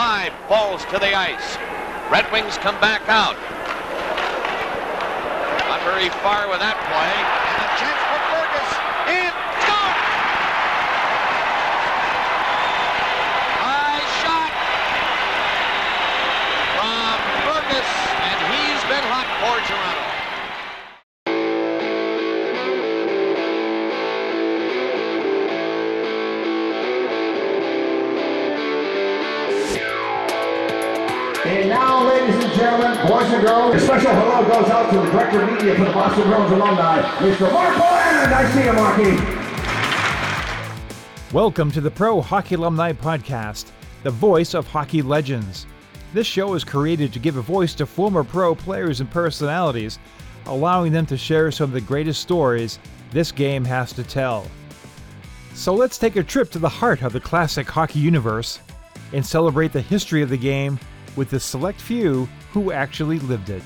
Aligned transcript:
Five 0.00 0.32
falls 0.48 0.82
to 0.86 0.98
the 0.98 1.12
ice. 1.14 1.58
Red 2.10 2.24
Wings 2.32 2.56
come 2.56 2.80
back 2.80 3.02
out. 3.06 3.36
Not 5.68 5.84
very 5.84 6.08
far 6.24 6.48
with 6.48 6.56
that 6.64 6.80
play. 6.88 7.12
And 7.52 7.60
a 7.60 7.68
chance 7.76 8.00
for 8.08 8.20
Fergus. 8.32 8.70
In. 9.12 9.32
Go! 9.60 9.80
High 13.60 14.00
shot 14.24 14.52
from 16.80 17.20
Fergus. 17.44 17.90
And 18.24 18.40
he's 18.56 18.80
been 18.88 19.04
hot 19.04 19.28
for 19.44 19.60
Toronto. 19.68 20.19
Boys 33.20 33.32
and 33.32 33.42
girls, 33.46 33.74
a 33.74 33.80
special 33.80 34.12
hello 34.12 34.48
goes 34.48 34.70
out 34.70 34.90
to 34.90 34.96
the 34.96 35.04
director 35.10 35.44
media 35.44 35.74
for 35.74 35.84
the 35.84 35.92
Boston 35.92 36.22
Bruins 36.22 36.52
alumni, 36.52 37.02
Mr. 37.18 37.52
Mark 37.52 37.76
Boland. 37.76 38.32
I 38.32 38.50
see 38.50 38.64
you, 38.64 38.72
Marky. 38.72 39.14
Welcome 41.34 41.70
to 41.72 41.82
the 41.82 41.90
Pro 41.90 42.22
Hockey 42.22 42.54
Alumni 42.54 42.92
Podcast, 42.92 43.72
the 44.04 44.10
voice 44.10 44.54
of 44.54 44.66
hockey 44.66 45.02
legends. 45.02 45.66
This 46.14 46.26
show 46.26 46.54
is 46.54 46.64
created 46.64 47.12
to 47.12 47.18
give 47.18 47.36
a 47.36 47.42
voice 47.42 47.74
to 47.74 47.84
former 47.84 48.24
pro 48.24 48.54
players 48.54 49.00
and 49.00 49.10
personalities, 49.10 49.98
allowing 50.46 50.90
them 50.90 51.04
to 51.04 51.18
share 51.18 51.50
some 51.50 51.64
of 51.64 51.72
the 51.72 51.80
greatest 51.82 52.22
stories 52.22 52.78
this 53.10 53.30
game 53.32 53.66
has 53.66 53.92
to 53.92 54.02
tell. 54.02 54.46
So 55.52 55.74
let's 55.74 55.98
take 55.98 56.16
a 56.16 56.22
trip 56.22 56.50
to 56.52 56.58
the 56.58 56.70
heart 56.70 57.02
of 57.02 57.12
the 57.12 57.20
classic 57.20 57.68
hockey 57.68 57.98
universe 57.98 58.60
and 59.12 59.26
celebrate 59.26 59.74
the 59.74 59.82
history 59.82 60.22
of 60.22 60.30
the 60.30 60.38
game 60.38 60.80
with 61.16 61.28
the 61.28 61.40
select 61.40 61.82
few 61.82 62.26
who 62.52 62.72
actually 62.72 63.18
lived 63.20 63.50
it. 63.50 63.62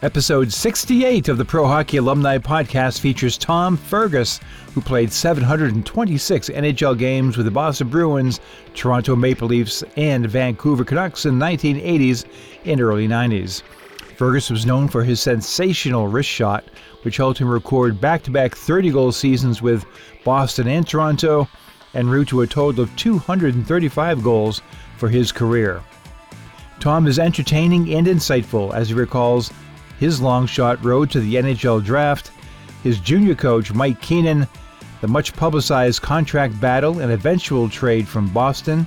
Episode 0.00 0.52
68 0.52 1.28
of 1.28 1.38
the 1.38 1.44
Pro 1.44 1.66
Hockey 1.66 1.96
Alumni 1.96 2.38
Podcast 2.38 3.00
features 3.00 3.36
Tom 3.36 3.76
Fergus, 3.76 4.38
who 4.72 4.80
played 4.80 5.12
726 5.12 6.50
NHL 6.50 6.96
games 6.96 7.36
with 7.36 7.46
the 7.46 7.50
Boston 7.50 7.88
Bruins, 7.88 8.38
Toronto 8.74 9.16
Maple 9.16 9.48
Leafs, 9.48 9.82
and 9.96 10.30
Vancouver 10.30 10.84
Canucks 10.84 11.26
in 11.26 11.40
the 11.40 11.44
1980s 11.44 12.26
and 12.64 12.80
early 12.80 13.08
90s. 13.08 13.62
Fergus 14.16 14.50
was 14.50 14.66
known 14.66 14.86
for 14.86 15.02
his 15.02 15.20
sensational 15.20 16.06
wrist 16.06 16.28
shot, 16.28 16.64
which 17.02 17.16
helped 17.16 17.40
him 17.40 17.48
record 17.48 18.00
back 18.00 18.22
to 18.22 18.30
back 18.30 18.54
30 18.54 18.90
goal 18.90 19.10
seasons 19.10 19.60
with 19.60 19.84
Boston 20.24 20.68
and 20.68 20.86
Toronto, 20.86 21.48
en 21.94 22.08
route 22.08 22.28
to 22.28 22.42
a 22.42 22.46
total 22.46 22.84
of 22.84 22.94
235 22.94 24.22
goals 24.22 24.62
for 24.98 25.08
his 25.08 25.32
career. 25.32 25.80
Tom 26.80 27.06
is 27.06 27.18
entertaining 27.18 27.94
and 27.94 28.06
insightful 28.06 28.74
as 28.74 28.88
he 28.88 28.94
recalls 28.94 29.52
his 29.98 30.20
long 30.20 30.46
shot 30.46 30.82
road 30.84 31.10
to 31.10 31.20
the 31.20 31.36
NHL 31.36 31.84
draft, 31.84 32.30
his 32.82 33.00
junior 33.00 33.34
coach 33.34 33.72
Mike 33.72 34.00
Keenan, 34.00 34.46
the 35.00 35.08
much 35.08 35.34
publicized 35.34 36.02
contract 36.02 36.60
battle 36.60 37.00
and 37.00 37.12
eventual 37.12 37.68
trade 37.68 38.06
from 38.06 38.28
Boston, 38.28 38.86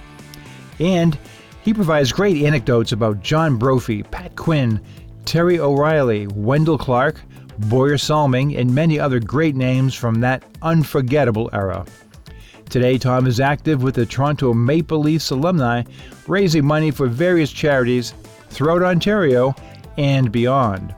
and 0.80 1.18
he 1.64 1.74
provides 1.74 2.12
great 2.12 2.44
anecdotes 2.44 2.92
about 2.92 3.22
John 3.22 3.58
Brophy, 3.58 4.04
Pat 4.04 4.36
Quinn, 4.36 4.82
Terry 5.26 5.60
O'Reilly, 5.60 6.28
Wendel 6.28 6.78
Clark, 6.78 7.22
Borje 7.60 8.02
Salming, 8.02 8.56
and 8.56 8.74
many 8.74 9.00
other 9.00 9.20
great 9.20 9.56
names 9.56 9.94
from 9.94 10.22
that 10.22 10.44
unforgettable 10.62 11.50
era. 11.54 11.86
Today, 12.72 12.98
Tom 12.98 13.28
is 13.28 13.42
active 13.42 13.84
with 13.84 13.96
the 13.96 14.06
Toronto 14.06 14.54
Maple 14.54 15.00
Leafs 15.00 15.32
alumni, 15.32 15.84
raising 16.26 16.66
money 16.66 16.90
for 16.90 17.08
various 17.08 17.52
charities 17.52 18.14
throughout 18.48 18.82
Ontario 18.82 19.54
and 19.98 20.32
beyond. 20.32 20.96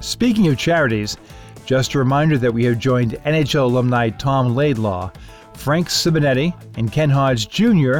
Speaking 0.00 0.48
of 0.48 0.56
charities, 0.56 1.18
just 1.66 1.92
a 1.92 1.98
reminder 1.98 2.38
that 2.38 2.54
we 2.54 2.64
have 2.64 2.78
joined 2.78 3.18
NHL 3.26 3.64
alumni 3.64 4.08
Tom 4.08 4.54
Laidlaw, 4.54 5.10
Frank 5.52 5.88
Simonetti, 5.88 6.54
and 6.78 6.90
Ken 6.90 7.10
Hodge 7.10 7.50
Jr. 7.50 7.98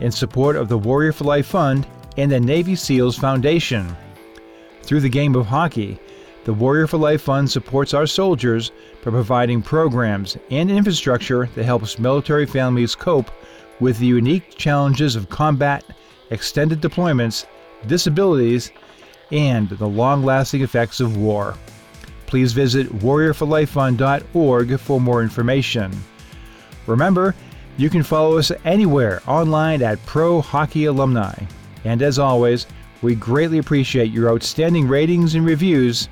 in 0.00 0.10
support 0.10 0.56
of 0.56 0.70
the 0.70 0.78
Warrior 0.78 1.12
for 1.12 1.24
Life 1.24 1.48
Fund 1.48 1.86
and 2.16 2.32
the 2.32 2.40
Navy 2.40 2.76
SEALs 2.76 3.18
Foundation. 3.18 3.94
Through 4.84 5.00
the 5.00 5.10
game 5.10 5.34
of 5.34 5.44
hockey, 5.44 5.98
the 6.44 6.54
Warrior 6.54 6.86
for 6.86 6.96
Life 6.96 7.20
Fund 7.22 7.50
supports 7.50 7.92
our 7.92 8.06
soldiers 8.06 8.72
by 9.06 9.12
providing 9.12 9.62
programs 9.62 10.36
and 10.50 10.68
infrastructure 10.68 11.46
that 11.54 11.64
helps 11.64 11.96
military 11.96 12.44
families 12.44 12.96
cope 12.96 13.30
with 13.78 13.96
the 14.00 14.06
unique 14.06 14.56
challenges 14.56 15.14
of 15.14 15.28
combat, 15.28 15.84
extended 16.30 16.80
deployments, 16.80 17.46
disabilities, 17.86 18.72
and 19.30 19.68
the 19.68 19.86
long 19.86 20.24
lasting 20.24 20.62
effects 20.62 20.98
of 20.98 21.16
war. 21.16 21.54
Please 22.26 22.52
visit 22.52 22.88
warriorforlifefund.org 22.98 24.80
for 24.80 25.00
more 25.00 25.22
information. 25.22 25.92
Remember, 26.88 27.32
you 27.76 27.88
can 27.88 28.02
follow 28.02 28.38
us 28.38 28.50
anywhere 28.64 29.22
online 29.28 29.82
at 29.82 30.04
Pro 30.04 30.40
Hockey 30.40 30.86
Alumni. 30.86 31.44
And 31.84 32.02
as 32.02 32.18
always, 32.18 32.66
we 33.02 33.14
greatly 33.14 33.58
appreciate 33.58 34.10
your 34.10 34.32
outstanding 34.32 34.88
ratings 34.88 35.36
and 35.36 35.46
reviews 35.46 36.08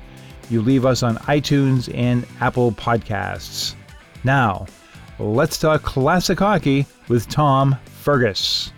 you 0.49 0.61
leave 0.61 0.85
us 0.85 1.03
on 1.03 1.17
iTunes 1.17 1.93
and 1.95 2.25
Apple 2.39 2.71
Podcasts. 2.71 3.75
Now, 4.23 4.65
let's 5.19 5.57
talk 5.57 5.83
classic 5.83 6.39
hockey 6.39 6.85
with 7.07 7.27
Tom 7.29 7.77
Fergus. 7.85 8.71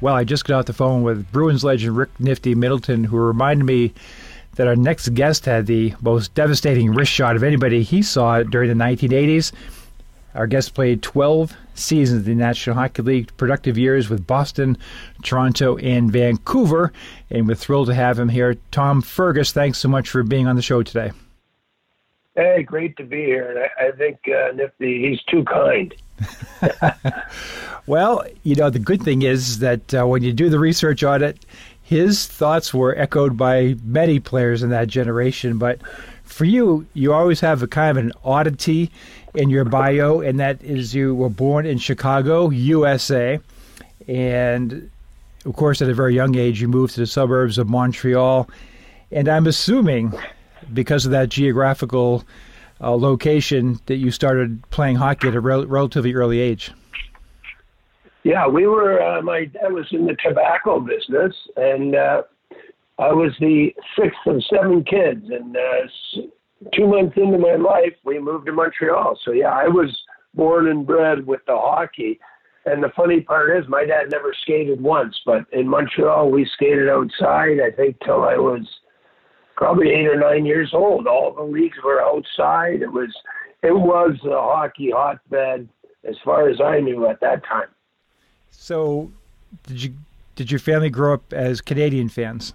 Well, 0.00 0.14
I 0.14 0.24
just 0.24 0.44
got 0.44 0.58
off 0.58 0.66
the 0.66 0.72
phone 0.74 1.02
with 1.02 1.30
Bruins 1.32 1.64
legend 1.64 1.96
Rick 1.96 2.10
Nifty 2.18 2.54
Middleton, 2.54 3.02
who 3.02 3.16
reminded 3.16 3.64
me 3.64 3.94
that 4.56 4.66
our 4.66 4.76
next 4.76 5.08
guest 5.14 5.46
had 5.46 5.66
the 5.66 5.94
most 6.02 6.34
devastating 6.34 6.92
wrist 6.92 7.12
shot 7.12 7.36
of 7.36 7.42
anybody 7.42 7.82
he 7.82 8.02
saw 8.02 8.42
during 8.42 8.68
the 8.68 8.84
1980s. 8.84 9.52
Our 10.36 10.46
guest 10.46 10.74
played 10.74 11.02
12 11.02 11.56
seasons 11.74 12.26
in 12.26 12.38
the 12.38 12.44
National 12.44 12.76
Hockey 12.76 13.02
League, 13.02 13.36
productive 13.38 13.78
years 13.78 14.10
with 14.10 14.26
Boston, 14.26 14.76
Toronto, 15.22 15.78
and 15.78 16.12
Vancouver. 16.12 16.92
And 17.30 17.48
we're 17.48 17.54
thrilled 17.54 17.88
to 17.88 17.94
have 17.94 18.18
him 18.18 18.28
here. 18.28 18.56
Tom 18.70 19.00
Fergus, 19.00 19.52
thanks 19.52 19.78
so 19.78 19.88
much 19.88 20.10
for 20.10 20.22
being 20.22 20.46
on 20.46 20.54
the 20.54 20.62
show 20.62 20.82
today. 20.82 21.12
Hey, 22.34 22.62
great 22.62 22.98
to 22.98 23.04
be 23.04 23.24
here. 23.24 23.50
And 23.50 23.58
I, 23.60 23.88
I 23.88 23.92
think 23.92 24.18
uh, 24.28 24.52
Nifty, 24.52 25.08
he's 25.08 25.22
too 25.22 25.42
kind. 25.44 25.94
well, 27.86 28.26
you 28.42 28.54
know, 28.54 28.68
the 28.68 28.78
good 28.78 29.02
thing 29.02 29.22
is 29.22 29.60
that 29.60 29.94
uh, 29.94 30.06
when 30.06 30.22
you 30.22 30.34
do 30.34 30.50
the 30.50 30.58
research 30.58 31.02
on 31.02 31.22
it, 31.22 31.46
his 31.82 32.26
thoughts 32.26 32.74
were 32.74 32.94
echoed 32.98 33.38
by 33.38 33.76
many 33.84 34.20
players 34.20 34.62
in 34.62 34.68
that 34.70 34.88
generation. 34.88 35.56
But 35.56 35.80
for 36.24 36.44
you, 36.44 36.84
you 36.92 37.12
always 37.12 37.40
have 37.40 37.62
a 37.62 37.66
kind 37.66 37.96
of 37.96 38.04
an 38.04 38.12
oddity 38.22 38.90
in 39.36 39.50
your 39.50 39.64
bio, 39.64 40.20
and 40.20 40.40
that 40.40 40.62
is 40.62 40.94
you 40.94 41.14
were 41.14 41.28
born 41.28 41.66
in 41.66 41.78
Chicago, 41.78 42.50
USA. 42.50 43.38
And 44.08 44.90
of 45.44 45.54
course, 45.54 45.80
at 45.80 45.88
a 45.88 45.94
very 45.94 46.14
young 46.14 46.36
age, 46.36 46.60
you 46.60 46.68
moved 46.68 46.94
to 46.94 47.00
the 47.00 47.06
suburbs 47.06 47.58
of 47.58 47.68
Montreal. 47.68 48.48
And 49.12 49.28
I'm 49.28 49.46
assuming 49.46 50.12
because 50.72 51.04
of 51.04 51.12
that 51.12 51.28
geographical 51.28 52.24
uh, 52.80 52.94
location 52.94 53.78
that 53.86 53.96
you 53.96 54.10
started 54.10 54.68
playing 54.70 54.96
hockey 54.96 55.28
at 55.28 55.34
a 55.34 55.40
rel- 55.40 55.66
relatively 55.66 56.14
early 56.14 56.40
age. 56.40 56.72
Yeah, 58.24 58.48
we 58.48 58.66
were. 58.66 59.00
Uh, 59.00 59.22
my 59.22 59.44
dad 59.44 59.72
was 59.72 59.86
in 59.92 60.06
the 60.06 60.16
tobacco 60.16 60.80
business, 60.80 61.32
and 61.56 61.94
uh, 61.94 62.22
I 62.98 63.12
was 63.12 63.32
the 63.38 63.72
sixth 63.96 64.18
of 64.26 64.42
seven 64.50 64.82
kids. 64.82 65.30
And 65.30 65.56
uh, 65.56 66.22
two 66.74 66.86
months 66.86 67.16
into 67.16 67.38
my 67.38 67.56
life, 67.56 67.94
we 68.04 68.18
moved 68.18 68.46
to 68.46 68.52
Montreal. 68.52 69.18
So 69.24 69.32
yeah, 69.32 69.52
I 69.52 69.68
was 69.68 69.96
born 70.34 70.68
and 70.68 70.86
bred 70.86 71.26
with 71.26 71.40
the 71.46 71.56
hockey. 71.56 72.18
And 72.64 72.82
the 72.82 72.90
funny 72.96 73.20
part 73.20 73.56
is, 73.56 73.68
my 73.68 73.84
dad 73.84 74.10
never 74.10 74.34
skated 74.42 74.80
once, 74.80 75.16
but 75.24 75.44
in 75.52 75.68
Montreal, 75.68 76.30
we 76.30 76.44
skated 76.54 76.88
outside. 76.88 77.60
I 77.60 77.70
think 77.70 77.96
till 78.04 78.22
I 78.24 78.36
was 78.36 78.66
probably 79.56 79.90
eight 79.90 80.06
or 80.06 80.18
nine 80.18 80.44
years 80.44 80.70
old. 80.72 81.06
All 81.06 81.32
the 81.32 81.42
leagues 81.42 81.78
were 81.84 82.02
outside. 82.02 82.82
It 82.82 82.92
was 82.92 83.14
it 83.62 83.72
was 83.72 84.16
a 84.24 84.40
hockey 84.40 84.90
hotbed 84.90 85.68
as 86.04 86.16
far 86.24 86.48
as 86.48 86.60
I 86.60 86.80
knew 86.80 87.06
at 87.06 87.20
that 87.20 87.44
time. 87.44 87.68
So, 88.50 89.10
did 89.66 89.82
you 89.82 89.94
did 90.34 90.50
your 90.50 90.60
family 90.60 90.90
grow 90.90 91.14
up 91.14 91.32
as 91.32 91.60
Canadian 91.60 92.08
fans? 92.08 92.52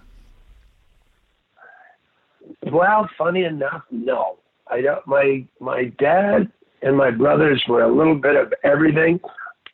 Well, 2.70 3.08
funny 3.18 3.44
enough, 3.44 3.82
no. 3.90 4.38
I 4.70 4.80
don't. 4.80 5.06
My 5.06 5.44
my 5.60 5.84
dad 5.98 6.50
and 6.82 6.96
my 6.96 7.10
brothers 7.10 7.62
were 7.68 7.82
a 7.82 7.94
little 7.94 8.14
bit 8.14 8.36
of 8.36 8.52
everything, 8.64 9.20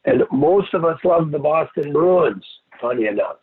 and 0.05 0.23
most 0.33 0.73
of 0.75 0.85
us 0.85 0.99
loved 1.05 1.33
the 1.33 1.39
Boston 1.39 1.93
Bruins. 1.93 2.45
Funny 2.81 3.07
enough, 3.07 3.37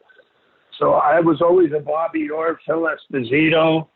so 0.80 0.94
I 0.94 1.20
was 1.20 1.42
always 1.42 1.72
a 1.74 1.80
Bobby 1.80 2.30
Orr, 2.30 2.60
Phil 2.66 2.88
Esposito, 2.88 3.88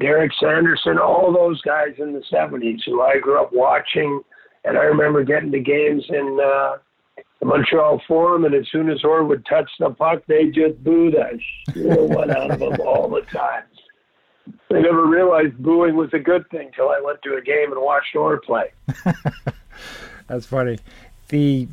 Derek 0.00 0.32
Sanderson, 0.40 0.98
all 0.98 1.32
those 1.32 1.60
guys 1.62 1.94
in 1.98 2.12
the 2.12 2.22
'70s 2.32 2.80
who 2.84 3.02
I 3.02 3.18
grew 3.18 3.40
up 3.40 3.52
watching 3.52 4.22
And 4.64 4.76
I 4.76 4.82
remember 4.82 5.24
getting 5.24 5.50
to 5.52 5.60
games 5.60 6.04
in 6.08 6.38
uh, 6.42 6.76
the 7.40 7.46
Montreal 7.46 8.02
Forum, 8.06 8.44
and 8.44 8.54
as 8.54 8.66
soon 8.70 8.90
as 8.90 9.02
Orr 9.04 9.24
would 9.24 9.44
touch 9.46 9.70
the 9.78 9.90
puck, 9.90 10.22
they 10.28 10.46
just 10.46 10.82
booed 10.84 11.14
the 11.14 11.38
shit 11.72 12.00
one 12.10 12.30
out 12.30 12.50
of 12.50 12.58
them 12.58 12.80
all 12.84 13.08
the 13.08 13.22
time. 13.32 13.62
I 14.70 14.80
never 14.80 15.06
realized 15.06 15.56
booing 15.58 15.96
was 15.96 16.10
a 16.12 16.18
good 16.18 16.48
thing 16.50 16.70
till 16.74 16.90
I 16.90 17.00
went 17.00 17.22
to 17.22 17.36
a 17.36 17.40
game 17.40 17.72
and 17.72 17.80
watched 17.80 18.14
Orr 18.14 18.38
play. 18.38 18.70
That's 20.26 20.46
funny. 20.46 20.78
The 21.28 21.66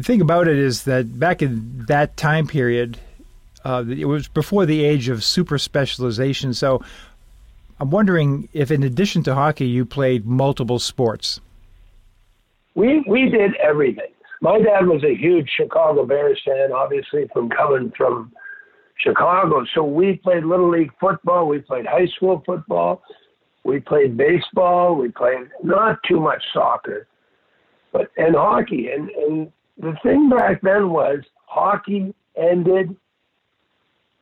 thing 0.00 0.20
about 0.20 0.48
it 0.48 0.56
is 0.56 0.84
that 0.84 1.18
back 1.18 1.42
in 1.42 1.84
that 1.88 2.16
time 2.16 2.46
period, 2.46 2.98
uh, 3.64 3.84
it 3.88 4.06
was 4.06 4.28
before 4.28 4.66
the 4.66 4.84
age 4.84 5.08
of 5.08 5.22
super 5.22 5.58
specialization. 5.58 6.54
So 6.54 6.82
I'm 7.80 7.90
wondering 7.90 8.48
if, 8.52 8.70
in 8.70 8.82
addition 8.82 9.22
to 9.24 9.34
hockey, 9.34 9.66
you 9.66 9.84
played 9.84 10.26
multiple 10.26 10.78
sports. 10.78 11.40
We 12.74 13.04
we 13.06 13.28
did 13.28 13.54
everything. 13.56 14.10
My 14.40 14.58
dad 14.58 14.86
was 14.86 15.04
a 15.04 15.14
huge 15.14 15.48
Chicago 15.56 16.04
Bears 16.04 16.40
fan, 16.44 16.72
obviously 16.72 17.28
from 17.32 17.48
coming 17.50 17.92
from 17.96 18.32
Chicago. 19.04 19.64
So 19.74 19.84
we 19.84 20.16
played 20.16 20.44
little 20.44 20.70
league 20.70 20.92
football. 20.98 21.46
We 21.46 21.60
played 21.60 21.86
high 21.86 22.06
school 22.16 22.42
football. 22.44 23.02
We 23.64 23.80
played 23.80 24.16
baseball. 24.16 24.96
We 24.96 25.10
played 25.10 25.48
not 25.62 25.98
too 26.08 26.20
much 26.20 26.42
soccer, 26.52 27.06
but 27.92 28.10
and 28.16 28.34
hockey. 28.34 28.90
And 28.90 29.10
and 29.10 29.52
the 29.78 29.96
thing 30.02 30.28
back 30.28 30.60
then 30.62 30.90
was 30.90 31.20
hockey 31.46 32.14
ended, 32.36 32.96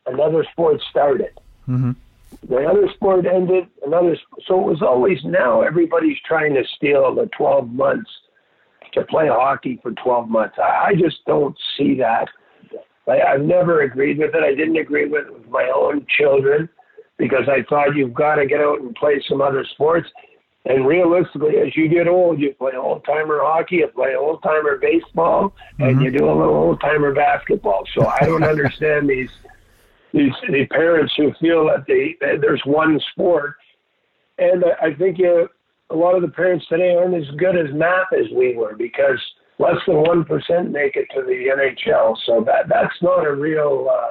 another 0.06 0.44
sport 0.52 0.80
started. 0.90 1.38
Mm-hmm. 1.68 1.92
The 2.48 2.66
other 2.66 2.88
sport 2.94 3.26
ended, 3.26 3.68
another. 3.84 4.16
So 4.46 4.60
it 4.60 4.66
was 4.66 4.82
always 4.82 5.18
now 5.24 5.62
everybody's 5.62 6.18
trying 6.26 6.54
to 6.54 6.64
steal 6.76 7.14
the 7.14 7.28
12 7.36 7.70
months 7.70 8.10
to 8.94 9.04
play 9.04 9.28
hockey 9.28 9.78
for 9.82 9.92
12 9.92 10.28
months. 10.28 10.56
I, 10.58 10.88
I 10.88 10.94
just 10.94 11.24
don't 11.26 11.56
see 11.76 11.94
that. 11.96 12.28
I, 13.08 13.20
I've 13.20 13.42
never 13.42 13.82
agreed 13.82 14.18
with 14.18 14.34
it. 14.34 14.42
I 14.42 14.54
didn't 14.54 14.76
agree 14.76 15.08
with 15.08 15.26
it 15.26 15.32
with 15.32 15.48
my 15.48 15.70
own 15.74 16.06
children 16.18 16.68
because 17.18 17.48
I 17.48 17.62
thought 17.68 17.96
you've 17.96 18.14
got 18.14 18.36
to 18.36 18.46
get 18.46 18.60
out 18.60 18.80
and 18.80 18.94
play 18.94 19.22
some 19.28 19.40
other 19.40 19.64
sports. 19.72 20.08
And 20.64 20.86
realistically, 20.86 21.58
as 21.58 21.76
you 21.76 21.88
get 21.88 22.06
old, 22.06 22.40
you 22.40 22.54
play 22.54 22.72
old 22.76 23.04
timer 23.04 23.40
hockey, 23.42 23.76
you 23.76 23.88
play 23.88 24.14
old 24.14 24.42
timer 24.44 24.78
baseball, 24.78 25.54
and 25.80 25.98
Mhm. 25.98 26.04
you 26.04 26.10
do 26.12 26.24
a 26.24 26.32
little 26.32 26.54
old 26.54 26.80
timer 26.80 27.12
basketball. 27.12 27.84
So 27.94 28.06
I 28.06 28.26
don't 28.26 28.44
understand 28.44 29.08
these 29.08 29.30
these 30.12 30.32
the 30.48 30.66
parents 30.66 31.14
who 31.16 31.32
feel 31.40 31.66
that 31.66 31.86
they 31.86 32.16
that 32.20 32.40
there's 32.40 32.64
one 32.64 33.00
sport. 33.10 33.56
And 34.38 34.64
I, 34.64 34.86
I 34.86 34.94
think 34.94 35.18
uh, 35.20 35.46
a 35.90 35.96
lot 35.96 36.14
of 36.14 36.22
the 36.22 36.28
parents 36.28 36.66
today 36.68 36.94
aren't 36.94 37.14
as 37.14 37.28
good 37.36 37.56
as 37.56 37.72
math 37.72 38.12
as 38.12 38.30
we 38.30 38.54
were 38.54 38.74
because 38.74 39.20
less 39.62 39.78
than 39.86 39.96
one 39.96 40.24
percent 40.24 40.70
make 40.70 40.96
it 40.96 41.08
to 41.14 41.22
the 41.22 41.46
NHL. 41.56 42.16
So 42.26 42.42
that 42.46 42.68
that's 42.68 43.00
not 43.00 43.26
a 43.26 43.32
real 43.32 43.88
uh, 43.90 44.10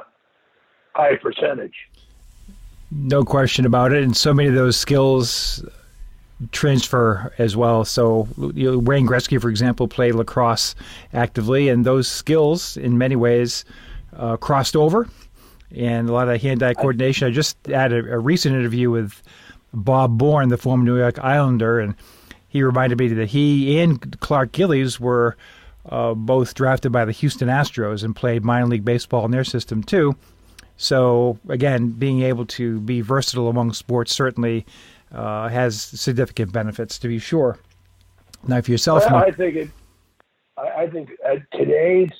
high 0.94 1.16
percentage. 1.16 1.74
No 2.90 3.24
question 3.24 3.64
about 3.64 3.92
it. 3.92 4.02
And 4.02 4.16
so 4.16 4.34
many 4.34 4.48
of 4.48 4.54
those 4.54 4.76
skills 4.76 5.64
transfer 6.50 7.32
as 7.38 7.56
well. 7.56 7.84
So, 7.84 8.28
you 8.54 8.72
know, 8.72 8.78
Wayne 8.78 9.06
Gretzky, 9.06 9.40
for 9.40 9.48
example, 9.48 9.88
played 9.88 10.14
lacrosse 10.14 10.74
actively, 11.12 11.68
and 11.68 11.84
those 11.84 12.08
skills, 12.08 12.76
in 12.76 12.98
many 12.98 13.16
ways, 13.16 13.64
uh, 14.16 14.36
crossed 14.36 14.76
over. 14.76 15.08
And 15.74 16.08
a 16.08 16.12
lot 16.12 16.28
of 16.28 16.42
hand-eye 16.42 16.74
coordination. 16.74 17.26
I 17.26 17.30
just 17.30 17.56
had 17.66 17.92
a, 17.92 17.98
a 18.14 18.18
recent 18.18 18.54
interview 18.54 18.90
with 18.90 19.22
Bob 19.72 20.18
Bourne, 20.18 20.48
the 20.48 20.58
former 20.58 20.84
New 20.84 20.98
York 20.98 21.18
Islander, 21.18 21.80
and 21.80 21.94
he 22.52 22.62
reminded 22.62 22.98
me 22.98 23.08
that 23.08 23.30
he 23.30 23.80
and 23.80 24.20
Clark 24.20 24.52
Gillies 24.52 25.00
were 25.00 25.38
uh, 25.88 26.12
both 26.12 26.52
drafted 26.52 26.92
by 26.92 27.06
the 27.06 27.12
Houston 27.12 27.48
Astros 27.48 28.04
and 28.04 28.14
played 28.14 28.44
minor 28.44 28.66
league 28.66 28.84
baseball 28.84 29.24
in 29.24 29.30
their 29.30 29.42
system 29.42 29.82
too. 29.82 30.14
So 30.76 31.38
again, 31.48 31.92
being 31.92 32.20
able 32.20 32.44
to 32.46 32.78
be 32.80 33.00
versatile 33.00 33.48
among 33.48 33.72
sports 33.72 34.14
certainly 34.14 34.66
uh, 35.10 35.48
has 35.48 35.80
significant 35.80 36.52
benefits, 36.52 36.98
to 36.98 37.08
be 37.08 37.18
sure. 37.18 37.58
Now, 38.46 38.60
for 38.60 38.70
yourself, 38.70 39.04
I, 39.06 39.10
Mark- 39.10 39.28
I 39.28 39.30
think 39.30 39.56
it. 39.56 39.70
I, 40.58 40.86
think 40.88 41.08
uh, 41.26 41.36
today's 41.56 42.10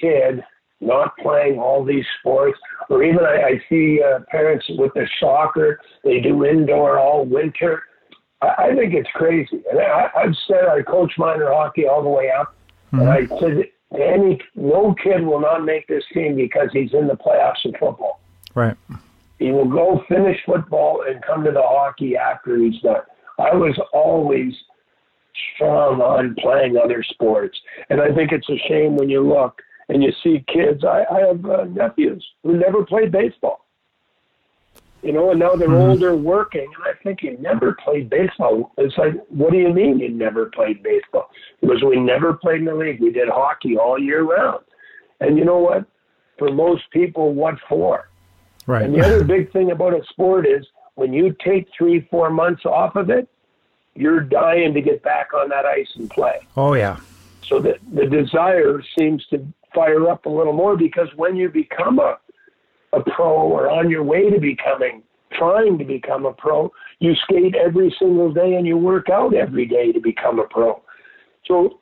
kid 0.00 0.44
not 0.80 1.16
playing 1.18 1.58
all 1.58 1.84
these 1.84 2.04
sports, 2.20 2.60
or 2.88 3.02
even 3.02 3.24
I, 3.24 3.42
I 3.42 3.62
see 3.68 4.00
uh, 4.00 4.20
parents 4.28 4.66
with 4.68 4.94
the 4.94 5.08
soccer, 5.18 5.80
they 6.04 6.20
do 6.20 6.44
indoor 6.44 7.00
all 7.00 7.24
winter. 7.24 7.82
I, 8.42 8.70
I 8.70 8.74
think 8.74 8.94
it's 8.94 9.08
crazy. 9.14 9.62
And 9.70 9.80
I, 9.80 10.10
I've 10.16 10.36
said 10.46 10.66
I 10.68 10.82
coach 10.82 11.12
minor 11.16 11.52
hockey 11.52 11.86
all 11.86 12.02
the 12.02 12.08
way 12.08 12.30
up, 12.30 12.54
and 12.92 13.08
I 13.08 13.26
said 13.40 13.64
any 13.98 14.40
no 14.54 14.94
kid 15.02 15.22
will 15.22 15.40
not 15.40 15.64
make 15.64 15.86
this 15.86 16.04
team 16.12 16.36
because 16.36 16.68
he's 16.72 16.92
in 16.92 17.06
the 17.06 17.16
playoffs 17.16 17.64
in 17.64 17.72
football. 17.72 18.20
right? 18.54 18.76
He 19.38 19.50
will 19.50 19.68
go 19.68 20.04
finish 20.08 20.38
football 20.46 21.04
and 21.08 21.22
come 21.22 21.44
to 21.44 21.50
the 21.50 21.62
hockey 21.62 22.16
after 22.16 22.56
he's 22.58 22.80
done. 22.80 23.02
I 23.38 23.54
was 23.54 23.78
always 23.92 24.52
strong 25.54 26.00
on 26.00 26.36
playing 26.38 26.76
other 26.76 27.02
sports, 27.02 27.58
and 27.90 28.00
I 28.00 28.14
think 28.14 28.32
it's 28.32 28.48
a 28.48 28.58
shame 28.68 28.96
when 28.96 29.08
you 29.08 29.26
look 29.26 29.60
and 29.88 30.02
you 30.02 30.12
see 30.22 30.44
kids. 30.52 30.84
I, 30.84 31.04
I 31.10 31.20
have 31.26 31.44
uh, 31.44 31.64
nephews 31.64 32.24
who 32.42 32.56
never 32.56 32.84
played 32.84 33.10
baseball, 33.10 33.61
you 35.02 35.12
know, 35.12 35.30
and 35.30 35.40
now 35.40 35.54
they're 35.54 35.68
mm-hmm. 35.68 35.90
older 35.90 36.14
working, 36.14 36.68
and 36.74 36.84
I 36.84 37.02
think 37.02 37.22
you 37.22 37.36
never 37.40 37.76
played 37.84 38.08
baseball. 38.08 38.72
It's 38.78 38.96
like, 38.96 39.14
what 39.28 39.52
do 39.52 39.58
you 39.58 39.72
mean 39.72 39.98
you 39.98 40.08
never 40.08 40.46
played 40.46 40.82
baseball? 40.82 41.30
Because 41.60 41.82
we 41.82 41.98
never 41.98 42.34
played 42.34 42.60
in 42.60 42.66
the 42.66 42.74
league. 42.74 43.00
We 43.00 43.10
did 43.10 43.28
hockey 43.28 43.76
all 43.76 43.98
year 43.98 44.22
round, 44.22 44.64
and 45.20 45.36
you 45.36 45.44
know 45.44 45.58
what? 45.58 45.86
For 46.38 46.52
most 46.52 46.84
people, 46.92 47.34
what 47.34 47.56
for? 47.68 48.08
Right. 48.66 48.84
And 48.84 48.94
the 48.94 49.04
other 49.04 49.24
big 49.24 49.52
thing 49.52 49.72
about 49.72 49.92
a 49.92 50.04
sport 50.10 50.46
is 50.46 50.66
when 50.94 51.12
you 51.12 51.34
take 51.44 51.68
three, 51.76 52.06
four 52.10 52.30
months 52.30 52.64
off 52.64 52.94
of 52.94 53.10
it, 53.10 53.28
you're 53.94 54.20
dying 54.20 54.72
to 54.74 54.80
get 54.80 55.02
back 55.02 55.34
on 55.34 55.48
that 55.48 55.66
ice 55.66 55.90
and 55.96 56.08
play. 56.08 56.40
oh 56.56 56.74
yeah. 56.74 56.98
So 57.46 57.60
the, 57.60 57.76
the 57.92 58.06
desire 58.06 58.80
seems 58.96 59.26
to 59.26 59.44
fire 59.74 60.08
up 60.08 60.26
a 60.26 60.28
little 60.28 60.52
more 60.52 60.76
because 60.76 61.08
when 61.16 61.36
you 61.36 61.48
become 61.48 61.98
a, 61.98 62.18
a 62.92 63.00
pro 63.00 63.32
or 63.32 63.70
on 63.70 63.90
your 63.90 64.02
way 64.02 64.30
to 64.30 64.40
becoming, 64.40 65.02
trying 65.32 65.78
to 65.78 65.84
become 65.84 66.26
a 66.26 66.32
pro, 66.32 66.70
you 66.98 67.14
skate 67.24 67.54
every 67.54 67.94
single 67.98 68.32
day 68.32 68.54
and 68.54 68.66
you 68.66 68.76
work 68.76 69.08
out 69.10 69.34
every 69.34 69.66
day 69.66 69.92
to 69.92 70.00
become 70.00 70.38
a 70.38 70.44
pro. 70.44 70.82
So 71.46 71.80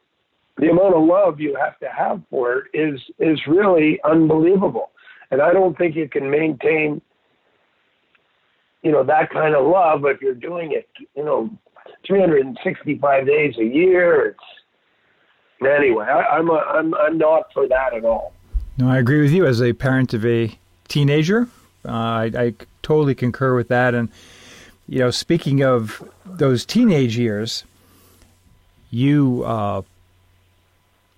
the 0.59 0.69
amount 0.69 0.95
of 0.95 1.03
love 1.03 1.41
you 1.41 1.57
have 1.57 1.79
to 1.81 1.89
have 1.89 2.23
for 2.31 2.59
it 2.59 2.65
is 2.75 3.01
is 3.19 3.39
really 3.47 3.99
unbelievable. 4.05 4.91
And 5.31 5.41
I 5.41 5.53
don't 5.53 5.77
think 5.79 5.95
you 5.95 6.09
can 6.09 6.31
maintain, 6.31 7.01
you 8.83 8.91
know, 8.91 9.05
that 9.05 9.31
kind 9.31 9.55
of 9.55 9.67
love 9.67 10.05
if 10.05 10.21
you're 10.21 10.35
doing 10.35 10.73
it, 10.73 10.89
you 11.15 11.25
know, 11.25 11.51
365 12.07 13.27
days 13.27 13.55
a 13.59 13.65
year. 13.65 14.27
It's 14.27 15.67
anyway. 15.67 16.07
I, 16.07 16.37
I'm 16.37 16.51
a, 16.51 16.55
I'm 16.55 16.95
I'm 16.95 17.19
not 17.19 17.45
for 17.53 17.69
that 17.69 17.95
at 17.95 18.05
all. 18.05 18.33
No, 18.79 18.89
I 18.89 18.99
agree 18.99 19.21
with 19.21 19.33
you. 19.33 19.47
As 19.47 19.63
a 19.63 19.73
parent 19.73 20.15
of 20.15 20.25
a 20.25 20.59
teenager, 20.91 21.49
uh, 21.87 21.91
I, 21.91 22.33
I 22.37 22.55
totally 22.83 23.15
concur 23.15 23.55
with 23.55 23.69
that. 23.69 23.95
And 23.95 24.11
you 24.87 24.99
know, 24.99 25.11
speaking 25.11 25.63
of 25.63 26.07
those 26.27 26.67
teenage 26.67 27.17
years, 27.17 27.65
you 28.91 29.45
uh, 29.47 29.83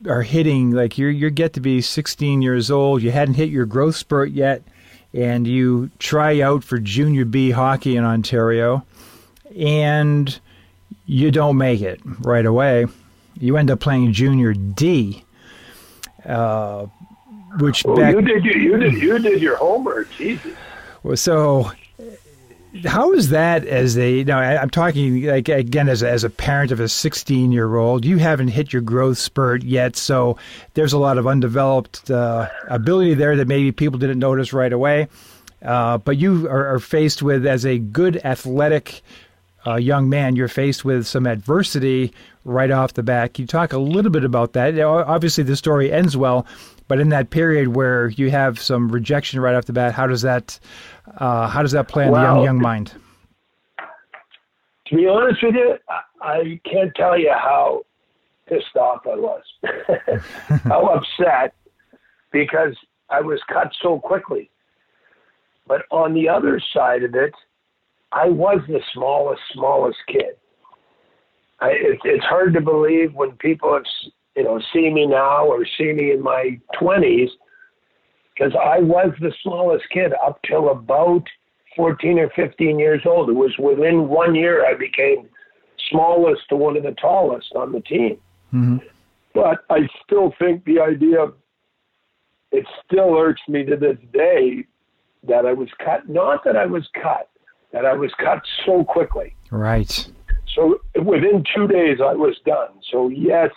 are 0.07 0.23
hitting 0.23 0.73
like 0.73 0.99
you're 0.99 1.11
you 1.11 1.31
get 1.31 1.55
to 1.55 1.61
be 1.61 1.81
16 1.81 2.43
years 2.43 2.71
old. 2.71 3.03
You 3.03 3.11
hadn't 3.11 3.35
hit 3.35 3.49
your 3.49 3.67
growth 3.67 3.97
spurt 3.97 4.31
yet, 4.31 4.63
and 5.15 5.47
you 5.47 5.91
try 5.99 6.41
out 6.41 6.63
for 6.63 6.79
junior 6.79 7.25
B 7.25 7.51
hockey 7.51 7.97
in 7.97 8.05
Ontario, 8.05 8.85
and 9.59 10.39
you 11.07 11.31
don't 11.31 11.57
make 11.57 11.81
it 11.81 12.01
right 12.21 12.47
away. 12.47 12.87
You 13.41 13.57
end 13.57 13.71
up 13.71 13.81
playing 13.81 14.13
junior 14.13 14.53
D. 14.53 15.25
Uh, 16.25 16.87
which 17.59 17.85
Well, 17.85 17.97
back 17.97 18.15
you 18.15 18.23
did 18.23 18.45
you, 18.45 18.53
you 18.53 18.77
did 18.79 18.95
you 18.95 19.19
did 19.19 19.43
your 19.43 19.57
homework, 19.57 20.11
Jesus. 20.13 20.53
well, 21.03 21.17
So, 21.17 21.71
how 22.85 23.13
is 23.13 23.29
that 23.31 23.67
as 23.67 23.99
a? 23.99 24.25
No, 24.25 24.39
I, 24.39 24.61
I'm 24.61 24.71
talking 24.71 25.25
like 25.25 25.49
again 25.49 25.89
as 25.89 26.03
a, 26.03 26.11
as 26.11 26.25
a 26.25 26.31
parent 26.31 26.73
of 26.73 26.81
a 26.81 26.89
16 26.89 27.53
year 27.53 27.77
old. 27.77 28.05
You 28.05 28.19
haven't 28.19 28.49
hit 28.49 28.73
your 28.73 28.83
growth 28.83 29.19
spurt 29.19 29.63
yet, 29.63 29.97
so 29.97 30.39
there's 30.75 30.93
a 30.93 30.99
lot 30.99 31.19
of 31.19 31.27
undeveloped 31.27 32.11
uh, 32.11 32.49
ability 32.69 33.15
there 33.15 33.37
that 33.37 33.49
maybe 33.49 33.73
people 33.73 33.99
didn't 33.99 34.19
notice 34.19 34.53
right 34.53 34.73
away. 34.73 35.09
Uh, 35.63 35.99
but 35.99 36.17
you 36.17 36.49
are, 36.49 36.75
are 36.75 36.81
faced 36.81 37.23
with 37.23 37.47
as 37.47 37.65
a 37.65 37.79
good 37.79 38.17
athletic 38.25 39.03
uh, 39.67 39.77
young 39.77 40.09
man, 40.09 40.37
you're 40.37 40.49
faced 40.49 40.85
with 40.85 41.07
some 41.07 41.27
adversity 41.27 42.13
right 42.45 42.71
off 42.71 42.95
the 42.95 43.03
bat. 43.03 43.35
Can 43.35 43.45
you 43.45 43.47
talk 43.47 43.73
a 43.73 43.79
little 43.79 44.11
bit 44.11 44.25
about 44.25 44.55
that? 44.55 44.79
Obviously, 44.81 45.45
the 45.45 45.57
story 45.57 45.93
ends 45.93 46.17
well, 46.17 46.47
but 46.93 47.01
in 47.01 47.09
that 47.09 47.31
period 47.31 47.69
where 47.69 48.09
you 48.09 48.31
have 48.31 48.61
some 48.61 48.91
rejection 48.93 49.41
right 49.41 49.55
off 49.55 49.65
the 49.65 49.73
bat, 49.73 49.95
how 49.95 50.07
does 50.07 50.21
that 50.21 50.61
uh, 51.17 51.49
how 51.49 51.63
does 51.63 51.73
that 51.73 51.89
play 51.89 52.05
on 52.05 52.13
the 52.13 52.21
young 52.21 52.45
young 52.45 52.61
mind? 52.61 52.93
to 54.89 54.97
be 54.97 55.07
honest 55.07 55.43
with 55.43 55.55
you, 55.55 55.77
I, 55.89 56.01
I 56.21 56.61
can't 56.71 56.95
tell 56.95 57.19
you 57.19 57.33
how 57.33 57.81
pissed 58.47 58.77
off 58.79 59.07
I 59.07 59.17
was, 59.17 59.43
how 60.65 60.89
upset, 60.89 61.55
because 62.31 62.77
I 63.09 63.23
was 63.23 63.41
cut 63.51 63.73
so 63.81 63.99
quickly. 63.99 64.51
But 65.67 65.87
on 65.91 66.13
the 66.13 66.29
other 66.29 66.61
side 66.75 67.05
of 67.05 67.15
it, 67.15 67.33
I 68.13 68.29
was 68.29 68.61
the 68.69 68.83
smallest, 68.93 69.41
smallest 69.55 69.97
kid. 70.09 70.37
I, 71.59 71.71
it, 71.71 72.01
it's 72.05 72.25
hard 72.27 72.53
to 72.53 72.61
believe 72.61 73.15
when 73.15 73.33
people 73.39 73.73
have, 73.73 73.85
you 74.37 74.45
know, 74.45 74.61
see 74.73 74.91
me 74.91 75.07
now 75.07 75.47
or 75.47 75.65
see 75.79 75.93
me 75.93 76.13
in 76.13 76.23
my 76.23 76.59
20s, 76.81 77.29
because 78.35 78.53
I 78.55 78.81
was 78.81 79.13
the 79.21 79.33
smallest 79.43 79.85
kid 79.91 80.13
up 80.25 80.41
till 80.43 80.71
about 80.71 81.25
14 81.77 82.19
or 82.19 82.31
15 82.35 82.79
years 82.79 83.03
old. 83.05 83.29
It 83.29 83.35
was 83.35 83.53
within 83.59 84.09
one 84.09 84.35
year 84.35 84.67
I 84.67 84.75
became 84.75 85.29
smallest 85.91 86.43
to 86.49 86.57
one 86.57 86.77
of 86.77 86.83
the 86.83 86.93
tallest 86.93 87.53
on 87.55 87.73
the 87.73 87.81
team. 87.81 88.19
Mm-hmm. 88.53 88.79
But 89.35 89.65
I 89.71 89.89
still 90.05 90.33
think 90.39 90.65
the 90.65 90.81
idea, 90.81 91.29
it 92.51 92.67
still 92.85 93.17
irks 93.17 93.43
me 93.49 93.65
to 93.65 93.77
this 93.77 93.97
day 94.13 94.67
that 95.27 95.47
I 95.47 95.53
was 95.53 95.69
cut. 95.83 96.09
Not 96.09 96.45
that 96.45 96.57
I 96.57 96.67
was 96.67 96.87
cut, 97.01 97.31
that 97.73 97.85
I 97.85 97.95
was 97.95 98.13
cut 98.19 98.43
so 98.67 98.85
quickly. 98.85 99.35
Right. 99.51 100.11
So 100.55 100.81
within 101.03 101.45
two 101.55 101.67
days, 101.67 101.99
I 102.05 102.13
was 102.13 102.37
done. 102.45 102.69
So, 102.91 103.09
yes, 103.09 103.51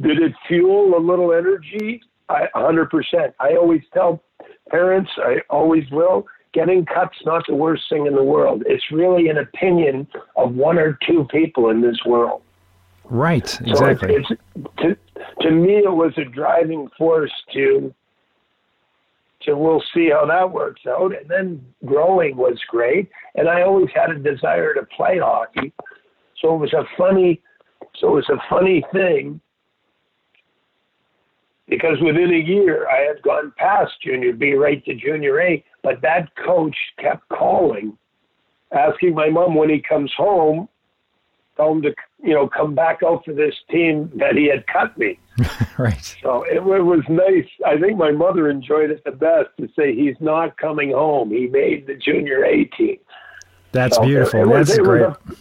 did 0.00 0.22
it 0.22 0.32
fuel 0.48 0.96
a 0.96 1.00
little 1.00 1.32
energy? 1.32 2.02
I, 2.28 2.46
100%. 2.54 3.34
I 3.40 3.54
always 3.54 3.82
tell 3.92 4.22
parents, 4.70 5.10
I 5.18 5.36
always 5.50 5.84
will, 5.90 6.26
getting 6.52 6.86
cut's 6.86 7.18
not 7.24 7.44
the 7.46 7.54
worst 7.54 7.84
thing 7.88 8.06
in 8.06 8.14
the 8.14 8.24
world. 8.24 8.62
It's 8.66 8.84
really 8.90 9.28
an 9.28 9.38
opinion 9.38 10.06
of 10.36 10.54
one 10.54 10.78
or 10.78 10.98
two 11.06 11.26
people 11.30 11.70
in 11.70 11.80
this 11.82 11.98
world. 12.06 12.42
Right, 13.04 13.60
exactly. 13.60 14.08
So 14.08 14.14
it's, 14.14 14.30
it's, 14.30 14.74
to, 14.78 14.96
to 15.42 15.50
me, 15.50 15.78
it 15.78 15.92
was 15.92 16.12
a 16.16 16.24
driving 16.24 16.88
force 16.96 17.32
to 17.52 17.94
so 19.44 19.56
we'll 19.56 19.82
see 19.92 20.10
how 20.10 20.26
that 20.26 20.52
works 20.52 20.82
out. 20.88 21.14
And 21.14 21.28
then 21.28 21.64
growing 21.84 22.36
was 22.36 22.58
great, 22.68 23.10
and 23.34 23.48
I 23.48 23.62
always 23.62 23.88
had 23.94 24.10
a 24.10 24.18
desire 24.18 24.74
to 24.74 24.86
play 24.96 25.18
hockey. 25.18 25.72
So 26.40 26.54
it 26.54 26.58
was 26.58 26.72
a 26.72 26.84
funny, 26.96 27.42
so 27.98 28.08
it 28.08 28.14
was 28.14 28.28
a 28.30 28.42
funny 28.48 28.84
thing 28.92 29.40
because 31.68 32.00
within 32.00 32.32
a 32.32 32.38
year 32.38 32.88
I 32.88 33.00
had 33.00 33.22
gone 33.22 33.52
past 33.56 33.92
junior 34.02 34.32
B 34.32 34.54
right 34.54 34.84
to 34.84 34.94
junior 34.94 35.40
A, 35.40 35.64
but 35.82 36.00
that 36.02 36.34
coach 36.36 36.76
kept 36.98 37.28
calling, 37.28 37.96
asking 38.72 39.14
my 39.14 39.28
mom 39.28 39.54
when 39.54 39.70
he 39.70 39.80
comes 39.80 40.12
home, 40.16 40.68
tell 41.56 41.72
him 41.72 41.82
to 41.82 41.94
you 42.22 42.34
know 42.34 42.48
come 42.48 42.74
back 42.74 43.00
out 43.04 43.24
for 43.24 43.32
this 43.32 43.54
team 43.70 44.10
that 44.16 44.34
he 44.36 44.48
had 44.48 44.66
cut 44.66 44.96
me. 44.98 45.18
right. 45.78 46.16
So 46.22 46.42
it, 46.44 46.56
it 46.56 46.84
was 46.84 47.02
nice. 47.08 47.48
I 47.66 47.78
think 47.78 47.96
my 47.96 48.10
mother 48.10 48.50
enjoyed 48.50 48.90
it 48.90 49.02
the 49.04 49.12
best 49.12 49.48
to 49.58 49.68
say 49.76 49.94
he's 49.94 50.16
not 50.20 50.56
coming 50.58 50.92
home. 50.92 51.30
He 51.30 51.46
made 51.46 51.86
the 51.86 51.94
junior 51.94 52.44
A 52.44 52.64
team. 52.64 52.98
That's 53.72 53.96
so 53.96 54.02
beautiful. 54.02 54.40
It, 54.40 54.46
it 54.46 54.52
That's 54.52 54.78
was, 54.78 54.78
great. 54.78 55.00
Was 55.02 55.16
a, 55.30 55.34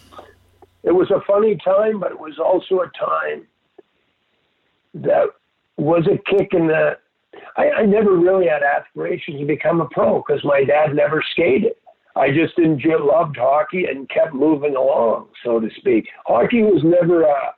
it 0.83 0.91
was 0.91 1.11
a 1.11 1.21
funny 1.27 1.57
time, 1.63 1.99
but 1.99 2.11
it 2.11 2.19
was 2.19 2.39
also 2.39 2.81
a 2.81 2.89
time 2.97 3.45
that 4.95 5.27
was 5.77 6.07
a 6.07 6.17
kick 6.35 6.49
in 6.53 6.67
the. 6.67 6.97
I, 7.57 7.69
I 7.69 7.85
never 7.85 8.15
really 8.15 8.47
had 8.47 8.61
aspirations 8.63 9.39
to 9.39 9.45
become 9.45 9.81
a 9.81 9.87
pro 9.89 10.23
because 10.25 10.43
my 10.43 10.63
dad 10.63 10.95
never 10.95 11.23
skated. 11.31 11.73
I 12.15 12.29
just 12.29 12.57
enjoyed, 12.59 13.01
loved 13.01 13.37
hockey 13.37 13.85
and 13.85 14.07
kept 14.09 14.33
moving 14.33 14.75
along, 14.75 15.29
so 15.43 15.59
to 15.59 15.67
speak. 15.77 16.07
Hockey 16.27 16.61
was 16.61 16.83
never 16.83 17.23
a 17.23 17.55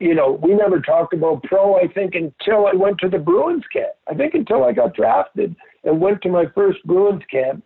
you 0.00 0.14
know, 0.14 0.40
we 0.42 0.54
never 0.54 0.80
talked 0.80 1.12
about 1.12 1.42
pro, 1.42 1.76
I 1.76 1.86
think, 1.86 2.14
until 2.14 2.66
I 2.66 2.72
went 2.74 2.98
to 3.00 3.08
the 3.08 3.18
Bruins 3.18 3.64
camp. 3.70 3.92
I 4.08 4.14
think 4.14 4.32
until 4.32 4.64
I 4.64 4.72
got 4.72 4.94
drafted 4.94 5.54
and 5.84 6.00
went 6.00 6.22
to 6.22 6.30
my 6.30 6.46
first 6.54 6.82
Bruins 6.84 7.22
camp 7.30 7.62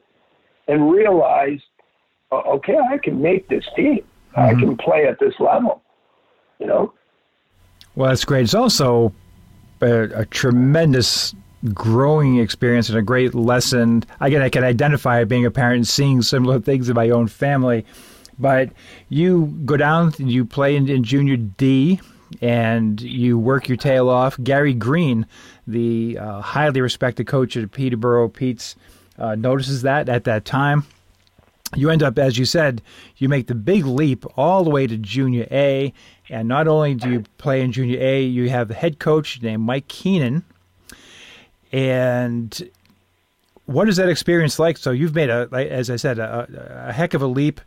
and 0.66 0.90
realized, 0.90 1.62
okay, 2.32 2.76
I 2.92 2.98
can 2.98 3.22
make 3.22 3.48
this 3.48 3.64
team. 3.76 4.00
Mm-hmm. 4.36 4.40
I 4.40 4.60
can 4.60 4.76
play 4.76 5.06
at 5.06 5.20
this 5.20 5.34
level, 5.38 5.82
you 6.58 6.66
know? 6.66 6.92
Well, 7.94 8.08
that's 8.08 8.24
great. 8.24 8.42
It's 8.42 8.54
also 8.54 9.14
a, 9.80 10.20
a 10.20 10.26
tremendous 10.26 11.34
growing 11.72 12.38
experience 12.38 12.88
and 12.88 12.98
a 12.98 13.02
great 13.02 13.34
lesson. 13.34 14.04
Again, 14.20 14.42
I 14.42 14.48
can 14.48 14.64
identify 14.64 15.24
being 15.24 15.46
a 15.46 15.50
parent 15.50 15.76
and 15.76 15.88
seeing 15.88 16.22
similar 16.22 16.60
things 16.60 16.88
in 16.88 16.94
my 16.94 17.10
own 17.10 17.28
family. 17.28 17.86
But 18.38 18.70
you 19.08 19.46
go 19.64 19.76
down 19.76 20.12
and 20.18 20.30
you 20.30 20.44
play 20.44 20.76
in, 20.76 20.88
in 20.88 21.04
junior 21.04 21.36
D 21.36 22.00
and 22.42 23.00
you 23.00 23.38
work 23.38 23.68
your 23.68 23.76
tail 23.76 24.08
off. 24.08 24.36
Gary 24.42 24.74
Green, 24.74 25.26
the 25.66 26.18
uh, 26.18 26.40
highly 26.40 26.80
respected 26.80 27.26
coach 27.26 27.56
at 27.56 27.70
Peterborough 27.72 28.28
Petes, 28.28 28.76
uh, 29.18 29.34
notices 29.36 29.82
that 29.82 30.08
at 30.08 30.24
that 30.24 30.44
time. 30.44 30.84
You 31.76 31.90
end 31.90 32.02
up, 32.02 32.18
as 32.18 32.38
you 32.38 32.44
said, 32.44 32.82
you 33.16 33.28
make 33.28 33.46
the 33.46 33.54
big 33.54 33.84
leap 33.84 34.24
all 34.36 34.64
the 34.64 34.70
way 34.70 34.86
to 34.86 34.96
Junior 34.96 35.46
A. 35.50 35.92
And 36.30 36.48
not 36.48 36.68
only 36.68 36.94
do 36.94 37.10
you 37.10 37.24
play 37.38 37.60
in 37.60 37.72
Junior 37.72 37.98
A, 38.00 38.22
you 38.22 38.48
have 38.48 38.70
a 38.70 38.74
head 38.74 38.98
coach 38.98 39.42
named 39.42 39.62
Mike 39.62 39.88
Keenan. 39.88 40.44
And 41.70 42.70
what 43.66 43.88
is 43.88 43.96
that 43.96 44.08
experience 44.08 44.58
like? 44.58 44.78
So 44.78 44.90
you've 44.90 45.14
made 45.14 45.28
a, 45.28 45.48
as 45.52 45.90
I 45.90 45.96
said, 45.96 46.18
a, 46.18 46.86
a 46.88 46.92
heck 46.92 47.14
of 47.14 47.22
a 47.22 47.26
leap 47.26 47.60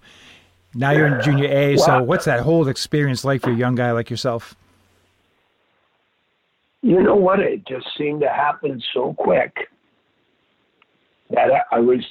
now 0.77 0.91
you're 0.91 1.07
in 1.07 1.23
junior 1.23 1.49
A. 1.49 1.77
So 1.77 2.03
what's 2.03 2.25
that 2.25 2.41
whole 2.41 2.67
experience 2.67 3.25
like 3.25 3.41
for 3.41 3.51
a 3.51 3.55
young 3.55 3.73
guy 3.73 3.91
like 3.91 4.09
yourself? 4.11 4.55
You 6.83 7.01
know 7.01 7.15
what? 7.15 7.39
It 7.39 7.65
just 7.67 7.87
seemed 7.97 8.21
to 8.21 8.29
happen 8.29 8.81
so 8.93 9.13
quick 9.17 9.55
that 11.31 11.51
I, 11.51 11.77
I 11.77 11.79
was. 11.79 12.05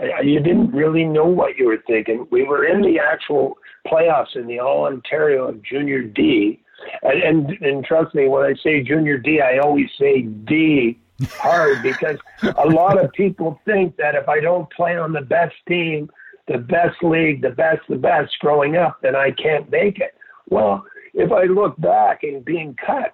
I, 0.00 0.20
you 0.22 0.40
didn't 0.40 0.72
really 0.72 1.04
know 1.04 1.26
what 1.26 1.56
you 1.56 1.66
were 1.66 1.82
thinking. 1.86 2.26
We 2.30 2.42
were 2.42 2.64
in 2.64 2.82
the 2.82 2.98
actual 2.98 3.56
playoffs 3.90 4.36
in 4.36 4.46
the 4.46 4.60
All 4.60 4.86
Ontario 4.86 5.48
of 5.48 5.62
Junior 5.62 6.02
D, 6.02 6.60
and, 7.02 7.22
and 7.22 7.62
and 7.62 7.84
trust 7.84 8.14
me, 8.14 8.28
when 8.28 8.42
I 8.42 8.54
say 8.62 8.82
Junior 8.82 9.18
D, 9.18 9.40
I 9.40 9.58
always 9.58 9.88
say 9.98 10.22
D 10.22 10.98
hard 11.30 11.82
because 11.82 12.18
a 12.42 12.66
lot 12.66 13.02
of 13.02 13.12
people 13.12 13.60
think 13.64 13.96
that 13.96 14.14
if 14.14 14.28
I 14.28 14.40
don't 14.40 14.70
play 14.70 14.96
on 14.96 15.12
the 15.12 15.22
best 15.22 15.54
team 15.66 16.10
the 16.46 16.58
best 16.58 17.02
league, 17.02 17.42
the 17.42 17.50
best, 17.50 17.80
the 17.88 17.96
best 17.96 18.38
growing 18.40 18.76
up, 18.76 18.98
then 19.02 19.16
I 19.16 19.32
can't 19.32 19.70
make 19.70 19.98
it. 19.98 20.14
Well, 20.48 20.84
if 21.14 21.32
I 21.32 21.44
look 21.44 21.78
back 21.80 22.22
and 22.22 22.44
being 22.44 22.76
cut, 22.84 23.12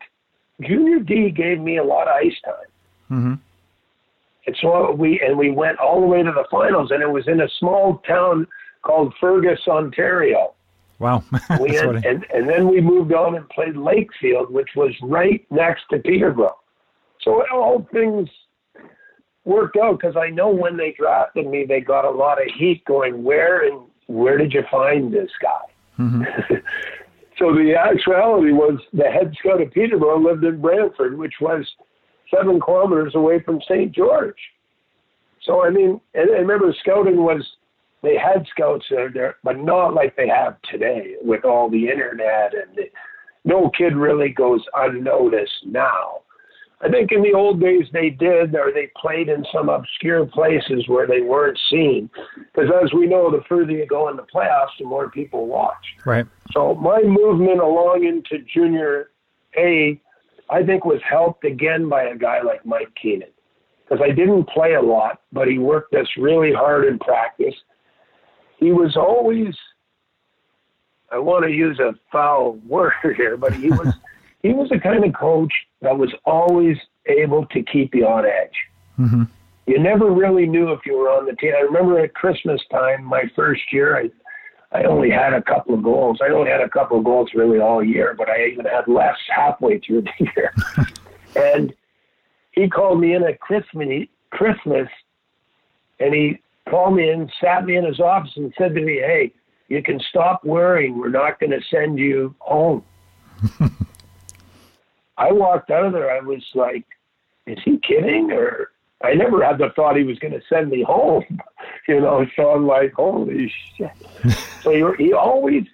Junior 0.61 1.01
D 1.01 1.31
gave 1.31 1.59
me 1.61 1.79
a 1.79 1.85
lot 1.85 2.09
of 2.09 2.15
ice 2.15 2.37
time. 2.45 2.55
Mm-hmm. 3.11 3.35
And 4.47 4.57
so 4.61 4.93
we 4.93 5.21
and 5.21 5.39
we 5.39 5.51
went 5.51 5.79
all 5.79 6.01
the 6.01 6.07
way 6.07 6.23
to 6.23 6.33
the 6.33 6.45
finals, 6.51 6.91
and 6.91 7.03
it 7.03 7.11
was 7.11 7.29
in 7.29 7.41
a 7.41 7.49
small 7.59 8.03
town 8.07 8.47
called 8.83 9.15
Fergus, 9.21 9.61
Ontario. 9.69 10.55
Wow! 11.03 11.25
we 11.61 11.75
had, 11.75 12.07
and 12.07 12.25
and 12.33 12.49
then 12.49 12.69
we 12.69 12.81
moved 12.81 13.13
on 13.13 13.35
and 13.35 13.49
played 13.49 13.75
Lakefield, 13.75 14.51
which 14.51 14.69
was 14.77 14.93
right 15.03 15.45
next 15.51 15.83
to 15.91 15.99
Peterborough. 15.99 16.59
So 17.23 17.45
all 17.53 17.89
things 17.93 18.29
worked 19.45 19.77
out 19.77 19.99
because 19.99 20.17
I 20.17 20.31
know 20.31 20.49
when 20.49 20.77
they 20.77 20.95
drafted 20.97 21.49
me, 21.49 21.65
they 21.67 21.81
got 21.81 22.05
a 22.05 22.11
lot 22.11 22.41
of 22.41 22.49
heat 22.57 22.85
going, 22.85 23.25
where 23.25 23.67
and 23.67 23.83
where 24.07 24.39
did 24.39 24.53
you 24.53 24.63
find 24.71 25.13
this 25.13 25.31
guy? 25.43 25.73
Mm-hmm. 25.99 26.55
so 27.39 27.53
the 27.53 27.75
actuality 27.77 28.53
was 28.53 28.79
the 28.93 29.11
head 29.11 29.35
scout 29.41 29.61
of 29.61 29.73
Peterborough 29.73 30.21
lived 30.21 30.45
in 30.45 30.61
Brantford, 30.61 31.19
which 31.19 31.35
was 31.41 31.67
seven 32.33 32.61
kilometers 32.61 33.17
away 33.17 33.41
from 33.41 33.61
St. 33.63 33.93
George. 33.93 34.39
So, 35.43 35.65
I 35.65 35.71
mean, 35.71 36.01
and, 36.15 36.31
and 36.31 36.49
remember, 36.49 36.73
scouting 36.79 37.25
was, 37.25 37.45
they 38.03 38.17
had 38.17 38.47
scouts 38.51 38.87
there, 38.91 39.37
but 39.43 39.59
not 39.59 39.95
like 39.95 40.17
they 40.17 40.29
have 40.29 40.57
today 40.71 41.15
with 41.23 41.45
all 41.45 41.71
the 41.71 41.89
internet 41.89 42.53
and 42.55 42.77
the, 42.77 42.91
no 43.45 43.71
kid 43.77 43.97
really 43.97 44.29
goes 44.29 44.61
unnoticed 44.75 45.67
now. 45.67 46.23
I 46.85 46.89
think 46.89 47.13
in 47.13 47.23
the 47.23 47.33
old 47.33 47.61
days 47.61 47.85
they 47.93 48.11
did, 48.11 48.57
or 48.57 48.73
they 48.73 48.91
played 49.01 49.29
in 49.29 49.45
some 49.53 49.69
obscure 49.69 50.27
places 50.27 50.89
where 50.89 51.07
they 51.07 51.21
weren't 51.21 51.59
seen. 51.71 52.11
Because 52.53 52.71
as 52.83 52.93
we 52.93 53.07
know, 53.07 53.31
the 53.31 53.43
further 53.49 53.71
you 53.71 53.87
go 53.87 54.09
in 54.09 54.17
the 54.17 54.27
playoffs, 54.35 54.77
the 54.81 54.85
more 54.85 55.09
people 55.09 55.47
watch. 55.47 55.85
Right. 56.05 56.27
So 56.51 56.75
my 56.75 57.01
movement 57.03 57.61
along 57.61 58.05
into 58.05 58.45
junior 58.53 59.11
A, 59.57 60.01
I 60.51 60.65
think 60.65 60.85
was 60.85 61.01
helped 61.09 61.45
again 61.45 61.89
by 61.89 62.03
a 62.05 62.17
guy 62.17 62.43
like 62.43 62.67
Mike 62.67 62.93
Keenan. 63.01 63.29
Because 63.85 64.05
I 64.05 64.13
didn't 64.13 64.49
play 64.49 64.75
a 64.75 64.83
lot, 64.83 65.21
but 65.33 65.47
he 65.47 65.59
worked 65.59 65.95
us 65.95 66.07
really 66.17 66.53
hard 66.53 66.87
in 66.87 66.99
practice. 66.99 67.55
He 68.63 68.71
was 68.71 68.97
always, 68.97 69.57
I 71.11 71.19
want 71.19 71.45
to 71.45 71.51
use 71.51 71.81
a 71.81 71.95
foul 72.13 72.53
word 72.67 72.93
here, 73.17 73.37
but 73.37 73.53
he 73.53 73.71
was 73.71 73.93
he 74.43 74.53
was 74.53 74.69
the 74.71 74.79
kind 74.79 75.05
of 75.05 75.13
coach 75.15 75.53
that 75.83 75.97
was 75.97 76.13
always 76.25 76.77
able 77.07 77.47
to 77.47 77.63
keep 77.63 77.95
you 77.95 78.07
on 78.07 78.25
edge. 78.25 78.57
Mm-hmm. 78.99 79.23
You 79.67 79.79
never 79.79 80.11
really 80.11 80.47
knew 80.47 80.73
if 80.73 80.81
you 80.85 80.97
were 80.97 81.11
on 81.11 81.27
the 81.27 81.35
team. 81.37 81.53
I 81.57 81.61
remember 81.61 81.99
at 82.01 82.15
Christmas 82.15 82.61
time, 82.71 83.05
my 83.05 83.31
first 83.37 83.63
year, 83.73 83.97
I, 83.97 84.11
I 84.77 84.85
only 84.85 85.11
had 85.11 85.33
a 85.33 85.43
couple 85.43 85.75
of 85.75 85.83
goals. 85.83 86.19
I 86.21 86.33
only 86.33 86.51
had 86.51 86.61
a 86.61 86.69
couple 86.69 86.99
of 86.99 87.05
goals 87.05 87.31
really 87.35 87.61
all 87.61 87.85
year, 87.85 88.15
but 88.19 88.29
I 88.29 88.47
even 88.47 88.65
had 88.65 88.89
less 88.89 89.17
halfway 89.29 89.79
through 89.79 90.03
the 90.19 90.31
year. 90.37 90.53
and 91.37 91.73
he 92.53 92.69
called 92.69 93.01
me 93.01 93.15
in 93.15 93.23
at 93.23 93.39
Christmas, 93.41 94.09
Christmas, 94.31 94.89
and 96.01 96.15
he 96.15 96.41
called 96.69 96.97
me 96.97 97.11
in, 97.11 97.31
sat 97.41 97.65
me 97.65 97.77
in 97.77 97.85
his 97.85 98.01
office, 98.01 98.33
and 98.37 98.53
said 98.57 98.75
to 98.75 98.81
me, 98.81 98.97
"Hey, 98.97 99.33
you 99.69 99.83
can 99.83 100.01
stop 100.11 100.45
worrying. 100.45 100.99
We're 100.99 101.09
not 101.11 101.41
going 101.41 101.51
to 101.51 101.61
send 101.71 101.99
you 101.99 102.35
home." 102.39 102.85
I 105.19 105.31
walked 105.33 105.71
out 105.71 105.87
of 105.87 105.93
there. 105.93 106.11
I 106.11 106.21
was 106.21 106.45
like, 106.55 106.85
"Is 107.47 107.59
he 107.65 107.79
kidding?" 107.87 108.33
Or 108.33 108.71
I 109.03 109.15
never 109.15 109.45
had 109.45 109.59
the 109.59 109.71
thought 109.75 109.97
he 109.97 110.05
was 110.05 110.19
going 110.19 110.35
to 110.35 110.43
send 110.49 110.71
me 110.71 110.83
home. 110.87 111.25
You 111.89 112.01
know, 112.01 112.25
so 112.37 112.51
I'm 112.51 112.67
like, 112.67 112.93
"Holy 112.95 113.53
shit!" 113.77 113.91
so 114.63 114.71
he, 114.71 115.05
he 115.05 115.13
always 115.13 115.65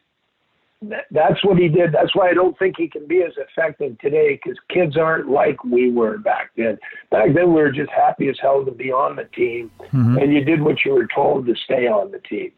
that's 0.82 1.44
what 1.44 1.58
he 1.58 1.68
did. 1.68 1.92
That's 1.92 2.14
why 2.14 2.30
I 2.30 2.34
don't 2.34 2.56
think 2.58 2.76
he 2.78 2.88
can 2.88 3.06
be 3.06 3.22
as 3.22 3.32
effective 3.36 3.98
today 3.98 4.38
because 4.42 4.58
kids 4.72 4.96
aren't 4.96 5.28
like 5.28 5.62
we 5.64 5.90
were 5.90 6.18
back 6.18 6.50
then. 6.56 6.78
Back 7.10 7.34
then, 7.34 7.52
we 7.52 7.60
were 7.60 7.72
just 7.72 7.90
happy 7.90 8.28
as 8.28 8.36
hell 8.40 8.64
to 8.64 8.70
be 8.70 8.92
on 8.92 9.16
the 9.16 9.24
team, 9.24 9.70
mm-hmm. 9.80 10.18
and 10.18 10.32
you 10.32 10.44
did 10.44 10.62
what 10.62 10.76
you 10.84 10.92
were 10.92 11.08
told 11.12 11.46
to 11.46 11.54
stay 11.64 11.88
on 11.88 12.12
the 12.12 12.20
team. 12.20 12.52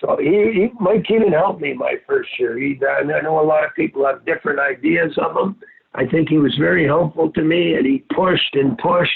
So 0.00 0.16
he, 0.18 0.30
he 0.52 0.68
Mike 0.80 1.04
Keenan 1.04 1.32
helped 1.32 1.60
me 1.60 1.74
my 1.74 1.96
first 2.08 2.30
year. 2.38 2.58
He, 2.58 2.78
I 2.84 3.02
know 3.02 3.40
a 3.40 3.44
lot 3.44 3.64
of 3.64 3.74
people 3.76 4.04
have 4.06 4.24
different 4.24 4.58
ideas 4.58 5.16
of 5.18 5.36
him. 5.36 5.56
I 5.94 6.06
think 6.06 6.28
he 6.28 6.38
was 6.38 6.54
very 6.58 6.86
helpful 6.86 7.30
to 7.32 7.42
me, 7.42 7.74
and 7.74 7.84
he 7.84 8.04
pushed 8.14 8.54
and 8.54 8.76
pushed, 8.78 9.12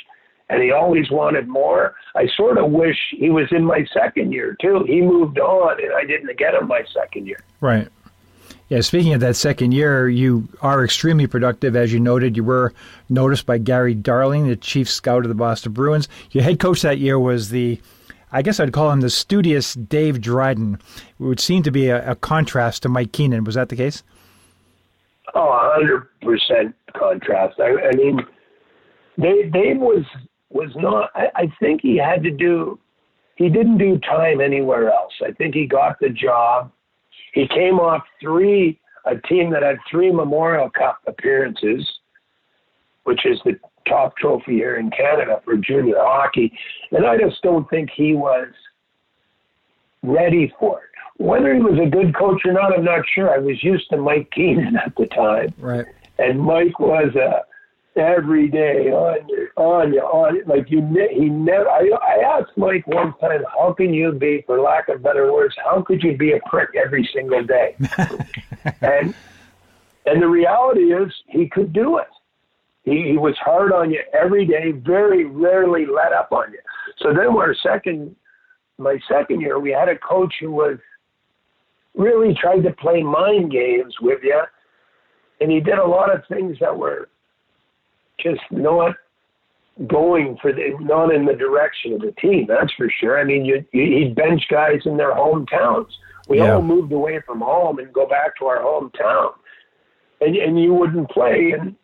and 0.49 0.62
he 0.62 0.71
always 0.71 1.11
wanted 1.11 1.49
more. 1.49 1.95
I 2.15 2.26
sort 2.37 2.59
of 2.59 2.71
wish 2.71 2.97
he 3.11 3.31
was 3.31 3.47
in 3.50 3.65
my 3.65 3.85
second 3.93 4.33
year 4.33 4.57
too. 4.61 4.85
He 4.87 5.00
moved 5.00 5.38
on, 5.38 5.83
and 5.83 5.93
I 5.93 6.05
didn't 6.05 6.37
get 6.38 6.55
him 6.55 6.69
my 6.69 6.83
second 6.93 7.26
year. 7.26 7.43
Right. 7.61 7.88
Yeah, 8.69 8.81
speaking 8.81 9.15
of 9.15 9.21
that 9.21 9.37
second 9.37 9.73
year, 9.73 10.09
you 10.09 10.49
are 10.61 10.85
extremely 10.85 11.29
productive. 11.29 11.76
As 11.76 11.93
you 11.93 12.00
noted, 12.00 12.37
you 12.37 12.43
were 12.43 12.73
noticed 13.09 13.47
by 13.47 13.59
Gary 13.59 13.95
Darling, 13.95 14.49
the 14.49 14.57
chief 14.57 14.88
scout 14.88 15.25
of 15.25 15.29
the 15.29 15.37
Boston 15.37 15.73
Bruins. 15.73 16.09
Your 16.33 16.43
head 16.43 16.59
coach 16.59 16.83
that 16.83 16.99
year 16.99 17.17
was 17.17 17.50
the, 17.50 17.81
I 18.33 18.43
guess 18.43 18.59
I'd 18.59 18.73
call 18.73 18.91
him 18.91 19.03
the 19.03 19.11
studious 19.11 19.75
Dave 19.75 20.21
Dryden, 20.21 20.81
It 20.97 21.23
would 21.23 21.38
seem 21.38 21.62
to 21.62 21.71
be 21.71 21.88
a, 21.88 22.11
a 22.11 22.17
contrast 22.17 22.83
to 22.83 22.88
Mike 22.88 23.12
Keenan. 23.12 23.45
Was 23.45 23.55
that 23.55 23.69
the 23.69 23.76
case? 23.76 24.03
Oh, 25.35 26.05
100% 26.25 26.75
contrast. 26.97 27.61
I, 27.61 27.88
I 27.88 27.93
mean, 27.95 28.21
Dave, 29.21 29.53
Dave 29.53 29.79
was 29.79 30.05
was 30.50 30.71
not. 30.76 31.11
I, 31.15 31.29
I 31.35 31.53
think 31.61 31.81
he 31.83 31.97
had 31.97 32.23
to 32.23 32.31
do. 32.31 32.79
He 33.37 33.49
didn't 33.49 33.79
do 33.79 33.99
time 33.99 34.41
anywhere 34.41 34.91
else. 34.91 35.12
I 35.23 35.33
think 35.33 35.55
he 35.55 35.67
got 35.67 35.99
the 36.00 36.09
job 36.09 36.73
he 37.37 37.47
came 37.47 37.79
off 37.79 38.03
three, 38.19 38.81
a 39.05 39.17
team 39.29 39.50
that 39.50 39.62
had 39.62 39.76
three 39.91 40.11
Memorial 40.11 40.71
Cup 40.71 41.00
appearances, 41.07 41.87
which 43.05 43.26
is 43.26 43.38
the 43.45 43.61
top 43.87 44.17
trophy 44.17 44.55
here 44.55 44.76
in 44.76 44.91
Canada 44.91 45.43
for 45.45 45.59
junior 45.59 45.99
hockey. 45.99 46.50
And 46.93 47.05
I 47.05 47.19
just 47.19 47.43
don't 47.43 47.69
think 47.69 47.91
he 47.95 48.15
was 48.15 48.49
ready 50.03 50.50
for 50.59 50.79
it. 50.79 51.23
Whether 51.23 51.55
he 51.55 51.61
was 51.61 51.79
a 51.79 51.91
good 51.91 52.17
coach 52.17 52.41
or 52.47 52.55
not, 52.55 52.73
I'm 52.73 52.85
not 52.85 53.05
sure. 53.15 53.31
I 53.31 53.38
was 53.38 53.62
used 53.62 53.91
to 53.91 53.99
Mike 53.99 54.31
Keenan 54.31 54.76
at 54.76 54.95
the 54.97 55.07
time. 55.09 55.53
Right. 55.59 55.85
And 56.19 56.41
Mike 56.41 56.81
was 56.81 57.15
a 57.17 57.43
every 57.97 58.49
day 58.49 58.91
on 58.91 59.29
you, 59.29 59.49
on 59.57 59.93
you, 59.93 60.00
on 60.00 60.43
like 60.47 60.71
you. 60.71 60.81
He 61.12 61.29
never. 61.29 61.69
I, 61.69 61.91
I 62.03 62.38
asked 62.38 62.57
Mike 62.57 62.87
one 62.87 63.15
time, 63.19 63.43
"How 63.59 63.73
can 63.73 63.93
you 63.93 64.12
be, 64.12 64.43
for 64.47 64.61
lack 64.61 64.88
of 64.88 65.03
better 65.03 65.33
words, 65.33 65.55
how 65.65 65.83
could 65.83 66.03
you 66.03 66.17
be 66.17 66.33
a 66.33 66.41
prick 66.47 66.71
every 66.76 67.09
single 67.12 67.45
day?" 67.45 67.76
and 68.83 69.15
and 70.07 70.23
the 70.23 70.29
reality 70.29 70.92
is, 70.92 71.12
he 71.27 71.49
could 71.49 71.73
do 71.73 71.99
it. 71.99 72.07
He, 72.85 73.03
he 73.11 73.16
was 73.16 73.37
hard 73.38 73.73
on 73.73 73.90
you 73.90 74.01
every 74.12 74.47
day, 74.47 74.70
very 74.70 75.25
rarely 75.25 75.87
let 75.87 76.12
up 76.12 76.31
on 76.31 76.53
you. 76.53 76.61
So 76.99 77.09
then, 77.09 77.37
our 77.37 77.55
second, 77.55 78.14
my 78.79 78.99
second 79.09 79.40
year, 79.40 79.59
we 79.59 79.73
had 79.73 79.88
a 79.88 79.99
coach 79.99 80.35
who 80.40 80.53
was 80.53 80.79
really 81.97 82.35
tried 82.40 82.62
to 82.62 82.70
play 82.73 83.03
mind 83.03 83.51
games 83.51 83.94
with 84.01 84.20
you, 84.23 84.40
and 85.40 85.51
he 85.51 85.61
did 85.61 85.79
a 85.79 85.87
lot 85.87 86.14
of 86.14 86.23
things 86.29 86.57
that 86.61 86.77
were 86.77 87.09
just 88.18 88.40
not 88.50 88.94
going 89.87 90.38
for 90.40 90.52
the 90.52 90.74
not 90.81 91.14
in 91.14 91.26
the 91.26 91.35
direction 91.35 91.92
of 91.92 92.00
the 92.00 92.12
team. 92.12 92.46
That's 92.48 92.72
for 92.74 92.90
sure. 93.00 93.20
I 93.20 93.24
mean, 93.24 93.44
you, 93.44 93.64
you 93.72 93.98
he'd 93.98 94.14
bench 94.14 94.44
guys 94.50 94.81
in 94.85 94.96
their 94.96 95.14
hometowns. 95.14 95.90
We 96.29 96.38
yeah. 96.38 96.55
all 96.55 96.62
moved 96.62 96.92
away 96.92 97.20
from 97.26 97.40
home 97.40 97.79
and 97.79 97.92
go 97.92 98.07
back 98.07 98.37
to 98.38 98.46
our 98.46 98.61
hometown, 98.61 99.33
and 100.20 100.37
and 100.37 100.61
you 100.61 100.74
wouldn't 100.74 101.11
play 101.11 101.52
in 101.59 101.76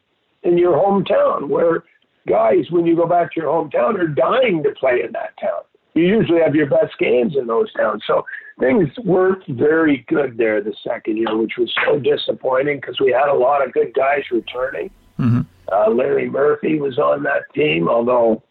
in 0.42 0.58
your 0.58 0.74
hometown 0.74 1.48
where 1.48 1.84
guys 2.26 2.70
when 2.70 2.86
you 2.86 2.96
go 2.96 3.06
back 3.06 3.32
to 3.32 3.40
your 3.40 3.50
hometown 3.50 3.98
are 3.98 4.08
dying 4.08 4.62
to 4.62 4.70
play 4.72 5.02
in 5.04 5.12
that 5.12 5.36
town. 5.40 5.62
You 5.94 6.04
usually 6.04 6.40
have 6.40 6.54
your 6.54 6.66
best 6.66 6.98
games 6.98 7.36
in 7.36 7.46
those 7.46 7.70
towns. 7.74 8.02
So 8.06 8.24
things 8.58 8.88
weren't 9.04 9.46
very 9.46 10.04
good 10.08 10.38
there 10.38 10.62
the 10.62 10.74
second 10.86 11.18
year, 11.18 11.36
which 11.36 11.52
was 11.58 11.72
so 11.84 11.98
disappointing 11.98 12.78
because 12.80 12.98
we 12.98 13.12
had 13.12 13.28
a 13.28 13.34
lot 13.34 13.66
of 13.66 13.72
good 13.72 13.92
guys 13.94 14.22
returning. 14.30 14.90
Mm-hmm. 15.18 15.42
Uh, 15.72 15.90
Larry 15.90 16.28
Murphy 16.28 16.78
was 16.78 16.98
on 16.98 17.22
that 17.22 17.42
team, 17.54 17.88
although 17.88 18.42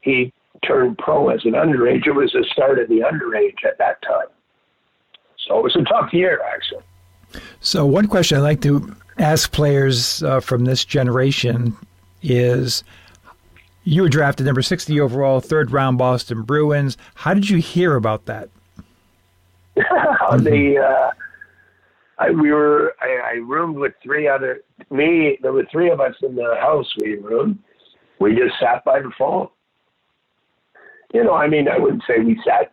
he 0.00 0.32
turned 0.66 0.98
pro 0.98 1.28
as 1.28 1.44
an 1.44 1.52
underage. 1.52 2.06
It 2.06 2.12
was 2.12 2.32
the 2.32 2.44
start 2.52 2.78
of 2.78 2.88
the 2.88 3.00
underage 3.00 3.64
at 3.66 3.78
that 3.78 4.00
time. 4.02 4.28
So 5.46 5.58
it 5.58 5.62
was 5.62 5.76
a 5.76 5.82
tough 5.82 6.12
year, 6.12 6.40
actually. 6.54 6.82
So, 7.60 7.84
one 7.84 8.06
question 8.06 8.38
I'd 8.38 8.42
like 8.42 8.62
to 8.62 8.94
ask 9.18 9.50
players 9.52 10.22
uh, 10.22 10.40
from 10.40 10.64
this 10.64 10.84
generation 10.84 11.76
is 12.22 12.84
you 13.82 14.02
were 14.02 14.08
drafted 14.08 14.46
number 14.46 14.62
60 14.62 14.98
overall, 15.00 15.40
third 15.40 15.70
round 15.70 15.98
Boston 15.98 16.42
Bruins. 16.42 16.96
How 17.14 17.34
did 17.34 17.50
you 17.50 17.58
hear 17.58 17.96
about 17.96 18.24
that? 18.26 18.48
the 19.76 20.78
uh, 20.78 21.10
I, 22.18 22.30
we 22.30 22.52
were 22.52 22.94
I, 23.00 23.32
I 23.32 23.32
roomed 23.34 23.76
with 23.76 23.92
three 24.02 24.28
other 24.28 24.60
me. 24.90 25.38
There 25.42 25.52
were 25.52 25.66
three 25.70 25.90
of 25.90 26.00
us 26.00 26.14
in 26.22 26.34
the 26.34 26.56
house. 26.60 26.86
We 27.00 27.16
roomed. 27.16 27.58
We 28.20 28.34
just 28.36 28.58
sat 28.60 28.84
by 28.84 29.00
the 29.00 29.10
phone. 29.18 29.48
You 31.12 31.24
know, 31.24 31.34
I 31.34 31.48
mean, 31.48 31.68
I 31.68 31.78
wouldn't 31.78 32.02
say 32.06 32.20
we 32.20 32.40
sat. 32.46 32.72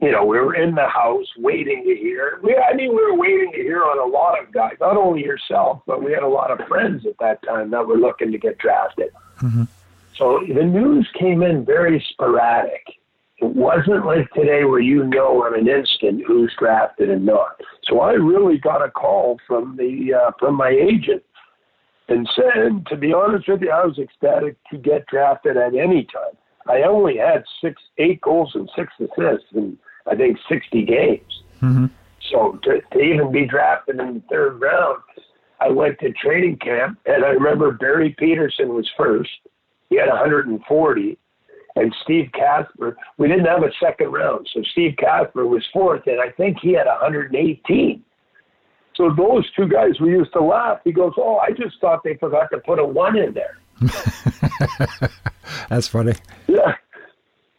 You 0.00 0.10
know, 0.12 0.24
we 0.24 0.38
were 0.38 0.54
in 0.54 0.74
the 0.74 0.88
house 0.88 1.26
waiting 1.36 1.84
to 1.84 1.94
hear. 1.94 2.40
We, 2.42 2.56
I 2.56 2.74
mean, 2.74 2.90
we 2.90 3.04
were 3.04 3.16
waiting 3.16 3.52
to 3.52 3.58
hear 3.58 3.82
on 3.82 3.98
a 3.98 4.10
lot 4.10 4.40
of 4.40 4.52
guys. 4.52 4.76
Not 4.80 4.96
only 4.96 5.22
yourself, 5.22 5.82
but 5.86 6.02
we 6.02 6.12
had 6.12 6.22
a 6.22 6.28
lot 6.28 6.50
of 6.50 6.66
friends 6.68 7.04
at 7.06 7.18
that 7.20 7.42
time 7.42 7.70
that 7.70 7.86
were 7.86 7.98
looking 7.98 8.32
to 8.32 8.38
get 8.38 8.56
drafted. 8.58 9.10
Mm-hmm. 9.40 9.64
So 10.16 10.40
the 10.46 10.64
news 10.64 11.08
came 11.18 11.42
in 11.42 11.64
very 11.64 12.04
sporadic 12.10 12.82
it 13.40 13.56
wasn't 13.56 14.04
like 14.04 14.30
today 14.32 14.64
where 14.64 14.80
you 14.80 15.04
know 15.04 15.46
in 15.46 15.58
an 15.58 15.68
instant 15.68 16.22
who's 16.26 16.54
drafted 16.58 17.10
and 17.10 17.24
not. 17.24 17.60
So 17.84 18.00
I 18.00 18.12
really 18.12 18.58
got 18.58 18.84
a 18.84 18.90
call 18.90 19.38
from 19.46 19.76
the 19.76 20.14
uh, 20.14 20.30
from 20.38 20.56
my 20.56 20.68
agent 20.68 21.22
and 22.08 22.28
said, 22.34 22.86
to 22.88 22.96
be 22.96 23.12
honest 23.12 23.48
with 23.48 23.62
you, 23.62 23.70
I 23.70 23.86
was 23.86 23.98
ecstatic 23.98 24.56
to 24.70 24.78
get 24.78 25.06
drafted 25.06 25.56
at 25.56 25.74
any 25.74 26.04
time. 26.04 26.36
I 26.68 26.82
only 26.82 27.16
had 27.16 27.44
six, 27.62 27.80
eight 27.98 28.20
goals 28.20 28.52
and 28.54 28.68
six 28.76 28.92
assists 28.98 29.46
in 29.54 29.78
I 30.06 30.16
think 30.16 30.38
60 30.48 30.84
games. 30.84 31.42
Mm-hmm. 31.62 31.86
So 32.30 32.58
to, 32.64 32.80
to 32.92 32.98
even 32.98 33.32
be 33.32 33.46
drafted 33.46 34.00
in 34.00 34.14
the 34.14 34.22
third 34.30 34.60
round, 34.60 35.02
I 35.60 35.68
went 35.68 35.98
to 36.00 36.12
training 36.12 36.56
camp, 36.56 36.98
and 37.06 37.24
I 37.24 37.28
remember 37.28 37.72
Barry 37.72 38.16
Pederson 38.18 38.68
was 38.68 38.88
first. 38.96 39.30
He 39.88 39.96
had 39.96 40.08
140 40.08 41.18
and 41.76 41.94
Steve 42.02 42.30
Kasper. 42.32 42.96
We 43.18 43.28
didn't 43.28 43.46
have 43.46 43.62
a 43.62 43.70
second 43.82 44.12
round, 44.12 44.48
so 44.52 44.62
Steve 44.72 44.94
Kasper 44.98 45.46
was 45.46 45.64
fourth, 45.72 46.06
and 46.06 46.20
I 46.20 46.30
think 46.30 46.58
he 46.60 46.72
had 46.72 46.86
118. 46.86 48.02
So 48.96 49.10
those 49.16 49.50
two 49.52 49.68
guys, 49.68 50.00
we 50.00 50.10
used 50.10 50.32
to 50.32 50.42
laugh. 50.42 50.80
He 50.84 50.92
goes, 50.92 51.12
"Oh, 51.16 51.38
I 51.38 51.50
just 51.52 51.80
thought 51.80 52.02
they 52.04 52.16
forgot 52.16 52.50
to 52.52 52.58
put 52.58 52.78
a 52.78 52.84
one 52.84 53.16
in 53.16 53.34
there." 53.34 53.56
that's 55.68 55.88
funny. 55.88 56.14
Yeah. 56.48 56.74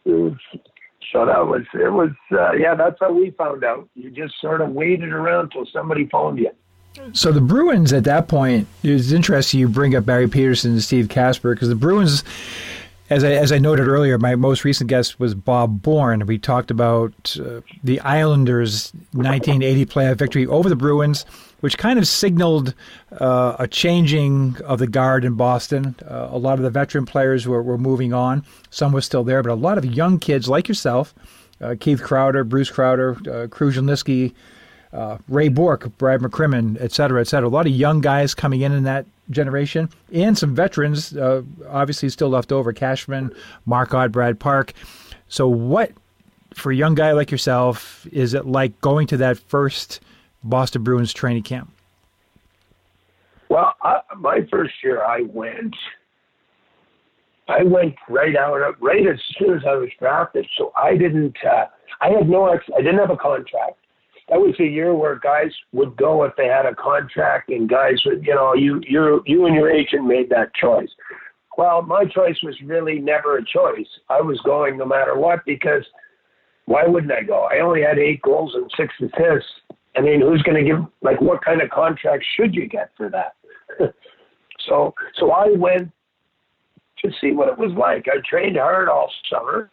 Was, 0.04 0.34
so 1.12 1.26
that 1.26 1.46
was 1.46 1.62
it. 1.74 1.92
Was 1.92 2.10
uh, 2.32 2.52
yeah, 2.52 2.74
that's 2.74 2.96
how 3.00 3.12
we 3.12 3.30
found 3.30 3.64
out. 3.64 3.88
You 3.94 4.10
just 4.10 4.40
sort 4.40 4.60
of 4.60 4.70
waited 4.70 5.12
around 5.12 5.50
till 5.50 5.66
somebody 5.72 6.06
phoned 6.06 6.38
you. 6.38 6.50
So 7.12 7.32
the 7.32 7.40
Bruins 7.40 7.92
at 7.92 8.04
that 8.04 8.28
point, 8.28 8.68
it's 8.82 9.12
interesting 9.12 9.60
you 9.60 9.68
bring 9.68 9.96
up 9.96 10.04
Barry 10.04 10.28
Pederson 10.28 10.66
and 10.66 10.82
Steve 10.82 11.08
Kasper 11.08 11.54
because 11.54 11.70
the 11.70 11.74
Bruins 11.74 12.22
as 13.12 13.24
I, 13.24 13.32
as 13.32 13.52
I 13.52 13.58
noted 13.58 13.86
earlier, 13.88 14.18
my 14.18 14.34
most 14.34 14.64
recent 14.64 14.88
guest 14.88 15.20
was 15.20 15.34
Bob 15.34 15.82
Bourne. 15.82 16.26
We 16.26 16.38
talked 16.38 16.70
about 16.70 17.36
uh, 17.38 17.60
the 17.84 18.00
Islanders' 18.00 18.92
1980 19.12 19.86
playoff 19.86 20.16
victory 20.16 20.46
over 20.46 20.68
the 20.68 20.76
Bruins, 20.76 21.24
which 21.60 21.78
kind 21.78 21.98
of 21.98 22.08
signaled 22.08 22.74
uh, 23.20 23.56
a 23.58 23.68
changing 23.68 24.56
of 24.64 24.78
the 24.78 24.86
guard 24.86 25.24
in 25.24 25.34
Boston. 25.34 25.94
Uh, 26.02 26.28
a 26.30 26.38
lot 26.38 26.58
of 26.58 26.62
the 26.62 26.70
veteran 26.70 27.06
players 27.06 27.46
were, 27.46 27.62
were 27.62 27.78
moving 27.78 28.12
on. 28.12 28.44
Some 28.70 28.92
were 28.92 29.02
still 29.02 29.24
there, 29.24 29.42
but 29.42 29.52
a 29.52 29.54
lot 29.54 29.78
of 29.78 29.84
young 29.84 30.18
kids 30.18 30.48
like 30.48 30.68
yourself 30.68 31.14
uh, 31.60 31.76
Keith 31.78 32.02
Crowder, 32.02 32.44
Bruce 32.44 32.70
Crowder, 32.70 33.16
uh, 33.30 33.46
uh, 34.92 35.18
Ray 35.28 35.48
Bourque, 35.48 35.96
Brad 35.96 36.20
McCrimmon, 36.20 36.76
et 36.80 36.92
cetera, 36.92 37.20
et 37.20 37.28
cetera. 37.28 37.48
A 37.48 37.50
lot 37.50 37.66
of 37.66 37.72
young 37.72 38.00
guys 38.00 38.34
coming 38.34 38.60
in 38.60 38.72
in 38.72 38.84
that 38.84 39.06
generation, 39.30 39.88
and 40.12 40.36
some 40.36 40.54
veterans, 40.54 41.16
uh, 41.16 41.42
obviously 41.68 42.08
still 42.08 42.28
left 42.28 42.52
over. 42.52 42.72
Cashman, 42.72 43.32
Marcotte, 43.66 44.12
Brad 44.12 44.38
Park. 44.38 44.72
So, 45.28 45.48
what 45.48 45.92
for 46.54 46.70
a 46.70 46.76
young 46.76 46.94
guy 46.94 47.12
like 47.12 47.30
yourself 47.30 48.06
is 48.12 48.34
it 48.34 48.46
like 48.46 48.78
going 48.80 49.06
to 49.06 49.16
that 49.16 49.38
first 49.38 50.00
Boston 50.44 50.82
Bruins 50.82 51.12
training 51.12 51.42
camp? 51.42 51.72
Well, 53.48 53.74
I, 53.82 54.00
my 54.16 54.46
first 54.50 54.74
year 54.82 55.04
I 55.04 55.22
went. 55.22 55.74
I 57.48 57.64
went 57.64 57.96
right 58.08 58.36
out, 58.36 58.80
right 58.80 59.06
as 59.06 59.18
soon 59.38 59.54
as 59.54 59.62
I 59.66 59.74
was 59.74 59.90
drafted. 59.98 60.46
So 60.56 60.72
I 60.76 60.96
didn't. 60.96 61.36
Uh, 61.44 61.66
I 62.00 62.10
had 62.10 62.28
no. 62.28 62.46
I 62.46 62.80
didn't 62.80 62.98
have 62.98 63.10
a 63.10 63.16
contract 63.16 63.81
that 64.28 64.40
was 64.40 64.54
a 64.60 64.64
year 64.64 64.94
where 64.94 65.18
guys 65.18 65.52
would 65.72 65.96
go 65.96 66.24
if 66.24 66.34
they 66.36 66.46
had 66.46 66.66
a 66.66 66.74
contract, 66.74 67.50
and 67.50 67.68
guys 67.68 68.00
would, 68.06 68.24
you 68.24 68.34
know, 68.34 68.54
you 68.54 68.80
you 68.86 69.22
you 69.26 69.46
and 69.46 69.54
your 69.54 69.70
agent 69.70 70.06
made 70.06 70.30
that 70.30 70.54
choice. 70.54 70.90
Well, 71.58 71.82
my 71.82 72.04
choice 72.04 72.36
was 72.42 72.56
really 72.64 72.98
never 72.98 73.36
a 73.36 73.44
choice. 73.44 73.88
I 74.08 74.20
was 74.20 74.40
going 74.40 74.78
no 74.78 74.86
matter 74.86 75.18
what 75.18 75.40
because 75.44 75.84
why 76.64 76.84
wouldn't 76.86 77.12
I 77.12 77.22
go? 77.22 77.48
I 77.50 77.60
only 77.60 77.82
had 77.82 77.98
eight 77.98 78.22
goals 78.22 78.54
and 78.54 78.70
six 78.76 78.94
assists. 79.00 79.50
I 79.96 80.00
mean, 80.00 80.20
who's 80.20 80.42
going 80.42 80.64
to 80.64 80.70
give? 80.70 80.80
Like, 81.02 81.20
what 81.20 81.44
kind 81.44 81.60
of 81.60 81.70
contract 81.70 82.24
should 82.36 82.54
you 82.54 82.66
get 82.66 82.90
for 82.96 83.10
that? 83.10 83.34
so, 84.66 84.94
so 85.18 85.32
I 85.32 85.50
went 85.50 85.90
to 87.04 87.10
see 87.20 87.32
what 87.32 87.48
it 87.48 87.58
was 87.58 87.72
like. 87.76 88.06
I 88.08 88.20
trained 88.28 88.56
hard 88.56 88.88
all 88.88 89.10
summer, 89.30 89.70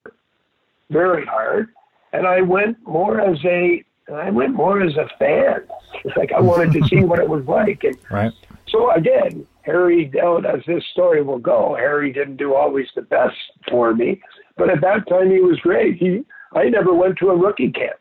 very 0.89 1.25
hard, 1.25 1.69
and 2.11 2.27
I 2.27 2.41
went 2.41 2.77
more 2.85 3.21
as 3.21 3.37
a 3.45 3.83
I 4.13 4.29
went 4.29 4.53
more 4.53 4.81
as 4.81 4.95
a 4.97 5.07
fan. 5.17 5.61
It's 6.03 6.17
like 6.17 6.31
I 6.31 6.39
wanted 6.39 6.73
to 6.73 6.87
see 6.87 7.03
what 7.03 7.19
it 7.19 7.29
was 7.29 7.45
like. 7.45 7.83
And 7.83 7.97
right. 8.11 8.33
so 8.67 8.91
again, 8.91 9.45
Harry 9.63 10.05
Dell, 10.05 10.45
as 10.45 10.61
this 10.65 10.83
story 10.91 11.21
will 11.21 11.39
go, 11.39 11.75
Harry 11.75 12.11
didn't 12.11 12.37
do 12.37 12.55
always 12.55 12.87
the 12.95 13.03
best 13.03 13.35
for 13.69 13.93
me, 13.93 14.21
but 14.57 14.69
at 14.69 14.81
that 14.81 15.07
time 15.07 15.29
he 15.29 15.39
was 15.39 15.59
great. 15.59 15.97
He, 15.97 16.25
I 16.53 16.69
never 16.69 16.93
went 16.93 17.17
to 17.19 17.29
a 17.29 17.37
rookie 17.37 17.71
camp. 17.71 17.99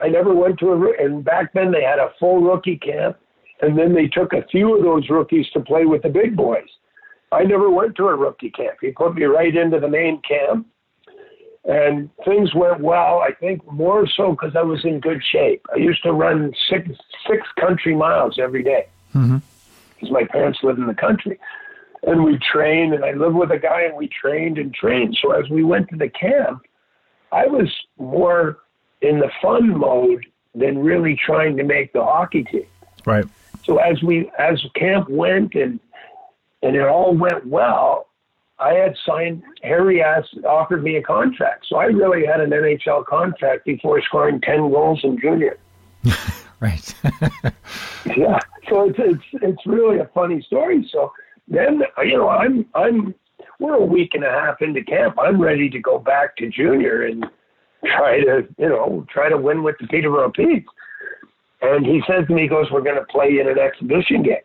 I 0.00 0.08
never 0.08 0.34
went 0.34 0.58
to 0.58 0.72
a, 0.72 1.04
and 1.04 1.24
back 1.24 1.52
then 1.52 1.72
they 1.72 1.82
had 1.82 1.98
a 1.98 2.12
full 2.18 2.40
rookie 2.40 2.76
camp, 2.78 3.16
and 3.62 3.78
then 3.78 3.94
they 3.94 4.06
took 4.06 4.32
a 4.32 4.46
few 4.50 4.76
of 4.76 4.84
those 4.84 5.08
rookies 5.08 5.46
to 5.52 5.60
play 5.60 5.84
with 5.84 6.02
the 6.02 6.08
big 6.08 6.36
boys. 6.36 6.68
I 7.32 7.42
never 7.42 7.70
went 7.70 7.96
to 7.96 8.08
a 8.08 8.14
rookie 8.14 8.50
camp. 8.50 8.78
He 8.80 8.90
put 8.90 9.14
me 9.14 9.24
right 9.24 9.54
into 9.54 9.80
the 9.80 9.88
main 9.88 10.20
camp, 10.22 10.66
and 11.64 12.10
things 12.24 12.54
went 12.54 12.80
well. 12.80 13.20
I 13.20 13.32
think 13.32 13.64
more 13.70 14.06
so 14.06 14.32
because 14.32 14.54
I 14.54 14.62
was 14.62 14.84
in 14.84 15.00
good 15.00 15.22
shape. 15.24 15.64
I 15.72 15.78
used 15.78 16.02
to 16.02 16.12
run 16.12 16.52
six 16.68 16.88
six 17.26 17.46
country 17.58 17.94
miles 17.94 18.38
every 18.38 18.62
day 18.62 18.86
because 19.12 19.28
mm-hmm. 19.28 20.12
my 20.12 20.24
parents 20.24 20.58
lived 20.62 20.78
in 20.78 20.86
the 20.86 20.94
country, 20.94 21.38
and 22.02 22.22
we 22.24 22.38
trained. 22.38 22.94
And 22.94 23.04
I 23.04 23.12
lived 23.12 23.36
with 23.36 23.50
a 23.50 23.58
guy, 23.58 23.82
and 23.82 23.96
we 23.96 24.08
trained 24.08 24.58
and 24.58 24.74
trained. 24.74 25.16
So 25.22 25.32
as 25.32 25.48
we 25.48 25.64
went 25.64 25.88
to 25.90 25.96
the 25.96 26.08
camp, 26.08 26.62
I 27.32 27.46
was 27.46 27.68
more 27.98 28.58
in 29.00 29.18
the 29.18 29.30
fun 29.40 29.78
mode 29.78 30.26
than 30.54 30.78
really 30.78 31.16
trying 31.16 31.56
to 31.56 31.64
make 31.64 31.92
the 31.92 32.02
hockey 32.02 32.44
team. 32.44 32.66
Right. 33.06 33.24
So 33.64 33.78
as 33.78 34.02
we 34.02 34.30
as 34.38 34.62
camp 34.74 35.08
went 35.08 35.54
and 35.54 35.80
and 36.62 36.76
it 36.76 36.86
all 36.86 37.14
went 37.14 37.46
well, 37.46 38.08
I 38.64 38.72
had 38.72 38.96
signed, 39.04 39.42
Harry 39.62 40.02
asked, 40.02 40.38
offered 40.48 40.82
me 40.82 40.96
a 40.96 41.02
contract. 41.02 41.66
So 41.68 41.76
I 41.76 41.84
really 41.84 42.26
had 42.26 42.40
an 42.40 42.50
NHL 42.50 43.04
contract 43.04 43.66
before 43.66 44.00
scoring 44.00 44.40
10 44.40 44.70
goals 44.70 45.00
in 45.04 45.20
junior. 45.20 45.58
right. 46.60 46.94
yeah. 48.16 48.38
So 48.70 48.88
it's, 48.88 48.98
it's, 48.98 49.24
it's 49.42 49.66
really 49.66 49.98
a 49.98 50.08
funny 50.14 50.40
story. 50.42 50.88
So 50.90 51.12
then, 51.46 51.82
you 52.04 52.16
know, 52.16 52.30
I'm, 52.30 52.64
I'm, 52.74 53.14
we're 53.60 53.74
a 53.74 53.84
week 53.84 54.14
and 54.14 54.24
a 54.24 54.30
half 54.30 54.62
into 54.62 54.82
camp. 54.82 55.16
I'm 55.20 55.40
ready 55.40 55.68
to 55.68 55.78
go 55.78 55.98
back 55.98 56.34
to 56.38 56.48
junior 56.48 57.02
and 57.02 57.26
try 57.84 58.20
to, 58.20 58.48
you 58.56 58.68
know, 58.70 59.06
try 59.12 59.28
to 59.28 59.36
win 59.36 59.62
with 59.62 59.76
the 59.78 59.86
Peterborough 59.88 60.32
Petes. 60.32 60.66
And 61.60 61.84
he 61.84 62.02
says 62.06 62.26
to 62.28 62.34
me, 62.34 62.42
he 62.42 62.48
goes, 62.48 62.70
we're 62.70 62.80
going 62.80 62.96
to 62.96 63.04
play 63.04 63.40
in 63.40 63.48
an 63.48 63.58
exhibition 63.58 64.22
game. 64.22 64.36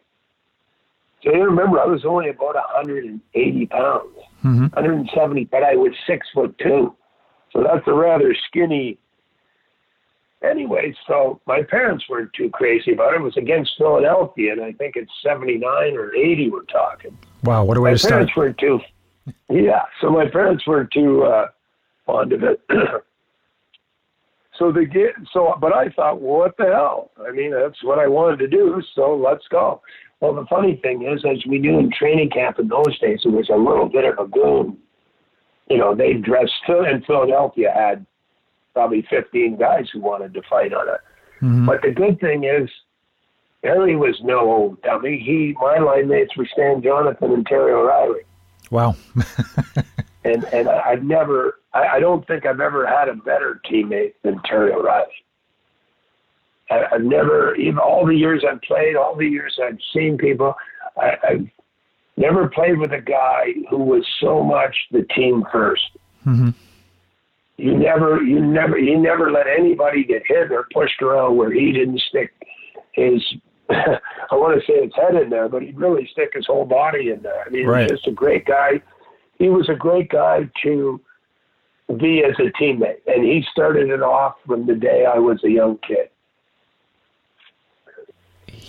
So 1.23 1.33
you 1.33 1.43
remember, 1.43 1.79
I 1.79 1.85
was 1.85 2.05
only 2.05 2.29
about 2.29 2.55
180 2.55 3.65
pounds, 3.67 4.15
mm-hmm. 4.43 4.67
170, 4.67 5.45
but 5.45 5.63
I 5.63 5.75
was 5.75 5.91
six 6.07 6.27
foot 6.33 6.57
two. 6.59 6.95
So 7.51 7.63
that's 7.63 7.85
a 7.87 7.93
rather 7.93 8.35
skinny. 8.47 8.97
Anyway, 10.41 10.95
so 11.05 11.41
my 11.45 11.61
parents 11.63 12.05
weren't 12.07 12.31
too 12.33 12.49
crazy 12.51 12.93
about 12.93 13.13
it. 13.13 13.17
It 13.17 13.23
was 13.23 13.35
against 13.35 13.71
Philadelphia, 13.77 14.53
and 14.53 14.61
I 14.61 14.71
think 14.71 14.95
it's 14.95 15.11
79 15.21 15.63
or 15.97 16.15
80 16.15 16.49
we're 16.49 16.63
talking. 16.63 17.17
Wow, 17.43 17.65
what 17.65 17.75
a 17.75 17.81
way 17.81 17.89
my 17.89 17.93
to 17.95 17.99
start. 17.99 18.11
My 18.11 18.17
parents 18.17 18.35
weren't 18.37 18.57
too. 18.57 18.79
Yeah, 19.49 19.83
so 19.99 20.09
my 20.09 20.29
parents 20.29 20.65
weren't 20.65 20.91
too 20.91 21.23
uh, 21.23 21.47
fond 22.05 22.31
of 22.31 22.43
it. 22.43 22.61
so 24.59 24.71
they 24.71 24.85
get 24.85 25.11
so, 25.33 25.55
but 25.59 25.73
I 25.73 25.89
thought, 25.89 26.21
well, 26.21 26.39
what 26.39 26.57
the 26.57 26.65
hell? 26.65 27.11
I 27.25 27.31
mean, 27.31 27.51
that's 27.51 27.81
what 27.83 27.97
I 27.97 28.07
wanted 28.07 28.37
to 28.39 28.47
do, 28.47 28.81
so 28.93 29.15
let's 29.15 29.47
go. 29.49 29.81
Well, 30.19 30.35
the 30.35 30.45
funny 30.49 30.75
thing 30.83 31.07
is, 31.07 31.23
as 31.25 31.43
we 31.47 31.59
knew 31.59 31.79
in 31.79 31.91
training 31.91 32.29
camp 32.29 32.59
in 32.59 32.67
those 32.67 32.99
days, 32.99 33.21
it 33.23 33.29
was 33.29 33.49
a 33.49 33.55
little 33.55 33.87
bit 33.87 34.03
of 34.03 34.19
a 34.19 34.27
boom. 34.27 34.77
You 35.69 35.77
know, 35.77 35.95
they 35.95 36.13
dressed, 36.13 36.51
in 36.67 37.03
Philadelphia 37.07 37.71
had 37.73 38.05
probably 38.73 39.05
15 39.09 39.57
guys 39.57 39.87
who 39.93 40.01
wanted 40.01 40.33
to 40.33 40.41
fight 40.49 40.73
on 40.73 40.89
it. 40.89 41.01
Mm-hmm. 41.41 41.65
But 41.65 41.81
the 41.81 41.91
good 41.91 42.19
thing 42.19 42.43
is, 42.43 42.69
Harry 43.63 43.95
was 43.95 44.19
no 44.23 44.77
dummy. 44.83 45.21
He, 45.25 45.55
my 45.59 45.79
line 45.79 46.09
mates 46.09 46.35
were 46.35 46.47
Stan 46.51 46.81
Jonathan 46.81 47.31
and 47.31 47.45
Terry 47.45 47.71
O'Reilly. 47.71 48.21
Wow. 48.71 48.95
and 50.29 50.43
and 50.53 50.69
I've 50.69 51.03
never, 51.03 51.59
I, 51.73 51.87
I 51.87 51.99
don't 51.99 52.25
think 52.27 52.45
I've 52.45 52.59
ever 52.59 52.85
had 52.85 53.09
a 53.09 53.15
better 53.15 53.61
teammate 53.69 54.13
than 54.23 54.41
Terry 54.43 54.71
O'Reilly. 54.71 55.07
I, 56.69 56.85
I've 56.93 57.03
never, 57.03 57.55
even 57.55 57.79
all 57.79 58.05
the 58.05 58.15
years 58.15 58.43
I've 58.49 58.61
played, 58.61 58.95
all 58.95 59.15
the 59.15 59.27
years 59.27 59.59
I've 59.63 59.79
seen 59.93 60.17
people, 60.17 60.53
I, 60.97 61.17
I've 61.27 61.47
never 62.17 62.47
played 62.47 62.77
with 62.77 62.91
a 62.91 63.01
guy 63.01 63.53
who 63.69 63.77
was 63.77 64.05
so 64.19 64.43
much 64.43 64.75
the 64.91 65.03
team 65.15 65.43
1st 65.53 65.77
mm-hmm. 66.25 66.49
You 67.57 67.77
never, 67.77 68.21
you 68.21 68.39
never, 68.39 68.77
he 68.77 68.95
never 68.95 69.31
let 69.31 69.45
anybody 69.45 70.05
get 70.05 70.23
hit 70.25 70.49
or 70.49 70.67
pushed 70.73 71.01
around 71.01 71.35
where 71.35 71.51
he 71.51 71.73
didn't 71.73 71.99
stick 72.07 72.31
his. 72.93 73.21
I 73.69 73.99
want 74.31 74.57
to 74.57 74.65
say 74.65 74.81
his 74.81 74.93
head 74.95 75.21
in 75.21 75.29
there, 75.29 75.49
but 75.49 75.61
he'd 75.61 75.77
really 75.77 76.07
stick 76.09 76.31
his 76.33 76.47
whole 76.47 76.63
body 76.63 77.09
in 77.09 77.21
there. 77.21 77.43
I 77.45 77.49
mean, 77.49 77.67
right. 77.67 77.89
just 77.89 78.07
a 78.07 78.11
great 78.11 78.45
guy. 78.45 78.81
He 79.39 79.49
was 79.49 79.69
a 79.69 79.75
great 79.75 80.09
guy 80.09 80.49
to 80.63 81.01
be 81.97 82.23
as 82.23 82.35
a 82.39 82.51
teammate, 82.61 83.01
and 83.07 83.23
he 83.23 83.43
started 83.51 83.89
it 83.89 84.03
off 84.03 84.35
from 84.45 84.67
the 84.67 84.75
day 84.75 85.05
I 85.05 85.17
was 85.17 85.43
a 85.43 85.49
young 85.49 85.77
kid 85.77 86.09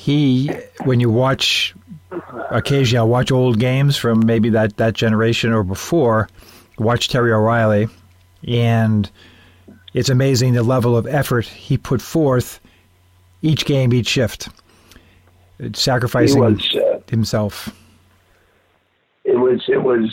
he, 0.00 0.50
when 0.84 0.98
you 0.98 1.10
watch, 1.10 1.74
occasionally 2.50 2.98
I'll 2.98 3.08
watch 3.08 3.30
old 3.30 3.58
games 3.58 3.98
from 3.98 4.24
maybe 4.24 4.48
that, 4.48 4.78
that 4.78 4.94
generation 4.94 5.52
or 5.52 5.62
before, 5.62 6.26
watch 6.78 7.08
Terry 7.08 7.32
O'Reilly, 7.32 7.86
and 8.48 9.10
it's 9.92 10.08
amazing 10.08 10.54
the 10.54 10.62
level 10.62 10.96
of 10.96 11.06
effort 11.06 11.44
he 11.44 11.76
put 11.76 12.00
forth 12.00 12.60
each 13.42 13.66
game, 13.66 13.92
each 13.92 14.06
shift, 14.06 14.48
sacrificing 15.74 16.40
was, 16.40 16.74
uh, 16.76 17.00
himself. 17.10 17.68
It 19.24 19.38
was, 19.38 19.60
it 19.68 19.82
was, 19.82 20.10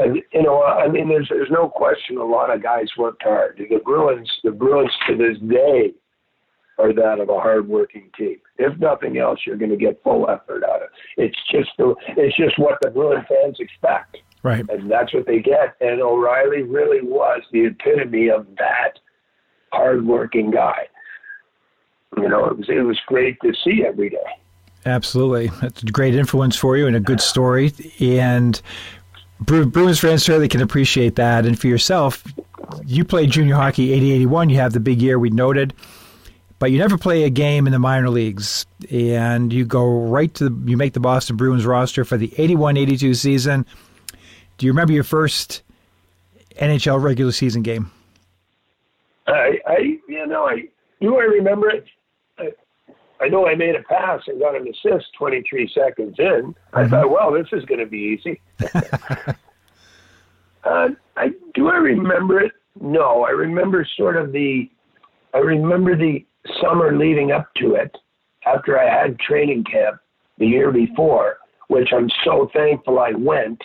you 0.00 0.42
know, 0.42 0.62
I 0.62 0.88
mean, 0.88 1.08
there's 1.08 1.28
there's 1.28 1.50
no 1.50 1.68
question. 1.68 2.18
A 2.18 2.24
lot 2.24 2.54
of 2.54 2.62
guys 2.62 2.86
worked 2.96 3.22
hard. 3.22 3.58
The 3.58 3.78
Bruins, 3.84 4.30
the 4.44 4.50
Bruins 4.50 4.92
to 5.08 5.16
this 5.16 5.38
day 5.48 5.92
are 6.78 6.92
that 6.92 7.18
of 7.18 7.28
a 7.28 7.40
hardworking 7.40 8.10
team. 8.16 8.36
If 8.58 8.78
nothing 8.78 9.18
else, 9.18 9.40
you're 9.44 9.56
going 9.56 9.70
to 9.70 9.76
get 9.76 10.00
full 10.02 10.30
effort 10.30 10.62
out 10.64 10.82
of 10.82 10.88
it. 11.16 11.24
It's 11.24 11.38
just 11.50 11.70
the, 11.76 11.94
it's 12.16 12.36
just 12.36 12.58
what 12.58 12.78
the 12.82 12.90
Bruin 12.90 13.24
fans 13.28 13.56
expect, 13.58 14.18
right? 14.42 14.64
And 14.68 14.90
that's 14.90 15.12
what 15.12 15.26
they 15.26 15.40
get. 15.40 15.74
And 15.80 16.00
O'Reilly 16.00 16.62
really 16.62 17.02
was 17.02 17.42
the 17.52 17.66
epitome 17.66 18.30
of 18.30 18.46
that 18.58 19.00
hardworking 19.72 20.50
guy. 20.50 20.86
You 22.16 22.28
know, 22.28 22.46
it 22.46 22.56
was 22.56 22.68
it 22.68 22.82
was 22.82 22.98
great 23.06 23.38
to 23.42 23.52
see 23.64 23.84
every 23.86 24.10
day. 24.10 24.16
Absolutely, 24.86 25.48
that's 25.60 25.82
a 25.82 25.86
great 25.86 26.14
influence 26.14 26.56
for 26.56 26.76
you 26.76 26.86
and 26.86 26.96
a 26.96 27.00
good 27.00 27.20
story. 27.20 27.72
And 28.00 28.60
Bruins 29.40 30.00
fans 30.00 30.24
certainly 30.24 30.48
can 30.48 30.60
appreciate 30.60 31.16
that. 31.16 31.46
And 31.46 31.58
for 31.58 31.68
yourself, 31.68 32.24
you 32.84 33.04
played 33.04 33.30
junior 33.30 33.54
hockey 33.54 33.92
80 33.92 34.12
81. 34.12 34.50
You 34.50 34.56
have 34.56 34.72
the 34.72 34.80
big 34.80 35.00
year 35.00 35.18
we 35.18 35.30
noted 35.30 35.74
but 36.58 36.72
you 36.72 36.78
never 36.78 36.98
play 36.98 37.24
a 37.24 37.30
game 37.30 37.66
in 37.66 37.72
the 37.72 37.78
minor 37.78 38.10
leagues 38.10 38.66
and 38.90 39.52
you 39.52 39.64
go 39.64 39.84
right 39.86 40.32
to 40.34 40.48
the, 40.48 40.70
you 40.70 40.76
make 40.76 40.92
the 40.92 41.00
Boston 41.00 41.36
Bruins 41.36 41.64
roster 41.64 42.04
for 42.04 42.16
the 42.16 42.28
81-82 42.28 43.16
season. 43.16 43.64
Do 44.56 44.66
you 44.66 44.72
remember 44.72 44.92
your 44.92 45.04
first 45.04 45.62
NHL 46.56 47.00
regular 47.00 47.32
season 47.32 47.62
game? 47.62 47.90
I, 49.28 49.58
I, 49.66 49.78
you 50.08 50.26
know, 50.26 50.46
I 50.46 50.64
do 51.00 51.16
I 51.16 51.24
remember 51.24 51.68
it. 51.68 51.84
I, 53.20 53.24
I 53.24 53.28
know 53.28 53.46
I 53.46 53.54
made 53.54 53.74
a 53.74 53.82
pass 53.82 54.22
and 54.26 54.40
got 54.40 54.56
an 54.56 54.68
assist 54.68 55.06
23 55.18 55.70
seconds 55.74 56.16
in. 56.18 56.54
I 56.72 56.82
mm-hmm. 56.82 56.90
thought, 56.90 57.10
well, 57.10 57.32
this 57.32 57.48
is 57.52 57.64
going 57.64 57.80
to 57.80 57.86
be 57.86 58.18
easy. 58.18 58.40
uh, 60.64 60.88
I 61.16 61.30
do 61.54 61.68
I 61.68 61.76
remember 61.76 62.40
it? 62.40 62.52
No, 62.80 63.24
I 63.24 63.30
remember 63.30 63.86
sort 63.96 64.16
of 64.16 64.32
the. 64.32 64.70
I 65.34 65.38
remember 65.38 65.96
the 65.96 66.24
summer 66.62 66.96
leading 66.96 67.32
up 67.32 67.52
to 67.56 67.74
it, 67.74 67.94
after 68.46 68.78
I 68.78 68.88
had 68.88 69.18
training 69.18 69.64
camp 69.64 70.00
the 70.38 70.46
year 70.46 70.70
before, 70.72 71.38
which 71.68 71.88
I'm 71.92 72.08
so 72.24 72.48
thankful 72.54 72.98
I 72.98 73.12
went, 73.12 73.60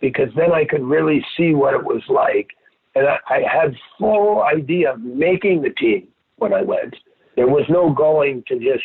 because 0.00 0.28
then 0.36 0.52
I 0.52 0.64
could 0.64 0.82
really 0.82 1.24
see 1.36 1.54
what 1.54 1.74
it 1.74 1.84
was 1.84 2.02
like, 2.08 2.48
and 2.94 3.06
I, 3.06 3.18
I 3.28 3.40
had 3.40 3.76
full 3.98 4.42
idea 4.42 4.94
of 4.94 5.00
making 5.00 5.62
the 5.62 5.70
team 5.70 6.08
when 6.36 6.52
I 6.52 6.62
went. 6.62 6.96
There 7.36 7.46
was 7.46 7.64
no 7.68 7.92
going 7.92 8.42
to 8.48 8.54
just 8.58 8.84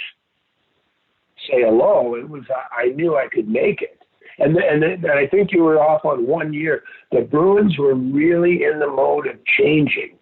say 1.50 1.62
hello. 1.62 2.16
It 2.16 2.30
was 2.30 2.44
I 2.72 2.90
knew 2.90 3.16
I 3.16 3.28
could 3.32 3.48
make 3.48 3.82
it. 3.82 3.98
And 4.40 4.58
and, 4.58 4.84
and 4.84 5.06
I 5.08 5.28
think 5.28 5.52
you 5.52 5.64
were 5.64 5.80
off 5.80 6.06
on 6.06 6.28
one 6.28 6.54
year. 6.54 6.84
The 7.12 7.22
Bruins 7.22 7.78
were 7.78 7.96
really 7.96 8.64
in 8.64 8.80
the 8.80 8.88
mode 8.88 9.28
of 9.28 9.38
changing 9.58 10.18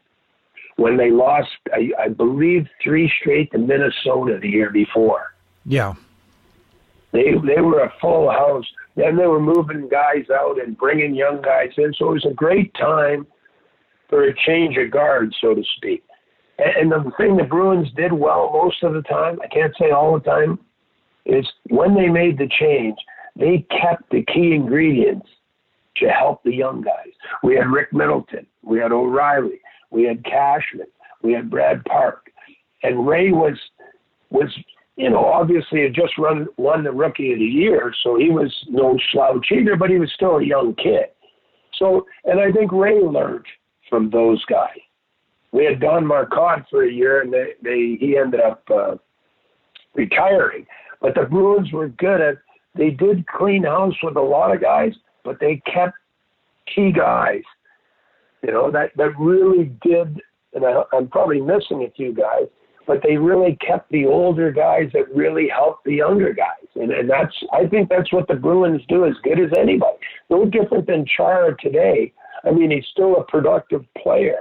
when 0.78 0.96
they 0.96 1.12
lost, 1.12 1.50
I, 1.74 1.92
I 2.00 2.08
believe, 2.08 2.68
three 2.82 3.12
straight 3.20 3.52
to 3.52 3.58
Minnesota 3.58 4.40
the 4.42 4.48
year 4.48 4.70
before. 4.72 5.34
Yeah. 5.66 5.94
They 7.12 7.34
they 7.46 7.62
were 7.62 7.82
a 7.82 7.94
full 8.00 8.30
house. 8.30 8.66
Then 8.96 9.18
they 9.18 9.28
were 9.28 9.42
moving 9.42 9.90
guys 9.90 10.26
out 10.34 10.62
and 10.62 10.78
bringing 10.78 11.16
young 11.16 11.42
guys 11.42 11.72
in. 11.78 11.94
So 11.98 12.10
it 12.10 12.14
was 12.14 12.26
a 12.30 12.34
great 12.34 12.74
time 12.76 13.26
for 14.10 14.24
a 14.24 14.36
change 14.46 14.78
of 14.78 14.92
guard, 14.92 15.34
so 15.42 15.54
to 15.54 15.64
speak. 15.78 16.04
And, 16.60 16.92
the 16.92 17.12
thing 17.18 17.38
the 17.38 17.44
Bruins 17.44 17.88
did 17.96 18.12
well 18.12 18.50
most 18.52 18.84
of 18.84 18.94
the 18.94 19.02
time, 19.04 19.40
I 19.44 19.48
can't 19.48 19.74
say 19.80 19.92
all 19.92 20.14
the 20.14 20.26
time, 20.26 20.60
is 21.26 21.48
when 21.70 21.96
they 21.96 22.08
made 22.08 22.38
the 22.38 22.50
change, 22.60 22.98
they 23.36 23.66
kept 23.70 24.10
the 24.12 24.24
key 24.26 24.54
ingredients 24.54 25.28
to 25.98 26.10
help 26.10 26.44
the 26.44 26.54
young 26.54 26.82
guys. 26.82 27.14
We 27.44 27.56
had 27.56 27.68
Rick 27.68 27.94
Middleton, 27.94 28.46
we 28.64 28.80
had 28.80 28.92
O'Reilly, 28.92 29.62
we 29.92 30.04
had 30.04 30.24
Cashman, 30.26 30.88
we 31.22 31.34
had 31.34 31.50
Brad 31.50 31.84
Park, 31.86 32.30
and 32.84 33.08
Ray 33.08 33.32
was 33.32 33.58
was 34.30 34.50
you 34.96 35.10
know 35.10 35.26
obviously 35.26 35.84
had 35.84 35.94
just 35.94 36.18
run 36.18 36.48
won 36.58 36.84
the 36.84 36.92
Rookie 36.92 37.34
of 37.34 37.40
the 37.40 37.46
Year, 37.46 37.94
so 38.04 38.18
he 38.18 38.30
was 38.30 38.54
no 38.70 38.98
slouch 39.12 39.48
either, 39.52 39.76
but 39.76 39.90
he 39.90 40.00
was 40.00 40.12
still 40.14 40.38
a 40.38 40.44
young 40.44 40.76
kid. 40.76 41.06
So, 41.78 42.06
and 42.26 42.40
I 42.40 42.52
think 42.52 42.72
Ray 42.72 43.02
learned 43.02 43.46
from 43.90 44.10
those 44.10 44.44
guys. 44.46 44.80
We 45.52 45.66
had 45.66 45.80
Don 45.80 46.06
Marcotte 46.06 46.66
for 46.70 46.84
a 46.84 46.92
year, 46.92 47.22
and 47.22 47.34
they, 47.34 47.54
they 47.64 47.98
he 48.00 48.18
ended 48.18 48.42
up 48.42 48.64
uh, 48.70 48.96
retiring. 49.96 50.66
But 51.02 51.16
the 51.16 51.24
Bruins 51.24 51.72
were 51.72 51.90
good 51.90 52.22
at. 52.22 52.38
They 52.76 52.92
did 52.92 53.26
clean 53.28 53.64
house 53.64 53.96
with 54.04 54.16
a 54.16 54.22
lot 54.22 54.54
of 54.54 54.62
guys, 54.62 54.94
but 55.24 55.40
they 55.40 55.62
kept 55.66 55.98
key 56.74 56.92
guys. 56.92 57.42
You 58.44 58.52
know 58.52 58.72
that 58.72 58.92
that 58.98 59.18
really 59.20 59.72
did. 59.82 60.22
And 60.54 60.66
I, 60.66 60.82
I'm 60.94 61.08
probably 61.08 61.42
missing 61.42 61.84
a 61.84 61.92
few 61.96 62.12
guys, 62.14 62.48
but 62.88 63.02
they 63.04 63.18
really 63.18 63.56
kept 63.58 63.92
the 63.92 64.08
older 64.08 64.52
guys 64.52 64.90
that 64.94 65.14
really 65.16 65.48
helped 65.48 65.86
the 65.86 65.94
younger 65.94 66.34
guys. 66.34 66.68
And, 66.74 66.92
and 66.92 67.08
that's, 67.08 67.36
I 67.54 67.68
think 67.68 67.88
that's 67.88 68.12
what 68.12 68.28
the 68.28 68.34
Bruins 68.34 68.82
do 68.90 69.06
as 69.06 69.14
good 69.22 69.40
as 69.40 69.52
anybody. 69.56 69.98
No 70.32 70.46
different 70.46 70.88
than 70.88 71.06
Chara 71.06 71.56
today. 71.60 72.12
I 72.44 72.50
mean, 72.50 72.72
he's 72.72 72.86
still 72.92 73.18
a 73.18 73.24
productive 73.26 73.86
player, 74.02 74.40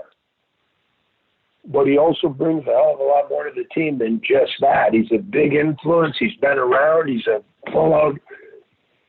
but 1.68 1.86
he 1.86 1.98
also 1.98 2.28
brings 2.28 2.62
a 2.66 2.70
hell 2.70 2.94
of 2.94 3.00
a 3.00 3.02
lot 3.02 3.28
more 3.28 3.44
to 3.44 3.50
the 3.54 3.68
team 3.74 3.98
than 3.98 4.20
just 4.20 4.52
that. 4.60 4.94
He's 4.94 5.12
a 5.12 5.18
big 5.18 5.54
influence. 5.54 6.16
He's 6.18 6.34
been 6.40 6.58
around. 6.58 7.08
He's 7.08 7.26
a 7.26 7.42
full 7.70 7.94
out, 7.94 8.18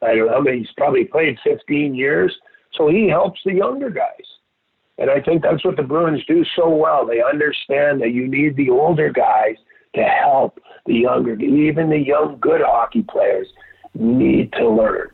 I 0.01 0.15
don't 0.15 0.27
know, 0.27 0.37
I 0.37 0.41
mean, 0.41 0.59
he's 0.59 0.73
probably 0.77 1.05
played 1.05 1.37
15 1.43 1.95
years. 1.95 2.35
So 2.73 2.89
he 2.89 3.07
helps 3.07 3.39
the 3.45 3.53
younger 3.53 3.89
guys. 3.89 4.25
And 4.97 5.09
I 5.09 5.21
think 5.21 5.41
that's 5.41 5.63
what 5.63 5.77
the 5.77 5.83
Bruins 5.83 6.23
do 6.27 6.43
so 6.55 6.69
well. 6.69 7.07
They 7.07 7.21
understand 7.21 8.01
that 8.01 8.11
you 8.11 8.27
need 8.27 8.57
the 8.57 8.69
older 8.69 9.09
guys 9.09 9.55
to 9.95 10.03
help 10.03 10.59
the 10.85 10.93
younger, 10.93 11.39
even 11.39 11.89
the 11.89 11.97
young, 11.97 12.37
good 12.41 12.61
hockey 12.61 13.05
players 13.09 13.47
need 13.93 14.51
to 14.53 14.69
learn. 14.69 15.09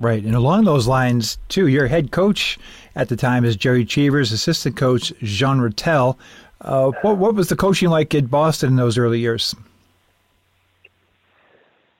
Right. 0.00 0.24
And 0.24 0.34
along 0.34 0.64
those 0.64 0.88
lines, 0.88 1.36
too, 1.48 1.66
your 1.66 1.86
head 1.86 2.10
coach 2.10 2.58
at 2.96 3.10
the 3.10 3.16
time 3.16 3.44
is 3.44 3.54
Gerry 3.54 3.84
Cheevers, 3.84 4.32
assistant 4.32 4.76
coach 4.76 5.12
Jean 5.22 5.60
Ratelle. 5.60 6.18
Uh, 6.62 6.90
what, 7.02 7.18
what 7.18 7.34
was 7.34 7.50
the 7.50 7.56
coaching 7.56 7.90
like 7.90 8.14
at 8.14 8.30
Boston 8.30 8.70
in 8.70 8.76
those 8.76 8.96
early 8.96 9.20
years? 9.20 9.54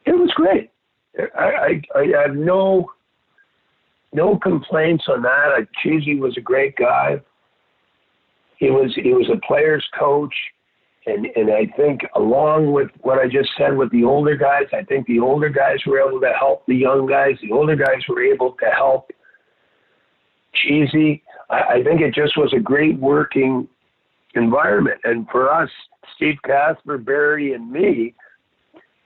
It 0.06 0.12
was 0.12 0.30
great. 0.34 0.70
I, 1.38 1.82
I, 1.94 1.98
I 1.98 2.06
have 2.22 2.34
no 2.34 2.90
no 4.12 4.38
complaints 4.38 5.04
on 5.08 5.22
that. 5.22 5.48
I, 5.56 5.66
Cheesy 5.82 6.18
was 6.18 6.36
a 6.36 6.40
great 6.40 6.76
guy. 6.76 7.20
He 8.56 8.70
was 8.70 8.94
he 8.94 9.12
was 9.12 9.28
a 9.30 9.38
player's 9.46 9.86
coach, 9.98 10.34
and 11.10 11.26
and 11.36 11.50
I 11.50 11.66
think 11.76 12.00
along 12.14 12.72
with 12.72 12.90
what 13.00 13.18
I 13.18 13.26
just 13.26 13.50
said 13.56 13.76
with 13.76 13.90
the 13.90 14.04
older 14.04 14.36
guys, 14.36 14.64
I 14.72 14.82
think 14.84 15.06
the 15.06 15.20
older 15.20 15.48
guys 15.48 15.78
were 15.86 16.00
able 16.00 16.20
to 16.20 16.32
help 16.38 16.66
the 16.66 16.76
young 16.76 17.06
guys. 17.06 17.36
The 17.42 17.52
older 17.52 17.76
guys 17.76 18.02
were 18.08 18.22
able 18.22 18.52
to 18.52 18.66
help 18.66 19.10
Cheesy. 20.54 21.22
I, 21.50 21.60
I 21.74 21.82
think 21.84 22.00
it 22.00 22.14
just 22.14 22.36
was 22.36 22.52
a 22.56 22.60
great 22.60 22.98
working 22.98 23.68
environment. 24.34 25.00
And 25.04 25.28
for 25.30 25.52
us, 25.52 25.70
Steve 26.16 26.36
Kasper, 26.44 26.98
Barry, 26.98 27.54
and 27.54 27.70
me, 27.70 28.14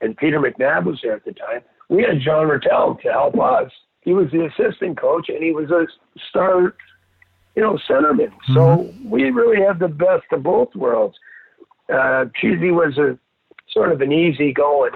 and 0.01 0.15
Peter 0.17 0.39
McNab 0.39 0.85
was 0.85 0.99
there 1.01 1.15
at 1.15 1.25
the 1.25 1.33
time. 1.33 1.61
We 1.89 2.03
had 2.03 2.19
John 2.21 2.47
Ratelle 2.47 2.95
to 3.03 3.11
help 3.11 3.39
us 3.39 3.71
he 4.05 4.13
was 4.13 4.27
the 4.31 4.45
assistant 4.45 4.97
coach 4.97 5.29
and 5.29 5.43
he 5.43 5.51
was 5.51 5.71
a 5.71 5.87
star, 6.29 6.75
you 7.55 7.63
know, 7.63 7.77
centerman. 7.89 8.29
Mm-hmm. 8.29 8.53
So 8.53 8.93
we 9.03 9.31
really 9.31 9.61
had 9.61 9.79
the 9.79 9.87
best 9.87 10.25
of 10.31 10.43
both 10.43 10.73
worlds. 10.75 11.17
Uh, 11.93 12.25
Cheesy 12.39 12.71
was 12.71 12.97
a 12.97 13.17
sort 13.71 13.91
of 13.91 14.01
an 14.01 14.11
easy 14.11 14.53
going, 14.53 14.93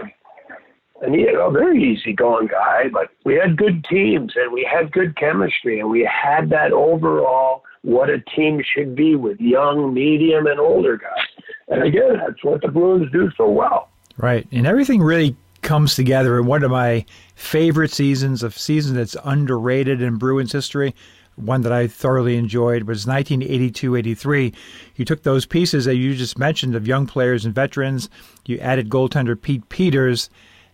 and 1.02 1.16
he 1.16 1.28
a 1.28 1.50
very 1.52 1.82
easy 1.84 2.14
going 2.14 2.48
guy, 2.48 2.90
but 2.92 3.10
we 3.26 3.36
had 3.36 3.58
good 3.58 3.84
teams 3.86 4.34
and 4.36 4.52
we 4.52 4.68
had 4.70 4.92
good 4.92 5.16
chemistry 5.16 5.80
and 5.80 5.90
we 5.90 6.10
had 6.12 6.50
that 6.50 6.72
overall 6.72 7.64
what 7.84 8.10
a 8.10 8.20
team 8.20 8.62
should 8.76 8.96
be 8.96 9.16
with 9.16 9.40
young, 9.40 9.94
medium, 9.94 10.48
and 10.48 10.60
older 10.60 10.98
guys. 10.98 11.46
And 11.70 11.84
again, 11.84 12.18
that's 12.18 12.44
what 12.44 12.62
the 12.62 12.68
Bruins 12.68 13.12
do 13.12 13.32
so 13.38 13.50
well. 13.50 13.90
Right. 14.18 14.46
And 14.52 14.68
everything 14.68 15.02
really 15.02 15.36
comes 15.62 15.96
together 15.96 16.40
in 16.40 16.46
one 16.46 16.64
of 16.64 16.72
my 16.72 17.06
favorite 17.36 17.92
seasons, 17.92 18.44
a 18.44 18.52
season 18.52 18.96
that's 18.96 19.16
underrated 19.24 20.02
in 20.02 20.18
Bruins 20.18 20.52
history. 20.52 20.94
One 21.40 21.62
that 21.62 21.72
I 21.72 21.88
thoroughly 21.88 22.36
enjoyed 22.36 22.84
was 22.84 23.06
1982-83. 23.06 24.54
You 24.96 25.06
took 25.06 25.24
those 25.24 25.46
pieces 25.46 25.86
that 25.86 25.96
you 25.96 26.16
just 26.16 26.38
mentioned 26.38 26.76
of 26.76 26.88
young 26.88 27.08
players 27.08 27.46
and 27.46 27.56
veterans. 27.56 28.10
You 28.46 28.58
added 28.60 28.90
goaltender 28.90 29.42
Pete 29.42 29.68
Peeters, 29.70 30.30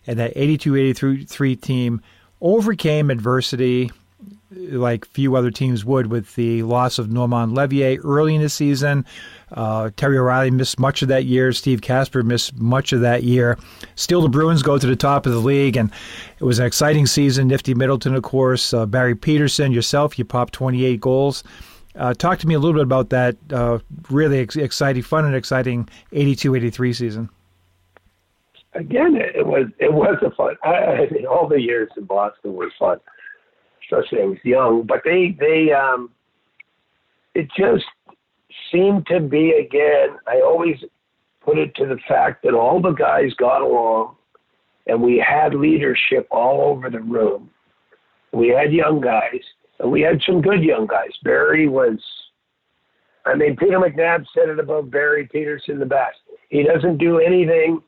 and 0.06 0.18
that 0.18 0.34
82-83 0.34 1.60
team 1.60 2.00
overcame 2.40 3.10
adversity 3.10 3.90
like 4.56 5.04
few 5.06 5.36
other 5.36 5.50
teams 5.50 5.84
would 5.84 6.08
with 6.08 6.34
the 6.34 6.62
loss 6.62 6.98
of 6.98 7.10
Normand 7.10 7.52
Leveille 7.56 7.98
early 8.04 8.34
in 8.34 8.42
the 8.42 8.48
season. 8.48 9.04
Uh, 9.52 9.90
Terry 9.96 10.18
O'Reilly 10.18 10.50
missed 10.50 10.78
much 10.78 11.02
of 11.02 11.08
that 11.08 11.24
year. 11.24 11.52
Steve 11.52 11.80
Kasper 11.82 12.22
missed 12.22 12.56
much 12.58 12.92
of 12.92 13.00
that 13.00 13.22
year. 13.22 13.58
Still, 13.94 14.22
the 14.22 14.28
Bruins 14.28 14.62
go 14.62 14.78
to 14.78 14.86
the 14.86 14.96
top 14.96 15.26
of 15.26 15.32
the 15.32 15.38
league, 15.38 15.76
and 15.76 15.90
it 16.38 16.44
was 16.44 16.58
an 16.58 16.66
exciting 16.66 17.06
season. 17.06 17.48
Nifty 17.48 17.74
Middleton, 17.74 18.14
of 18.14 18.22
course, 18.22 18.74
uh, 18.74 18.86
Barry 18.86 19.14
Pederson, 19.14 19.72
yourself, 19.72 20.18
you 20.18 20.24
popped 20.24 20.52
28 20.54 21.00
goals. 21.00 21.44
Uh, 21.94 22.12
talk 22.12 22.38
to 22.40 22.46
me 22.46 22.54
a 22.54 22.58
little 22.58 22.74
bit 22.74 22.82
about 22.82 23.10
that 23.10 23.36
uh, 23.52 23.78
really 24.10 24.40
ex- 24.40 24.56
exciting, 24.56 25.02
fun 25.02 25.24
and 25.24 25.34
exciting 25.34 25.88
82-83 26.12 26.94
season. 26.94 27.30
Again, 28.74 29.16
it 29.16 29.46
was 29.46 29.68
it 29.78 29.90
was 29.90 30.18
a 30.22 30.30
fun. 30.32 30.54
I, 30.62 30.68
I 30.68 31.10
mean, 31.10 31.24
all 31.24 31.48
the 31.48 31.58
years 31.58 31.88
in 31.96 32.04
Boston 32.04 32.52
were 32.52 32.70
fun 32.78 32.98
especially 33.86 34.22
I 34.22 34.26
was 34.26 34.38
young. 34.44 34.82
But 34.82 35.02
they 35.04 35.36
they 35.38 35.72
um, 35.72 36.10
it 37.34 37.48
just 37.56 37.84
seemed 38.72 39.06
to 39.06 39.20
be 39.20 39.52
again. 39.52 40.16
I 40.26 40.40
always 40.40 40.76
put 41.40 41.58
it 41.58 41.74
to 41.76 41.86
the 41.86 41.98
fact 42.08 42.42
that 42.42 42.54
all 42.54 42.80
the 42.80 42.92
guys 42.92 43.32
got 43.34 43.62
along, 43.62 44.16
and 44.86 45.00
we 45.00 45.18
had 45.18 45.54
leadership 45.54 46.26
all 46.30 46.70
over 46.70 46.90
the 46.90 47.00
room. 47.00 47.50
We 48.32 48.48
had 48.48 48.72
young 48.72 49.00
guys, 49.00 49.40
and 49.78 49.90
we 49.90 50.00
had 50.00 50.20
some 50.26 50.42
good 50.42 50.62
young 50.62 50.86
guys. 50.86 51.10
Barry 51.22 51.68
was. 51.68 51.98
I 53.24 53.34
mean, 53.34 53.56
Peter 53.56 53.78
McNab 53.80 54.24
said 54.32 54.48
it 54.48 54.60
about 54.60 54.90
Barry 54.90 55.26
Pederson 55.26 55.80
the 55.80 55.86
best. 55.86 56.18
He 56.48 56.62
doesn't 56.62 56.98
do 56.98 57.18
anything 57.18 57.82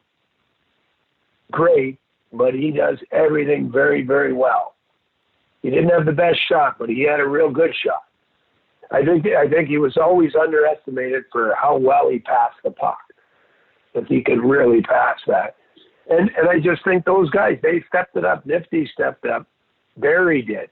great, 1.52 1.98
but 2.32 2.54
he 2.54 2.72
does 2.72 2.98
everything 3.12 3.70
very, 3.70 4.02
very 4.02 4.32
well. 4.32 4.74
He 5.62 5.70
didn't 5.70 5.90
have 5.90 6.06
the 6.06 6.12
best 6.12 6.38
shot, 6.48 6.76
but 6.78 6.88
he 6.88 7.02
had 7.02 7.20
a 7.20 7.26
real 7.26 7.50
good 7.50 7.74
shot. 7.84 8.04
I 8.90 9.04
think 9.04 9.26
I 9.26 9.48
think 9.48 9.68
he 9.68 9.78
was 9.78 9.96
always 9.96 10.32
underestimated 10.34 11.24
for 11.30 11.54
how 11.60 11.76
well 11.76 12.08
he 12.10 12.20
passed 12.20 12.56
the 12.64 12.70
puck. 12.70 12.98
If 13.94 14.06
he 14.06 14.22
could 14.22 14.42
really 14.42 14.80
pass 14.82 15.18
that, 15.26 15.56
and 16.08 16.30
and 16.36 16.48
I 16.48 16.58
just 16.58 16.84
think 16.84 17.04
those 17.04 17.28
guys 17.30 17.58
they 17.62 17.82
stepped 17.88 18.16
it 18.16 18.24
up. 18.24 18.46
Nifty 18.46 18.88
stepped 18.92 19.26
up. 19.26 19.46
Barry 19.96 20.42
did. 20.42 20.70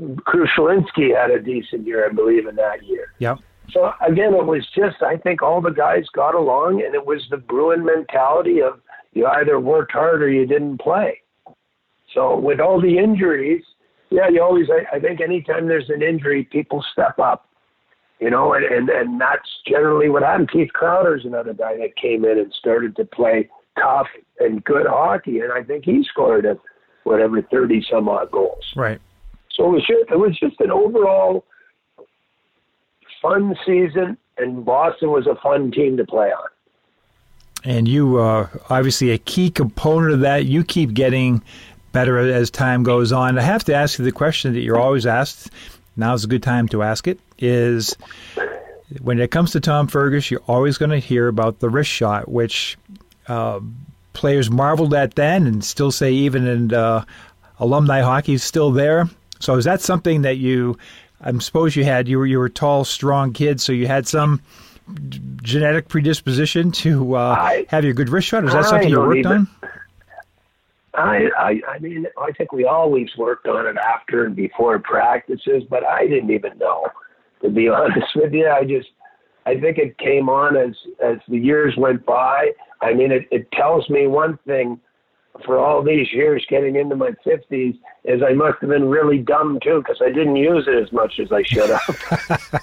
Krushelnyski 0.00 1.16
had 1.16 1.30
a 1.30 1.42
decent 1.42 1.86
year, 1.86 2.08
I 2.08 2.12
believe, 2.12 2.46
in 2.46 2.56
that 2.56 2.84
year. 2.84 3.12
Yep. 3.18 3.38
So 3.72 3.92
again, 4.06 4.34
it 4.34 4.44
was 4.44 4.66
just 4.74 5.02
I 5.02 5.16
think 5.16 5.42
all 5.42 5.60
the 5.60 5.70
guys 5.70 6.04
got 6.14 6.34
along, 6.34 6.82
and 6.84 6.94
it 6.94 7.04
was 7.04 7.26
the 7.30 7.36
Bruin 7.36 7.84
mentality 7.84 8.60
of 8.60 8.80
you 9.12 9.26
either 9.26 9.58
worked 9.58 9.92
hard 9.92 10.22
or 10.22 10.28
you 10.28 10.46
didn't 10.46 10.80
play. 10.80 11.20
So 12.14 12.38
with 12.38 12.60
all 12.60 12.80
the 12.80 12.98
injuries, 12.98 13.62
yeah, 14.10 14.28
you 14.28 14.42
always 14.42 14.68
I, 14.70 14.96
I 14.96 15.00
think 15.00 15.20
anytime 15.20 15.68
there's 15.68 15.90
an 15.90 16.02
injury, 16.02 16.44
people 16.44 16.84
step 16.92 17.18
up. 17.18 17.46
You 18.20 18.30
know, 18.30 18.52
and, 18.52 18.64
and 18.64 18.88
and 18.88 19.20
that's 19.20 19.48
generally 19.64 20.08
what 20.08 20.24
happened. 20.24 20.50
Keith 20.50 20.72
Crowder's 20.72 21.24
another 21.24 21.54
guy 21.54 21.76
that 21.76 21.94
came 21.94 22.24
in 22.24 22.36
and 22.36 22.52
started 22.52 22.96
to 22.96 23.04
play 23.04 23.48
tough 23.78 24.08
and 24.40 24.64
good 24.64 24.88
hockey, 24.88 25.38
and 25.38 25.52
I 25.52 25.62
think 25.62 25.84
he 25.84 26.02
scored 26.02 26.44
a 26.44 26.58
whatever 27.04 27.40
thirty 27.42 27.80
some 27.88 28.08
odd 28.08 28.32
goals. 28.32 28.64
Right. 28.74 29.00
So 29.52 29.66
it 29.66 29.70
was 29.70 29.86
just, 29.86 30.10
it 30.10 30.18
was 30.18 30.36
just 30.36 30.60
an 30.60 30.72
overall 30.72 31.44
fun 33.22 33.56
season, 33.64 34.18
and 34.36 34.64
Boston 34.64 35.10
was 35.10 35.28
a 35.28 35.36
fun 35.40 35.70
team 35.70 35.96
to 35.96 36.04
play 36.04 36.32
on. 36.32 36.48
And 37.64 37.86
you 37.86 38.18
are 38.18 38.50
obviously 38.68 39.10
a 39.10 39.18
key 39.18 39.48
component 39.48 40.12
of 40.14 40.20
that. 40.20 40.46
You 40.46 40.64
keep 40.64 40.92
getting 40.92 41.42
better 41.98 42.16
as 42.18 42.48
time 42.48 42.84
goes 42.84 43.10
on. 43.10 43.36
I 43.38 43.42
have 43.42 43.64
to 43.64 43.74
ask 43.74 43.98
you 43.98 44.04
the 44.04 44.12
question 44.12 44.52
that 44.54 44.60
you're 44.60 44.78
always 44.78 45.04
asked. 45.04 45.50
Now's 45.96 46.22
a 46.22 46.28
good 46.28 46.44
time 46.44 46.68
to 46.68 46.84
ask 46.84 47.08
it. 47.08 47.18
Is 47.38 47.96
when 49.02 49.18
it 49.18 49.32
comes 49.32 49.50
to 49.52 49.60
Tom 49.60 49.88
Fergus, 49.88 50.30
you're 50.30 50.42
always 50.46 50.78
going 50.78 50.92
to 50.92 50.98
hear 51.00 51.26
about 51.26 51.58
the 51.58 51.68
wrist 51.68 51.90
shot, 51.90 52.28
which 52.28 52.78
uh, 53.26 53.58
players 54.12 54.48
marveled 54.48 54.94
at 54.94 55.16
then, 55.16 55.48
and 55.48 55.64
still 55.64 55.90
say 55.90 56.12
even 56.12 56.46
in 56.46 56.72
uh, 56.72 57.04
alumni 57.58 58.00
hockey 58.00 58.34
is 58.34 58.44
still 58.44 58.70
there. 58.70 59.08
So 59.40 59.56
is 59.56 59.64
that 59.64 59.80
something 59.80 60.22
that 60.22 60.36
you? 60.36 60.78
I 61.20 61.36
suppose 61.38 61.74
you 61.74 61.82
had 61.82 62.06
you 62.06 62.18
were 62.18 62.26
you 62.26 62.38
were 62.38 62.46
a 62.46 62.50
tall, 62.50 62.84
strong 62.84 63.32
kid, 63.32 63.60
so 63.60 63.72
you 63.72 63.88
had 63.88 64.06
some 64.06 64.40
genetic 65.42 65.88
predisposition 65.88 66.70
to 66.72 67.16
uh, 67.16 67.34
I- 67.38 67.66
have 67.68 67.84
your 67.84 67.92
good 67.94 68.08
wrist 68.08 68.28
shot. 68.28 68.44
Is 68.44 68.52
that 68.52 68.64
I 68.66 68.70
something 68.70 68.88
you 68.88 69.00
worked 69.00 69.18
even- 69.18 69.32
on? 69.32 69.48
I, 70.94 71.28
I, 71.38 71.60
I 71.68 71.78
mean, 71.80 72.06
I 72.18 72.32
think 72.32 72.52
we 72.52 72.64
always 72.64 73.08
worked 73.16 73.46
on 73.46 73.66
it 73.66 73.76
after 73.76 74.24
and 74.24 74.34
before 74.34 74.78
practices, 74.78 75.62
but 75.68 75.84
I 75.84 76.06
didn't 76.06 76.30
even 76.30 76.56
know, 76.58 76.86
to 77.42 77.50
be 77.50 77.68
honest 77.68 78.08
with 78.16 78.32
you. 78.32 78.48
I 78.48 78.64
just, 78.64 78.88
I 79.46 79.58
think 79.60 79.78
it 79.78 79.98
came 79.98 80.28
on 80.28 80.56
as 80.56 80.74
as 81.02 81.18
the 81.28 81.38
years 81.38 81.74
went 81.76 82.04
by. 82.04 82.50
I 82.82 82.94
mean, 82.94 83.12
it, 83.12 83.26
it 83.30 83.50
tells 83.52 83.88
me 83.88 84.06
one 84.06 84.38
thing. 84.46 84.80
For 85.44 85.58
all 85.58 85.84
these 85.84 86.12
years, 86.12 86.44
getting 86.50 86.74
into 86.74 86.96
my 86.96 87.10
fifties, 87.22 87.76
is 88.04 88.22
I 88.28 88.32
must 88.32 88.56
have 88.60 88.70
been 88.70 88.88
really 88.88 89.18
dumb 89.18 89.60
too, 89.62 89.78
because 89.78 90.02
I 90.04 90.08
didn't 90.08 90.34
use 90.34 90.66
it 90.66 90.82
as 90.82 90.90
much 90.90 91.20
as 91.20 91.30
I 91.30 91.44
should 91.44 91.70
have. 91.70 92.50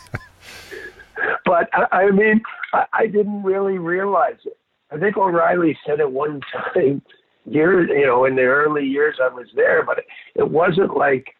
but 1.46 1.70
I, 1.74 1.86
I 1.92 2.12
mean, 2.12 2.42
I, 2.74 2.86
I 2.92 3.08
didn't 3.08 3.44
really 3.44 3.78
realize 3.78 4.40
it. 4.44 4.58
I 4.92 4.98
think 4.98 5.16
O'Reilly 5.16 5.78
said 5.86 6.02
it 6.02 6.12
one 6.12 6.42
time, 6.74 7.02
years, 7.46 7.90
you 7.90 8.06
know, 8.06 8.26
in 8.26 8.36
the 8.36 8.44
early 8.44 8.86
years 8.86 9.18
I 9.22 9.30
was 9.30 9.48
there, 9.56 9.84
but 9.84 10.04
it 10.36 10.50
wasn't 10.50 10.96
like, 10.96 11.36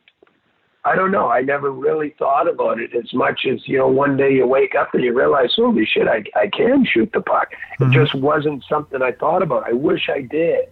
I 0.84 0.96
don't 0.96 1.12
know, 1.12 1.30
I 1.30 1.42
never 1.42 1.72
really 1.72 2.14
thought 2.20 2.48
about 2.48 2.80
it 2.80 2.96
as 2.96 3.12
much 3.14 3.46
as, 3.52 3.60
you 3.68 3.78
know, 3.78 3.88
one 3.88 4.18
day 4.18 4.34
you 4.34 4.46
wake 4.46 4.76
up 4.76 4.94
and 4.94 5.04
you 5.04 5.18
realize, 5.18 5.52
holy 5.56 5.86
shit, 5.86 6.08
I, 6.08 6.24
I 6.40 6.48
can 6.48 6.86
shoot 6.86 7.10
the 7.14 7.22
puck. 7.22 7.50
It 7.80 7.84
mm-hmm. 7.84 7.94
just 7.94 8.14
wasn't 8.14 8.64
something 8.70 9.02
I 9.02 9.12
thought 9.12 9.42
about. 9.42 9.68
I 9.68 9.74
wish 9.74 10.10
I 10.14 10.22
did. 10.22 10.66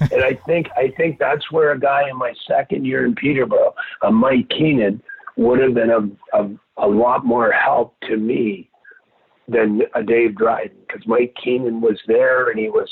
and 0.00 0.22
I 0.24 0.34
think 0.46 0.68
I 0.76 0.92
think 0.96 1.18
that's 1.18 1.50
where 1.52 1.72
a 1.72 1.78
guy 1.78 2.08
in 2.08 2.16
my 2.16 2.32
second 2.46 2.86
year 2.86 3.04
in 3.04 3.14
Peterborough, 3.14 3.74
a 4.02 4.10
Mike 4.10 4.48
Keenan, 4.48 5.02
would 5.36 5.60
have 5.60 5.74
been 5.74 5.90
a, 5.90 6.38
a, 6.38 6.50
a 6.78 6.88
lot 6.88 7.24
more 7.24 7.52
help 7.52 7.94
to 8.08 8.16
me 8.16 8.70
than 9.48 9.82
a 9.94 10.02
Dave 10.02 10.36
Dryden 10.36 10.76
because 10.86 11.06
Mike 11.06 11.34
Keenan 11.42 11.80
was 11.80 11.98
there 12.06 12.50
and 12.50 12.58
he 12.58 12.68
was 12.68 12.88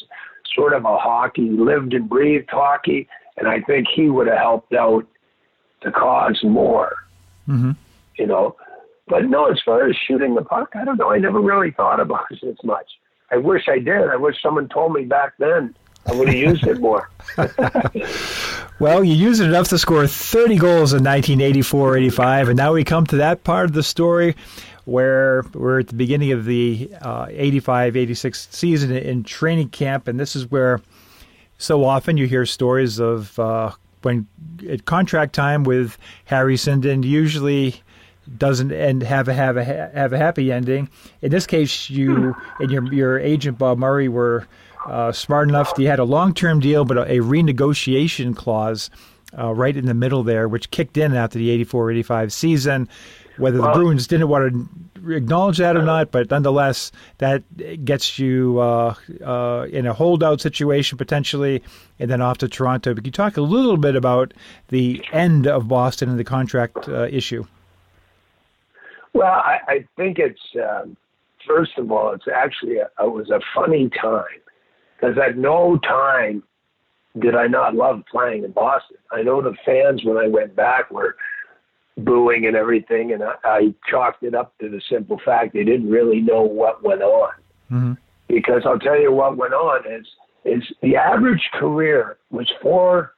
sort 0.54 0.72
of 0.72 0.84
a 0.84 0.96
hockey, 0.96 1.48
lived 1.50 1.94
and 1.94 2.08
breathed 2.08 2.50
hockey, 2.50 3.08
and 3.36 3.48
I 3.48 3.60
think 3.60 3.86
he 3.94 4.08
would 4.08 4.26
have 4.26 4.38
helped 4.38 4.74
out 4.74 5.06
the 5.82 5.90
cause 5.90 6.38
more. 6.42 6.96
Mm-hmm. 7.48 7.72
You 8.16 8.26
know, 8.26 8.56
but 9.06 9.24
no, 9.24 9.46
as 9.50 9.60
far 9.64 9.88
as 9.88 9.96
shooting 10.06 10.34
the 10.34 10.42
puck, 10.42 10.70
I 10.74 10.84
don't 10.84 10.98
know. 10.98 11.10
I 11.10 11.18
never 11.18 11.40
really 11.40 11.70
thought 11.70 12.00
about 12.00 12.26
it 12.30 12.42
as 12.42 12.62
much. 12.64 12.86
I 13.30 13.36
wish 13.36 13.68
I 13.68 13.78
did. 13.78 14.08
I 14.08 14.16
wish 14.16 14.36
someone 14.42 14.68
told 14.68 14.92
me 14.92 15.04
back 15.04 15.34
then. 15.38 15.74
I 16.06 16.14
would 16.14 16.28
have 16.28 16.36
used 16.36 16.66
it 16.66 16.80
more. 16.80 17.10
Well, 18.80 19.02
you 19.02 19.14
used 19.14 19.40
it 19.40 19.46
enough 19.46 19.68
to 19.68 19.78
score 19.78 20.06
30 20.06 20.56
goals 20.56 20.92
in 20.92 21.02
1984-85, 21.02 22.48
and 22.50 22.56
now 22.56 22.74
we 22.74 22.84
come 22.84 23.06
to 23.06 23.16
that 23.16 23.42
part 23.42 23.64
of 23.64 23.72
the 23.72 23.82
story 23.82 24.36
where 24.88 25.44
we're 25.52 25.80
at 25.80 25.88
the 25.88 25.94
beginning 25.94 26.32
of 26.32 26.46
the 26.46 26.90
uh, 27.02 27.26
85-86 27.26 28.52
season 28.52 28.96
in 28.96 29.22
training 29.22 29.68
camp, 29.68 30.08
and 30.08 30.18
this 30.18 30.34
is 30.34 30.50
where 30.50 30.80
so 31.58 31.84
often 31.84 32.16
you 32.16 32.26
hear 32.26 32.46
stories 32.46 32.98
of 32.98 33.38
uh, 33.38 33.70
when 34.02 34.26
at 34.68 34.86
contract 34.86 35.34
time 35.34 35.64
with 35.64 35.98
Harry 36.24 36.56
Sinden 36.56 37.04
usually 37.04 37.82
doesn't 38.36 38.72
end 38.72 39.02
have 39.02 39.28
a 39.28 39.34
have 39.34 39.56
a 39.56 39.64
have 39.64 40.12
a 40.12 40.18
happy 40.18 40.50
ending. 40.50 40.88
In 41.20 41.30
this 41.30 41.46
case, 41.46 41.90
you 41.90 42.34
and 42.58 42.70
your 42.70 42.92
your 42.92 43.18
agent 43.18 43.58
Bob 43.58 43.78
Murray 43.78 44.08
were 44.08 44.46
uh, 44.86 45.12
smart 45.12 45.48
enough. 45.48 45.72
You 45.76 45.88
had 45.88 45.98
a 45.98 46.04
long 46.04 46.32
term 46.32 46.60
deal, 46.60 46.84
but 46.84 46.96
a, 46.96 47.02
a 47.02 47.16
renegotiation 47.18 48.34
clause 48.34 48.90
uh, 49.36 49.52
right 49.52 49.76
in 49.76 49.86
the 49.86 49.94
middle 49.94 50.22
there, 50.22 50.48
which 50.48 50.70
kicked 50.70 50.96
in 50.96 51.14
after 51.14 51.38
the 51.38 51.64
84-85 51.64 52.32
season. 52.32 52.88
Whether 53.38 53.58
the 53.58 53.70
Bruins 53.72 54.06
didn't 54.06 54.28
want 54.28 54.52
to 54.52 55.12
acknowledge 55.12 55.58
that 55.58 55.76
or 55.76 55.82
not, 55.82 56.10
but 56.10 56.30
nonetheless, 56.30 56.92
that 57.18 57.42
gets 57.84 58.18
you 58.18 58.58
uh, 58.58 58.94
uh, 59.24 59.66
in 59.70 59.86
a 59.86 59.94
holdout 59.94 60.40
situation 60.40 60.98
potentially, 60.98 61.62
and 61.98 62.10
then 62.10 62.20
off 62.20 62.38
to 62.38 62.48
Toronto. 62.48 62.94
But 62.94 63.04
can 63.04 63.06
you 63.06 63.12
talk 63.12 63.36
a 63.36 63.42
little 63.42 63.76
bit 63.76 63.96
about 63.96 64.34
the 64.68 65.02
end 65.12 65.46
of 65.46 65.68
Boston 65.68 66.10
and 66.10 66.18
the 66.18 66.24
contract 66.24 66.88
uh, 66.88 67.04
issue? 67.10 67.44
Well, 69.12 69.32
I, 69.32 69.58
I 69.66 69.84
think 69.96 70.18
it's 70.18 70.40
um, 70.56 70.96
first 71.46 71.78
of 71.78 71.90
all, 71.90 72.12
it's 72.12 72.28
actually 72.32 72.76
a, 72.78 72.88
it 73.02 73.10
was 73.10 73.30
a 73.30 73.40
funny 73.54 73.88
time 74.00 74.24
because 74.96 75.16
at 75.18 75.36
no 75.36 75.78
time 75.78 76.42
did 77.18 77.34
I 77.34 77.46
not 77.46 77.74
love 77.74 78.02
playing 78.10 78.44
in 78.44 78.52
Boston. 78.52 78.98
I 79.10 79.22
know 79.22 79.42
the 79.42 79.56
fans 79.64 80.04
when 80.04 80.16
I 80.16 80.28
went 80.28 80.54
back 80.54 80.90
were 80.90 81.16
booing 82.04 82.46
and 82.46 82.56
everything, 82.56 83.12
and 83.12 83.22
I, 83.22 83.34
I 83.44 83.74
chalked 83.88 84.22
it 84.22 84.34
up 84.34 84.56
to 84.58 84.68
the 84.68 84.80
simple 84.90 85.20
fact 85.24 85.54
they 85.54 85.64
didn't 85.64 85.90
really 85.90 86.20
know 86.20 86.42
what 86.42 86.82
went 86.82 87.02
on. 87.02 87.30
Mm-hmm. 87.70 87.92
Because 88.28 88.62
I'll 88.66 88.78
tell 88.78 89.00
you 89.00 89.12
what 89.12 89.36
went 89.36 89.54
on 89.54 89.90
is 89.90 90.06
is 90.44 90.62
the 90.82 90.96
average 90.96 91.48
career 91.54 92.18
was 92.30 92.50
four. 92.62 93.14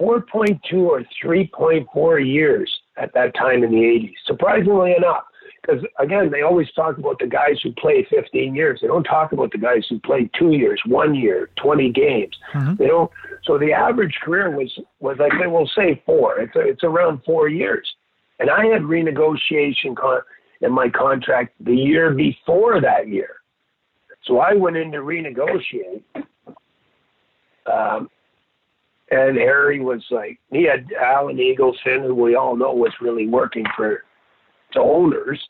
4.2 0.00 0.58
or 0.78 1.04
3.4 1.24 2.26
years 2.26 2.68
at 2.96 3.14
that 3.14 3.36
time 3.36 3.62
in 3.62 3.70
the 3.70 3.76
80s, 3.76 4.14
surprisingly 4.26 4.96
enough. 4.96 5.22
Because 5.62 5.84
again, 6.00 6.30
they 6.30 6.42
always 6.42 6.70
talk 6.72 6.98
about 6.98 7.20
the 7.20 7.26
guys 7.26 7.60
who 7.62 7.72
play 7.72 8.04
15 8.10 8.54
years. 8.54 8.80
They 8.80 8.88
don't 8.88 9.04
talk 9.04 9.32
about 9.32 9.52
the 9.52 9.58
guys 9.58 9.86
who 9.88 10.00
play 10.00 10.28
two 10.36 10.52
years, 10.52 10.80
one 10.86 11.14
year, 11.14 11.50
20 11.56 11.90
games. 11.92 12.36
They 12.76 12.88
don't. 12.88 13.10
So 13.44 13.58
the 13.58 13.72
average 13.72 14.18
career 14.24 14.50
was 14.50 14.76
was 15.00 15.18
like 15.18 15.32
think 15.32 15.52
we'll 15.52 15.70
say 15.76 16.02
four. 16.04 16.40
It's 16.40 16.52
it's 16.56 16.82
around 16.84 17.22
four 17.24 17.48
years. 17.48 17.88
And 18.40 18.50
I 18.50 18.66
had 18.66 18.82
renegotiation 18.82 19.96
con- 19.96 20.22
in 20.62 20.72
my 20.72 20.88
contract 20.88 21.54
the 21.60 21.76
year 21.76 22.10
before 22.10 22.80
that 22.80 23.08
year. 23.08 23.36
So 24.24 24.38
I 24.38 24.54
went 24.54 24.76
in 24.76 24.90
to 24.92 24.98
renegotiate. 24.98 26.02
Um, 27.66 28.10
and 29.10 29.36
Harry 29.36 29.80
was 29.80 30.02
like, 30.10 30.40
he 30.50 30.64
had 30.64 30.90
Alan 31.00 31.36
Eagleson, 31.36 32.06
who 32.06 32.14
we 32.14 32.34
all 32.34 32.56
know 32.56 32.72
was 32.72 32.92
really 33.00 33.28
working 33.28 33.64
for 33.76 34.04
the 34.74 34.80
owners, 34.80 35.40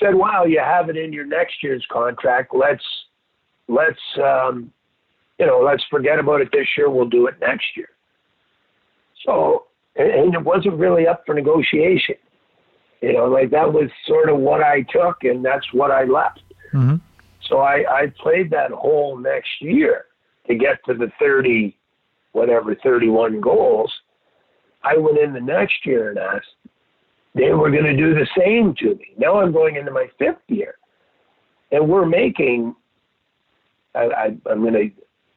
said, 0.00 0.14
"Wow, 0.14 0.44
you 0.44 0.60
have 0.60 0.88
it 0.88 0.96
in 0.96 1.12
your 1.12 1.26
next 1.26 1.62
year's 1.62 1.84
contract. 1.90 2.54
Let's 2.54 2.84
let's 3.68 4.00
um, 4.22 4.72
you 5.38 5.46
know 5.46 5.60
let's 5.60 5.84
forget 5.90 6.18
about 6.18 6.40
it 6.40 6.50
this 6.52 6.68
year. 6.76 6.90
We'll 6.90 7.08
do 7.08 7.26
it 7.26 7.34
next 7.40 7.76
year." 7.76 7.88
So, 9.24 9.66
and, 9.96 10.10
and 10.10 10.34
it 10.34 10.42
wasn't 10.42 10.78
really 10.78 11.06
up 11.06 11.24
for 11.26 11.34
negotiation. 11.34 12.16
You 13.00 13.12
know, 13.12 13.26
like 13.26 13.50
that 13.50 13.72
was 13.72 13.90
sort 14.06 14.30
of 14.30 14.38
what 14.38 14.62
I 14.62 14.82
took, 14.82 15.24
and 15.24 15.44
that's 15.44 15.66
what 15.72 15.90
I 15.90 16.04
left. 16.04 16.42
Mm-hmm. 16.72 16.96
So 17.48 17.58
I, 17.58 17.84
I 17.88 18.12
played 18.18 18.50
that 18.50 18.70
whole 18.70 19.18
next 19.18 19.60
year 19.60 20.06
to 20.46 20.54
get 20.54 20.84
to 20.86 20.94
the 20.94 21.12
30, 21.18 21.76
whatever, 22.32 22.74
31 22.74 23.40
goals. 23.40 23.92
I 24.82 24.96
went 24.96 25.18
in 25.18 25.32
the 25.32 25.40
next 25.40 25.84
year 25.84 26.10
and 26.10 26.18
asked, 26.18 26.46
they 27.34 27.52
were 27.52 27.70
going 27.70 27.84
to 27.84 27.96
do 27.96 28.14
the 28.14 28.26
same 28.38 28.74
to 28.76 28.94
me. 28.94 29.08
Now 29.18 29.40
I'm 29.40 29.52
going 29.52 29.76
into 29.76 29.90
my 29.90 30.06
fifth 30.18 30.42
year, 30.48 30.76
and 31.72 31.88
we're 31.88 32.06
making. 32.06 32.74
I, 33.96 34.04
I, 34.04 34.24
I'm 34.50 34.62
going 34.62 34.74
to, 34.74 34.90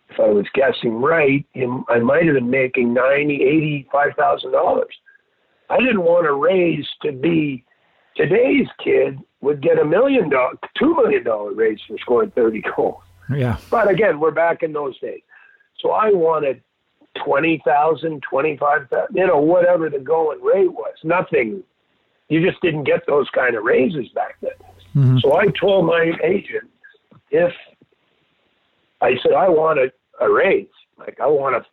if 0.09 0.19
I 0.19 0.29
was 0.29 0.45
guessing 0.53 0.99
right, 0.99 1.45
I 1.89 1.99
might 1.99 2.25
have 2.25 2.35
been 2.35 2.49
making 2.49 2.93
ninety, 2.93 3.43
eighty-five 3.43 4.13
thousand 4.17 4.51
dollars. 4.51 4.95
I 5.69 5.77
didn't 5.77 6.01
want 6.01 6.25
to 6.25 6.33
raise 6.33 6.87
to 7.01 7.11
be 7.11 7.63
today's 8.15 8.67
kid 8.83 9.19
would 9.41 9.61
get 9.61 9.79
a 9.79 9.85
million 9.85 10.29
dollar, 10.29 10.53
two 10.77 10.95
million 10.95 11.23
dollar 11.23 11.53
raise 11.53 11.79
for 11.87 11.97
scoring 11.99 12.31
thirty 12.31 12.63
goals. 12.75 13.03
Yeah. 13.29 13.57
But 13.69 13.89
again, 13.91 14.19
we're 14.19 14.31
back 14.31 14.63
in 14.63 14.73
those 14.73 14.97
days. 14.99 15.21
So 15.79 15.91
I 15.91 16.09
wanted 16.11 16.63
twenty 17.23 17.61
thousand, 17.65 18.23
twenty-five 18.23 18.89
thousand, 18.89 19.15
you 19.15 19.27
know, 19.27 19.39
whatever 19.39 19.89
the 19.89 19.99
going 19.99 20.41
rate 20.41 20.71
was. 20.71 20.95
Nothing 21.03 21.63
you 22.29 22.45
just 22.45 22.61
didn't 22.61 22.83
get 22.83 23.01
those 23.07 23.29
kind 23.29 23.55
of 23.55 23.63
raises 23.63 24.09
back 24.09 24.35
then. 24.41 24.51
Mm-hmm. 24.95 25.17
So 25.19 25.37
I 25.37 25.45
told 25.59 25.85
my 25.85 26.11
agent, 26.23 26.69
if 27.31 27.53
I 29.01 29.15
said 29.21 29.33
I 29.33 29.49
want 29.49 29.79
a, 29.79 29.91
a 30.23 30.31
raise, 30.31 30.67
like 30.97 31.19
I 31.21 31.27
want 31.27 31.55
a 31.55 31.65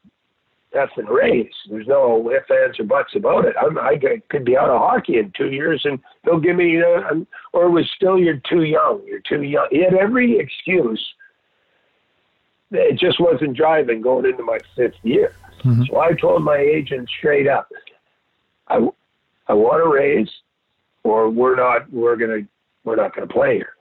effing 0.75 1.09
raise. 1.09 1.53
There's 1.71 1.87
no 1.87 2.31
ifs, 2.31 2.51
ands, 2.51 2.79
or 2.79 2.85
buts 2.85 3.15
about 3.15 3.45
it. 3.45 3.55
I'm, 3.61 3.79
I 3.79 3.97
could 4.29 4.45
be 4.45 4.57
out 4.57 4.71
of 4.71 4.81
hockey 4.81 5.19
in 5.19 5.33
two 5.37 5.51
years, 5.51 5.83
and 5.85 5.99
they'll 6.25 6.41
give 6.41 6.57
me, 6.57 6.83
uh, 6.83 7.15
or 7.53 7.67
it 7.67 7.71
was 7.71 7.91
still 7.95 8.19
you're 8.19 8.41
too 8.49 8.65
young. 8.65 9.03
You're 9.07 9.21
too 9.21 9.43
young. 9.43 9.69
He 9.71 9.83
had 9.83 9.95
every 9.95 10.39
excuse. 10.39 11.03
It 12.73 12.99
just 12.99 13.21
wasn't 13.21 13.57
driving 13.57 14.03
going 14.03 14.27
into 14.27 14.43
my 14.43 14.59
fifth 14.77 14.95
year. 15.03 15.35
Mm-hmm. 15.65 15.85
So 15.89 16.01
I 16.01 16.13
told 16.13 16.43
my 16.43 16.59
agent 16.59 17.09
straight 17.19 17.47
up, 17.47 17.69
I, 18.69 18.87
I 19.47 19.53
want 19.55 19.83
a 19.83 19.89
raise 19.89 20.31
or 21.05 21.31
we're 21.31 21.57
not 21.57 21.91
we're 21.93 22.17
gonna 22.17 22.41
we're 22.85 22.97
not 22.97 23.15
gonna 23.15 23.27
play 23.27 23.57
here. 23.57 23.75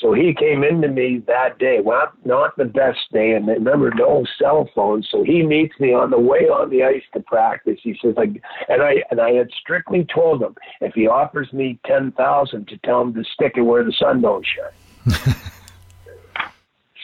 So 0.00 0.12
he 0.12 0.32
came 0.32 0.62
into 0.62 0.86
me 0.86 1.24
that 1.26 1.58
day, 1.58 1.80
well, 1.84 2.12
not 2.24 2.56
the 2.56 2.66
best 2.66 3.00
day, 3.12 3.32
and 3.32 3.48
remember 3.48 3.90
no 3.96 4.24
cell 4.38 4.68
phone. 4.72 5.02
So 5.02 5.24
he 5.24 5.42
meets 5.42 5.74
me 5.80 5.92
on 5.92 6.10
the 6.10 6.18
way 6.18 6.48
on 6.48 6.70
the 6.70 6.84
ice 6.84 7.02
to 7.14 7.20
practice. 7.20 7.80
He 7.82 7.98
says, 8.00 8.14
like, 8.16 8.40
and 8.68 8.80
I 8.80 9.02
and 9.10 9.20
I 9.20 9.32
had 9.32 9.50
strictly 9.60 10.06
told 10.12 10.40
him 10.40 10.54
if 10.80 10.94
he 10.94 11.08
offers 11.08 11.52
me 11.52 11.80
ten 11.84 12.12
thousand 12.12 12.68
to 12.68 12.78
tell 12.78 13.02
him 13.02 13.14
to 13.14 13.24
stick 13.24 13.54
it 13.56 13.62
where 13.62 13.82
the 13.82 13.92
sun 13.92 14.20
don't 14.20 14.46
shine. 14.46 15.34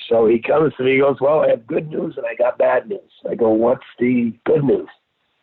so 0.09 0.27
he 0.27 0.39
comes 0.39 0.73
to 0.77 0.85
me, 0.85 0.93
he 0.93 0.99
goes, 0.99 1.21
well, 1.21 1.41
I 1.41 1.49
have 1.49 1.67
good 1.67 1.91
news 1.91 2.15
and 2.17 2.27
I 2.27 2.37
got 2.37 2.59
bad 2.59 2.89
news. 2.89 3.01
I 3.29 3.35
go, 3.35 3.51
what's 3.51 3.87
the 3.99 4.33
good 4.45 4.63
news? 4.63 4.89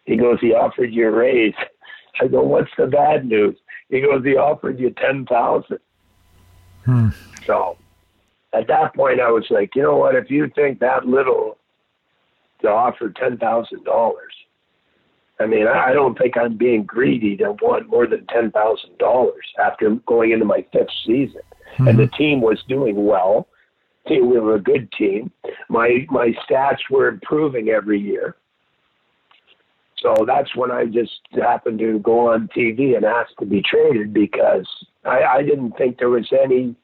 He 0.05 0.15
goes, 0.15 0.39
he 0.39 0.53
offered 0.53 0.93
you 0.93 1.07
a 1.07 1.11
raise. 1.11 1.53
I 2.21 2.27
go, 2.27 2.43
what's 2.43 2.71
the 2.77 2.87
bad 2.87 3.25
news? 3.25 3.57
He 3.91 3.99
goes, 3.99 4.23
he 4.23 4.37
offered 4.37 4.79
you 4.79 4.89
ten 4.91 5.25
thousand. 5.25 5.79
Hmm. 6.85 7.09
So 7.45 7.77
at 8.53 8.67
that 8.67 8.95
point, 8.95 9.19
I 9.19 9.29
was 9.29 9.45
like, 9.49 9.75
you 9.75 9.83
know 9.83 9.97
what? 9.97 10.15
If 10.15 10.31
you 10.31 10.49
think 10.55 10.79
that 10.79 11.05
little 11.05 11.57
to 12.61 12.69
offer 12.69 13.09
ten 13.09 13.37
thousand 13.37 13.83
dollars, 13.83 14.33
I 15.39 15.45
mean, 15.45 15.67
I, 15.67 15.91
don't 15.91 16.17
think 16.17 16.37
I'm 16.37 16.57
being 16.57 16.83
greedy 16.83 17.35
to 17.37 17.51
want 17.61 17.89
more 17.89 18.07
than 18.07 18.25
ten 18.27 18.51
thousand 18.51 18.97
dollars 18.97 19.45
after 19.63 19.89
going 20.07 20.31
into 20.31 20.45
my 20.45 20.65
fifth 20.71 20.87
season, 21.05 21.41
mm-hmm. 21.73 21.87
and 21.87 21.99
the 21.99 22.07
team 22.17 22.41
was 22.41 22.63
doing 22.67 23.05
well. 23.05 23.47
We 24.09 24.21
were 24.21 24.55
a 24.55 24.61
good 24.61 24.91
team. 24.93 25.31
My 25.69 26.05
my 26.09 26.33
stats 26.49 26.79
were 26.89 27.07
improving 27.07 27.69
every 27.69 27.99
year. 27.99 28.35
So 30.01 30.15
that's 30.25 30.55
when 30.55 30.71
I 30.71 30.85
just 30.85 31.19
happened 31.33 31.79
to 31.79 31.99
go 31.99 32.31
on 32.31 32.49
TV 32.55 32.95
and 32.95 33.05
ask 33.05 33.35
to 33.39 33.45
be 33.45 33.61
traded 33.61 34.13
because 34.13 34.67
I, 35.05 35.23
I 35.23 35.43
didn't 35.43 35.73
think 35.77 35.99
there 35.99 36.09
was 36.09 36.27
any 36.31 36.75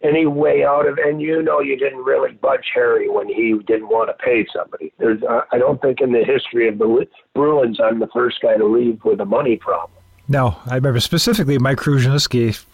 any 0.00 0.26
way 0.26 0.64
out 0.64 0.86
of 0.86 0.96
and 0.98 1.20
you 1.20 1.42
know 1.42 1.60
you 1.60 1.76
didn't 1.76 2.04
really 2.04 2.32
budge 2.32 2.70
Harry 2.72 3.08
when 3.08 3.26
he 3.28 3.58
didn't 3.66 3.88
want 3.88 4.08
to 4.08 4.24
pay 4.24 4.46
somebody. 4.54 4.92
There's 4.98 5.22
uh, 5.22 5.42
I 5.52 5.58
don't 5.58 5.80
think 5.80 6.00
in 6.00 6.12
the 6.12 6.24
history 6.24 6.68
of 6.68 6.78
the 6.78 7.06
Bruins 7.34 7.80
I'm 7.80 7.98
the 7.98 8.08
first 8.08 8.40
guy 8.40 8.56
to 8.56 8.66
leave 8.66 9.00
with 9.04 9.20
a 9.20 9.24
money 9.24 9.56
problem. 9.56 9.98
No, 10.28 10.56
I 10.66 10.74
remember 10.74 11.00
specifically 11.00 11.58
Mike 11.58 11.78
Krushelnyski 11.78 12.64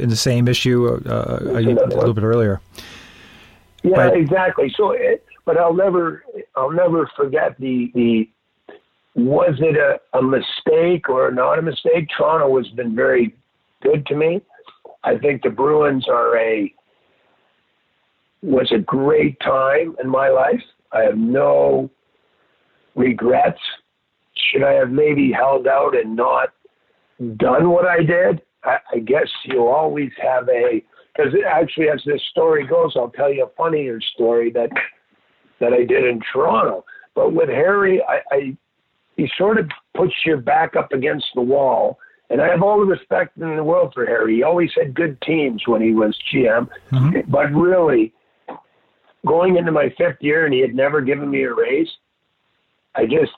in 0.00 0.08
the 0.08 0.16
same 0.16 0.48
issue 0.48 1.00
uh, 1.06 1.38
a, 1.42 1.58
a, 1.58 1.60
little 1.60 2.12
bit 2.12 2.24
earlier. 2.24 2.60
Yeah, 3.82 4.08
but, 4.08 4.16
exactly. 4.16 4.72
So, 4.76 4.90
it, 4.92 5.24
but 5.44 5.56
I'll 5.56 5.74
never, 5.74 6.24
I'll 6.56 6.72
never 6.72 7.08
forget 7.16 7.56
the 7.60 7.92
the 7.94 8.28
was 9.14 9.54
it 9.60 9.76
a, 9.76 10.18
a 10.18 10.22
mistake 10.22 11.08
or 11.08 11.30
not 11.30 11.58
a 11.58 11.62
mistake? 11.62 12.08
Toronto 12.16 12.56
has 12.56 12.68
been 12.74 12.94
very 12.94 13.34
good 13.82 14.04
to 14.06 14.16
me. 14.16 14.40
I 15.04 15.16
think 15.18 15.42
the 15.42 15.50
Bruins 15.50 16.08
are 16.08 16.36
a 16.36 16.72
was 18.42 18.70
a 18.74 18.78
great 18.78 19.38
time 19.40 19.96
in 20.02 20.08
my 20.08 20.28
life. 20.28 20.62
I 20.92 21.02
have 21.02 21.16
no 21.16 21.90
regrets. 22.94 23.60
Should 24.34 24.62
I 24.62 24.72
have 24.72 24.90
maybe 24.90 25.32
held 25.32 25.66
out 25.66 25.96
and 25.96 26.14
not 26.14 26.50
done 27.36 27.70
what 27.70 27.86
I 27.86 27.98
did? 27.98 28.42
I, 28.64 28.78
I 28.92 28.98
guess 28.98 29.28
you 29.44 29.66
always 29.68 30.10
have 30.20 30.48
a 30.48 30.82
because 31.16 31.32
actually, 31.48 31.88
as 31.90 32.02
this 32.04 32.20
story 32.30 32.66
goes, 32.66 32.94
I'll 32.96 33.10
tell 33.10 33.32
you 33.32 33.44
a 33.44 33.56
funnier 33.56 34.00
story 34.14 34.50
that 34.52 34.70
that 35.60 35.72
I 35.72 35.84
did 35.84 36.04
in 36.04 36.20
Toronto. 36.32 36.84
But 37.14 37.32
with 37.32 37.48
Harry, 37.48 38.02
I, 38.02 38.18
I 38.34 38.56
he 39.16 39.30
sort 39.36 39.58
of 39.58 39.70
puts 39.94 40.14
your 40.24 40.38
back 40.38 40.76
up 40.76 40.92
against 40.92 41.26
the 41.34 41.40
wall. 41.40 41.98
And 42.30 42.40
I 42.40 42.48
have 42.48 42.62
all 42.62 42.80
the 42.80 42.86
respect 42.86 43.36
in 43.36 43.54
the 43.56 43.62
world 43.62 43.92
for 43.94 44.06
Harry. 44.06 44.36
He 44.36 44.42
always 44.42 44.70
had 44.74 44.94
good 44.94 45.20
teams 45.20 45.62
when 45.66 45.82
he 45.82 45.92
was 45.92 46.18
GM. 46.32 46.68
Mm-hmm. 46.90 47.30
But 47.30 47.52
really, 47.52 48.12
going 49.26 49.56
into 49.56 49.72
my 49.72 49.94
fifth 49.96 50.16
year 50.20 50.44
and 50.44 50.54
he 50.54 50.60
had 50.60 50.74
never 50.74 51.00
given 51.00 51.30
me 51.30 51.42
a 51.44 51.52
raise, 51.52 51.88
I 52.94 53.06
just, 53.06 53.32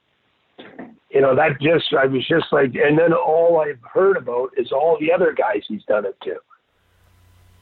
you 1.11 1.21
know, 1.21 1.35
that 1.35 1.61
just, 1.61 1.93
I 1.95 2.07
was 2.07 2.27
just 2.27 2.47
like, 2.53 2.75
and 2.75 2.99
then 2.99 3.13
all 3.13 3.61
I've 3.61 3.81
heard 3.83 4.17
about 4.17 4.51
is 4.57 4.71
all 4.71 4.97
the 5.01 5.13
other 5.13 5.33
guys 5.33 5.63
he's 5.67 5.85
done 5.85 6.07
it 6.07 6.17
to. 6.23 6.37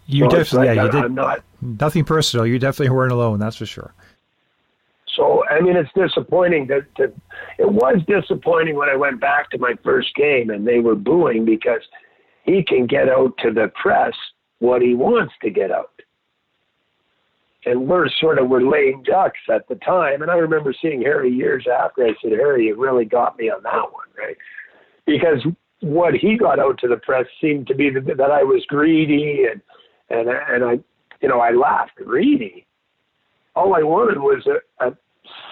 You 0.06 0.24
so 0.24 0.36
definitely, 0.36 0.68
like, 0.68 0.76
yeah, 0.76 0.84
you 0.84 1.02
did. 1.02 1.12
Not, 1.12 1.42
nothing 1.62 2.04
personal. 2.04 2.46
You 2.46 2.58
definitely 2.58 2.94
weren't 2.94 3.12
alone, 3.12 3.38
that's 3.38 3.56
for 3.56 3.66
sure. 3.66 3.94
So 5.16 5.44
I 5.48 5.60
mean, 5.60 5.76
it's 5.76 5.90
disappointing 5.94 6.66
that, 6.68 6.86
that 6.98 7.14
it 7.58 7.70
was 7.70 8.00
disappointing 8.06 8.76
when 8.76 8.88
I 8.88 8.96
went 8.96 9.20
back 9.20 9.50
to 9.50 9.58
my 9.58 9.74
first 9.84 10.14
game 10.14 10.50
and 10.50 10.66
they 10.66 10.80
were 10.80 10.94
booing 10.94 11.44
because 11.44 11.82
he 12.44 12.62
can 12.62 12.86
get 12.86 13.08
out 13.08 13.36
to 13.38 13.52
the 13.52 13.70
press 13.80 14.14
what 14.58 14.82
he 14.82 14.94
wants 14.94 15.34
to 15.42 15.50
get 15.50 15.70
out. 15.70 15.90
And 17.66 17.88
we're 17.88 18.08
sort 18.20 18.38
of 18.38 18.48
we're 18.48 18.60
lame 18.60 19.02
ducks 19.02 19.38
at 19.52 19.66
the 19.68 19.76
time. 19.76 20.22
And 20.22 20.30
I 20.30 20.36
remember 20.36 20.74
seeing 20.80 21.00
Harry 21.00 21.30
years 21.30 21.66
after. 21.66 22.04
I 22.04 22.14
said, 22.22 22.32
Harry, 22.32 22.66
you 22.66 22.76
really 22.76 23.06
got 23.06 23.38
me 23.38 23.48
on 23.48 23.62
that 23.62 23.92
one, 23.92 24.08
right? 24.18 24.36
Because 25.06 25.40
what 25.80 26.14
he 26.14 26.36
got 26.36 26.58
out 26.58 26.78
to 26.78 26.88
the 26.88 26.96
press 26.96 27.26
seemed 27.40 27.66
to 27.68 27.74
be 27.74 27.90
that 27.90 28.20
I 28.20 28.42
was 28.42 28.64
greedy 28.68 29.46
and 29.50 29.60
and 30.10 30.28
and 30.28 30.64
I, 30.64 30.78
you 31.20 31.28
know, 31.28 31.40
I 31.40 31.52
laughed 31.52 31.96
greedy. 31.96 32.66
All 33.56 33.74
I 33.74 33.82
wanted 33.82 34.18
was 34.18 34.46
a, 34.46 34.86
a 34.86 34.96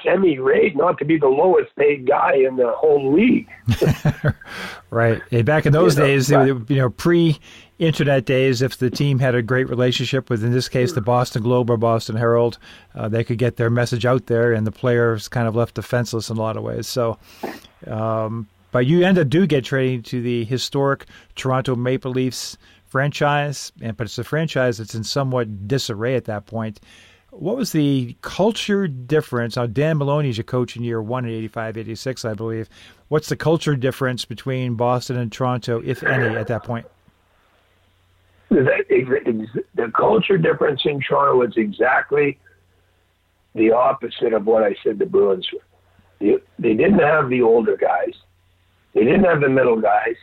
semi 0.04 0.38
rate, 0.38 0.76
not 0.76 0.98
to 0.98 1.04
be 1.04 1.18
the 1.18 1.28
lowest 1.28 1.74
paid 1.76 2.06
guy 2.06 2.34
in 2.34 2.56
the 2.56 2.70
whole 2.72 3.12
league. 3.12 3.48
right. 4.90 5.22
back 5.44 5.66
in 5.66 5.72
those 5.72 5.96
you 5.96 6.04
days, 6.04 6.30
know, 6.30 6.64
you 6.68 6.76
know, 6.76 6.90
pre 6.90 7.38
internet 7.78 8.24
days, 8.24 8.62
if 8.62 8.78
the 8.78 8.90
team 8.90 9.18
had 9.18 9.34
a 9.34 9.42
great 9.42 9.68
relationship 9.68 10.30
with, 10.30 10.44
in 10.44 10.52
this 10.52 10.68
case, 10.68 10.92
the 10.92 11.00
Boston 11.00 11.42
Globe 11.42 11.70
or 11.70 11.76
Boston 11.76 12.16
Herald, 12.16 12.58
uh, 12.94 13.08
they 13.08 13.24
could 13.24 13.38
get 13.38 13.56
their 13.56 13.70
message 13.70 14.06
out 14.06 14.26
there, 14.26 14.52
and 14.52 14.66
the 14.66 14.72
players 14.72 15.28
kind 15.28 15.48
of 15.48 15.56
left 15.56 15.74
defenseless 15.74 16.30
in 16.30 16.36
a 16.36 16.40
lot 16.40 16.56
of 16.56 16.62
ways. 16.62 16.86
So, 16.86 17.18
um, 17.86 18.48
but 18.70 18.86
you 18.86 19.04
end 19.04 19.18
up 19.18 19.28
do 19.28 19.46
get 19.46 19.64
traded 19.64 20.04
to 20.06 20.22
the 20.22 20.44
historic 20.44 21.06
Toronto 21.34 21.74
Maple 21.74 22.12
Leafs 22.12 22.56
franchise, 22.84 23.72
and 23.80 23.96
but 23.96 24.04
it's 24.04 24.18
a 24.18 24.24
franchise 24.24 24.78
that's 24.78 24.94
in 24.94 25.04
somewhat 25.04 25.66
disarray 25.66 26.14
at 26.14 26.26
that 26.26 26.46
point. 26.46 26.80
What 27.34 27.56
was 27.56 27.72
the 27.72 28.14
culture 28.20 28.86
difference? 28.86 29.56
Now, 29.56 29.64
Dan 29.64 29.96
Maloney's 29.96 30.38
a 30.38 30.42
coach 30.42 30.76
in 30.76 30.84
year 30.84 31.00
one 31.00 31.24
in 31.24 31.30
85, 31.30 31.78
86, 31.78 32.24
I 32.26 32.34
believe. 32.34 32.68
What's 33.08 33.30
the 33.30 33.36
culture 33.36 33.74
difference 33.74 34.26
between 34.26 34.74
Boston 34.74 35.16
and 35.16 35.32
Toronto, 35.32 35.80
if 35.82 36.02
any, 36.02 36.36
at 36.36 36.46
that 36.48 36.62
point? 36.62 36.86
The 38.50 39.90
culture 39.96 40.36
difference 40.36 40.82
in 40.84 41.00
Toronto 41.00 41.38
was 41.38 41.56
exactly 41.56 42.38
the 43.54 43.72
opposite 43.72 44.34
of 44.34 44.44
what 44.44 44.62
I 44.62 44.76
said 44.84 44.98
the 44.98 45.06
Bruins 45.06 45.48
were. 45.52 46.38
They 46.58 46.74
didn't 46.74 46.98
have 46.98 47.30
the 47.30 47.40
older 47.40 47.78
guys, 47.78 48.12
they 48.92 49.04
didn't 49.04 49.24
have 49.24 49.40
the 49.40 49.48
middle 49.48 49.80
guys, 49.80 50.16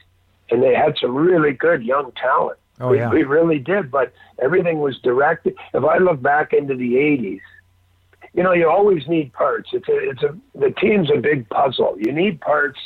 and 0.51 0.62
they 0.62 0.76
had 0.76 0.95
some 1.01 1.16
really 1.16 1.53
good 1.53 1.82
young 1.84 2.12
talent. 2.12 2.60
Oh, 2.80 2.94
yeah. 2.94 3.10
we, 3.10 3.18
we 3.18 3.24
really 3.24 3.60
did, 3.60 3.92
but 3.92 4.14
everything 4.42 4.80
was 4.80 4.98
directed. 5.00 5.56
If 5.74 5.84
I 5.84 5.98
look 5.98 6.22
back 6.22 6.54
into 6.54 6.76
the 6.76 6.94
80s, 6.94 7.42
you 8.34 8.44
know, 8.44 8.54
you 8.54 8.70
always 8.70 9.08
need 9.08 9.34
parts. 9.34 9.70
It's 9.74 9.90
a, 9.90 10.10
it's 10.10 10.24
a, 10.24 10.38
the 10.58 10.72
team's 10.80 11.10
a 11.12 11.20
big 11.20 11.50
puzzle. 11.50 11.96
You 12.00 12.12
need 12.12 12.40
parts 12.42 12.80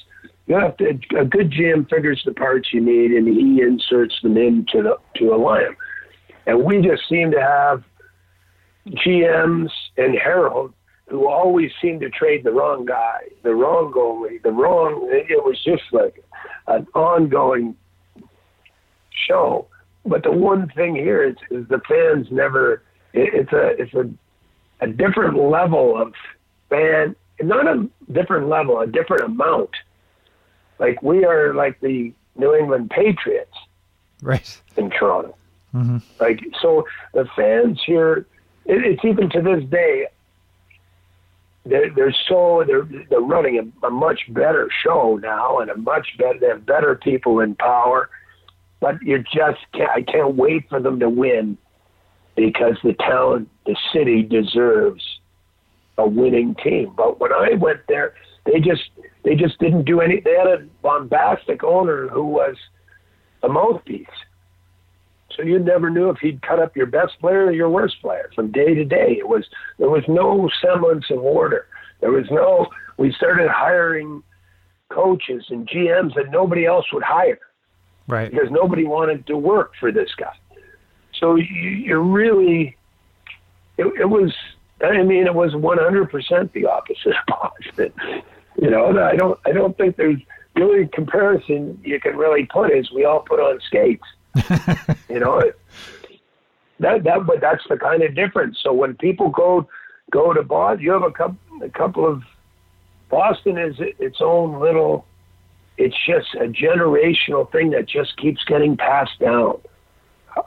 you 0.46 0.56
have 0.56 0.76
to 0.78 1.00
a 1.18 1.26
good 1.26 1.52
GM 1.52 1.89
figures 1.89 2.22
the 2.26 2.34
parts 2.34 2.74
you 2.74 2.82
need 2.82 3.12
and 3.12 3.28
he 3.28 3.62
inserts 3.62 4.20
them 4.22 4.38
into 4.38 4.82
the 4.84 4.98
to 5.16 5.34
align 5.34 5.64
them. 5.64 5.78
And 6.46 6.64
we 6.64 6.82
just 6.82 7.08
seem 7.08 7.32
to 7.32 7.41
have 7.41 7.84
GMs 8.88 9.70
and 9.98 10.16
Harold 10.16 10.74
who 11.08 11.30
always 11.30 11.72
seem 11.82 12.00
to 12.00 12.10
trade 12.10 12.44
the 12.44 12.52
wrong 12.52 12.86
guy, 12.86 13.20
the 13.44 13.54
wrong 13.54 13.91
goalie, 13.94 14.41
the 14.41 14.52
wrong. 14.52 15.08
It 15.12 15.44
was 15.44 15.62
just 15.64 15.84
like 15.91 16.24
an 16.68 16.88
ongoing 16.94 17.76
show. 19.28 19.68
But 20.06 20.24
the 20.24 20.32
one 20.32 20.70
thing 20.70 20.95
here 20.95 21.24
is, 21.24 21.36
is 21.49 21.68
the 21.68 21.80
fans 21.88 22.28
never. 22.30 22.84
It, 23.14 23.34
it's 23.34 23.54
a 23.54 23.68
it's 23.82 23.93
a 23.93 24.10
a 24.82 24.88
different 24.88 25.38
level 25.38 25.99
of 25.99 26.14
fan, 26.70 27.16
not 27.41 27.68
a 27.68 27.89
different 28.12 28.49
level, 28.49 28.80
a 28.80 28.88
different 28.88 29.24
amount. 29.24 29.70
Like 30.80 31.01
we 31.01 31.24
are 31.24 31.54
like 31.54 31.80
the 31.80 32.14
New 32.36 32.56
England 32.56 32.89
Patriots, 32.89 33.56
right 34.22 34.62
in 34.76 34.89
Toronto. 34.89 35.36
Mm-hmm. 35.74 35.97
Like 36.20 36.41
so, 36.62 36.86
the 37.14 37.26
fans 37.36 37.82
here. 37.86 38.26
It, 38.66 38.86
it's 38.86 39.06
even 39.06 39.30
to 39.30 39.41
this 39.41 39.64
day. 39.70 40.08
They're, 41.66 41.89
they're 41.93 42.16
so 42.28 42.66
they're 42.68 42.88
they're 43.10 43.22
running 43.22 43.58
a, 43.58 43.88
a 43.88 43.89
much 43.89 44.22
better 44.30 44.70
show 44.84 45.18
now 45.22 45.60
and 45.60 45.72
a 45.72 45.78
much 45.78 46.18
better 46.18 46.38
they 46.38 46.47
have 46.47 46.66
better 46.66 46.95
people 46.95 47.39
in 47.39 47.56
power, 47.56 48.10
but 48.84 49.01
you 49.01 49.19
just 49.19 49.61
can't 49.73 49.89
I 49.95 50.01
can't 50.01 50.36
wait 50.36 50.67
for 50.67 50.81
them 50.81 50.99
to 50.99 51.09
win 51.09 51.57
because 52.36 52.75
the 52.84 52.91
town 52.91 53.47
the 53.65 53.77
city 53.93 54.23
deserves 54.23 55.01
a 55.97 56.05
winning 56.05 56.53
team. 56.61 56.93
But 56.97 57.17
when 57.21 57.31
I 57.31 57.53
went 57.57 57.79
there, 57.88 58.13
they 58.45 58.59
just 58.59 58.81
they 59.23 59.36
just 59.36 59.57
didn't 59.59 59.86
do 59.86 60.01
any. 60.01 60.19
They 60.19 60.34
had 60.34 60.47
a 60.47 60.67
bombastic 60.81 61.63
owner 61.63 62.09
who 62.09 62.25
was 62.25 62.57
a 63.41 63.47
mouthpiece. 63.47 64.05
So 65.38 65.43
you 65.43 65.59
never 65.59 65.89
knew 65.89 66.09
if 66.09 66.17
he'd 66.17 66.41
cut 66.41 66.59
up 66.59 66.75
your 66.75 66.86
best 66.86 67.13
player 67.21 67.45
or 67.45 67.53
your 67.53 67.69
worst 67.69 68.01
player 68.01 68.29
from 68.36 68.51
day 68.51 68.73
to 68.73 68.84
day. 68.84 69.15
It 69.17 69.29
was 69.29 69.45
there 69.79 69.89
was 69.89 70.03
no 70.09 70.49
semblance 70.61 71.05
of 71.09 71.19
order. 71.19 71.67
There 72.01 72.11
was 72.11 72.25
no. 72.29 72.67
We 72.97 73.13
started 73.13 73.49
hiring 73.49 74.23
coaches 74.91 75.45
and 75.49 75.69
GMs 75.69 76.15
that 76.15 76.31
nobody 76.31 76.65
else 76.65 76.86
would 76.91 77.03
hire, 77.03 77.39
right? 78.08 78.32
Because 78.32 78.51
nobody 78.51 78.86
wanted 78.86 79.28
to 79.28 79.38
work 79.38 79.74
for 79.80 79.91
this 79.91 80.10
guy. 80.16 80.34
So 81.20 81.36
you, 81.36 81.45
you 81.45 81.99
really, 81.99 82.76
it, 83.78 83.86
it 83.99 84.10
was. 84.10 84.34
I 84.84 85.01
mean, 85.04 85.26
it 85.28 85.34
was 85.34 85.54
100% 85.54 86.51
the 86.51 86.66
opposite 86.66 87.08
of 87.08 87.26
Boston. 87.28 87.93
You 88.56 88.70
know, 88.70 88.95
I 89.04 89.16
don't. 89.16 89.39
I 89.47 89.51
don't 89.51 89.76
think 89.76 89.95
there's 89.95 90.20
really 90.56 90.84
a 90.84 90.88
comparison 90.88 91.82
you 91.84 91.99
can 91.99 92.16
really 92.16 92.45
put. 92.45 92.72
Is 92.72 92.91
we 92.91 93.04
all 93.04 93.22
put 93.22 93.39
on 93.39 93.60
skates 93.66 94.06
you 95.10 95.20
know, 95.20 95.51
that 96.80 97.04
that 97.04 97.26
but 97.26 97.39
that's 97.41 97.64
the 97.70 97.78
kind 97.78 98.01
of 98.01 98.16
difference. 98.16 98.58
So 98.62 98.74
when 98.74 98.95
people 98.95 99.30
go 99.30 99.68
go 100.12 100.34
to 100.34 100.43
Boston, 100.43 100.84
you 100.84 100.91
have 100.91 101.04
a 101.04 101.12
couple 101.12 101.38
a 101.62 101.70
couple 101.70 102.08
of 102.08 102.24
Boston 103.10 103.58
is 103.58 103.76
its 103.80 104.18
own 104.22 104.60
little. 104.60 105.06
It's 105.78 105.95
just 106.05 106.34
a 106.36 106.47
generational 106.47 107.51
thing 107.51 107.71
that 107.71 107.88
just 107.88 108.15
keeps 108.17 108.43
getting 108.43 108.78
passed 108.78 109.19
down. 109.19 109.59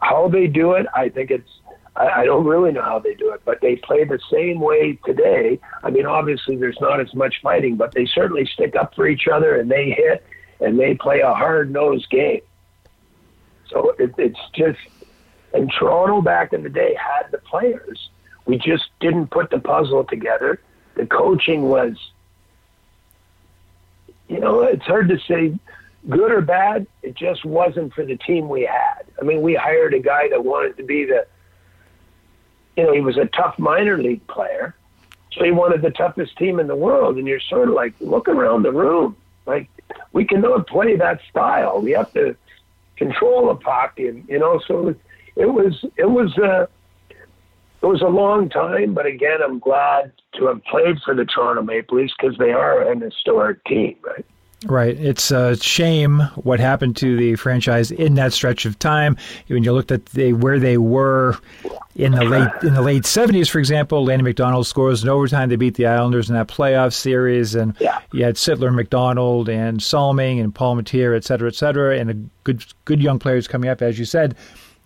How 0.01 0.29
they 0.29 0.47
do 0.47 0.72
it, 0.72 0.87
I 0.95 1.09
think 1.09 1.31
it's. 1.31 1.51
I, 1.99 2.27
don't 2.27 2.45
really 2.45 2.72
know 2.72 2.83
how 2.83 2.99
they 2.99 3.14
do 3.14 3.33
it, 3.33 3.41
but 3.47 3.62
they 3.62 3.77
play 3.77 4.05
the 4.05 4.18
same 4.31 4.61
way 4.61 4.99
today. 5.07 5.59
I 5.83 5.89
mean, 5.89 6.05
obviously 6.05 6.55
there's 6.57 6.77
not 6.79 7.01
as 7.01 7.14
much 7.14 7.37
fighting, 7.43 7.77
but 7.77 7.95
they 7.95 8.05
certainly 8.05 8.45
stick 8.45 8.77
up 8.77 8.95
for 8.95 9.09
each 9.09 9.27
other 9.29 9.59
and 9.59 9.70
they 9.70 9.93
hit 9.93 10.22
and 10.61 10.79
they 10.79 10.95
play 10.95 11.20
a 11.20 11.33
hard 11.33 11.72
nosed 11.72 12.11
game. 12.11 12.43
So 13.70 13.95
it, 13.99 14.14
it's 14.18 14.39
just, 14.55 14.79
and 15.55 15.72
Toronto 15.79 16.20
back 16.20 16.53
in 16.53 16.62
the 16.62 16.68
day 16.68 16.95
had 16.95 17.31
the 17.31 17.39
players. 17.39 18.11
We 18.45 18.59
just 18.59 18.85
didn't 19.01 19.29
put 19.29 19.51
the 19.51 19.59
puzzle 19.59 20.05
together. 20.05 20.61
The 20.95 21.07
coaching 21.07 21.62
was, 21.62 21.97
you 24.29 24.41
know, 24.41 24.62
it's 24.62 24.85
hard 24.85 25.09
to 25.09 25.18
say 25.20 25.59
good 26.09 26.31
or 26.31 26.41
bad. 26.41 26.87
It 27.03 27.14
just 27.14 27.45
wasn't 27.45 27.95
for 27.95 28.05
the 28.05 28.16
team 28.16 28.49
we 28.49 28.62
had. 28.62 29.05
I 29.20 29.24
mean, 29.24 29.43
we 29.43 29.55
hired 29.55 29.95
a 29.95 30.01
guy 30.01 30.29
that 30.29 30.45
wanted 30.45 30.77
to 30.77 30.85
be 30.85 31.05
the, 31.05 31.27
you 32.77 32.85
know, 32.85 32.93
he 32.93 33.01
was 33.01 33.16
a 33.16 33.27
tough 33.27 33.59
minor 33.59 33.99
league 33.99 34.27
player. 34.27 34.74
So 35.33 35.45
he 35.45 35.51
wanted 35.51 35.83
the 35.83 35.91
toughest 35.91 36.37
team 36.39 36.61
in 36.61 36.66
the 36.66 36.77
world. 36.77 37.16
And 37.16 37.27
you're 37.27 37.41
sort 37.41 37.68
of 37.68 37.74
like, 37.74 37.95
look 38.01 38.29
around 38.29 38.62
the 38.62 38.72
room. 38.72 39.16
Like, 39.45 39.68
we 40.12 40.24
cannot 40.24 40.66
play 40.66 40.97
that 40.97 41.20
style. 41.31 41.81
We 41.81 41.93
have 41.93 42.12
to, 42.14 42.37
control 42.97 43.55
the 43.55 43.64
hockey, 43.64 44.09
and 44.09 44.29
you 44.29 44.39
know, 44.39 44.61
so 44.66 44.95
it 45.37 45.47
was 45.47 45.85
it 45.97 46.11
was 46.11 46.37
a 46.39 46.45
uh, 46.45 46.66
it 47.83 47.87
was 47.87 48.03
a 48.03 48.09
long 48.09 48.49
time, 48.49 48.95
but 48.95 49.07
again, 49.07 49.39
I'm 49.45 49.59
glad 49.59 50.12
to 50.37 50.47
have 50.47 50.62
played 50.64 50.99
for 51.05 51.14
the 51.14 51.24
Toronto 51.24 51.62
Maple 51.62 51.99
Leafs 51.99 52.14
because 52.18 52.37
they 52.39 52.53
are 52.53 52.91
an 52.91 53.01
historic 53.01 53.62
team, 53.64 53.97
right? 54.03 54.24
Right. 54.64 54.99
It's 54.99 55.31
a 55.31 55.55
shame 55.59 56.20
what 56.37 56.61
happened 56.61 56.97
to 56.97 57.16
the 57.16 57.37
franchise 57.37 57.91
in 57.91 58.14
that 58.14 58.33
stretch 58.33 58.64
of 58.64 58.79
time. 58.79 59.16
When 59.49 59.62
you 59.62 59.72
looked 59.72 59.93
at 59.93 60.07
the, 60.07 60.33
where 60.33 60.59
they 60.59 60.79
were 60.79 61.37
in 61.95 62.12
the 62.12 62.24
late 62.24 62.49
in 62.62 62.72
the 62.72 62.81
late 62.81 63.05
seventies, 63.05 63.51
for 63.51 63.59
example, 63.59 64.05
Lanny 64.05 64.22
McDonald 64.22 64.66
scores 64.66 65.03
in 65.03 65.11
overtime. 65.11 65.51
They 65.51 65.57
beat 65.57 65.74
the 65.74 65.87
Islanders 65.87 66.31
in 66.31 66.35
that 66.37 66.49
playoff 66.49 66.95
series, 66.95 67.55
and 67.55 67.77
yeah. 67.81 68.01
you 68.12 68.24
had 68.24 68.37
Sittler, 68.37 68.74
McDonald, 68.74 69.51
and 69.51 69.83
Salming, 69.83 70.41
and 70.41 70.55
Palmateer, 70.55 71.14
et 71.14 71.24
cetera, 71.24 71.49
et 71.49 71.55
cetera, 71.55 71.99
and 71.99 72.11
a 72.11 72.14
good 72.45 72.64
good 72.87 73.03
young 73.03 73.18
players 73.18 73.47
coming 73.47 73.68
up, 73.68 73.83
as 73.83 73.99
you 73.99 74.07
said 74.07 74.35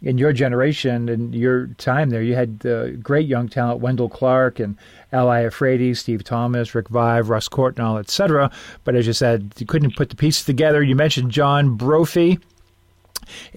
in 0.03 0.19
your 0.19 0.33
generation 0.33 1.09
and 1.09 1.35
your 1.35 1.67
time 1.79 2.11
there, 2.11 2.23
you 2.23 2.35
had 2.35 2.65
uh, 2.65 2.91
great 2.93 3.27
young 3.27 3.49
talent, 3.49 3.81
Wendel 3.81 4.09
Clark 4.09 4.59
and 4.59 4.77
Al 5.13 5.27
Iafrate, 5.27 5.97
Steve 5.97 6.25
Thomas, 6.25 6.75
Rick 6.75 6.89
Vaive, 6.89 7.29
Russ 7.29 7.49
Courtnall, 7.49 7.99
etc. 7.99 8.51
But 8.85 8.95
as 8.95 9.07
you 9.07 9.13
said, 9.13 9.53
you 9.59 9.67
couldn't 9.67 9.97
put 9.97 10.09
the 10.09 10.17
pieces 10.17 10.45
together. 10.45 10.83
You 10.83 10.97
mentioned 10.97 11.31
John 11.31 11.77
Brophy. 11.77 12.39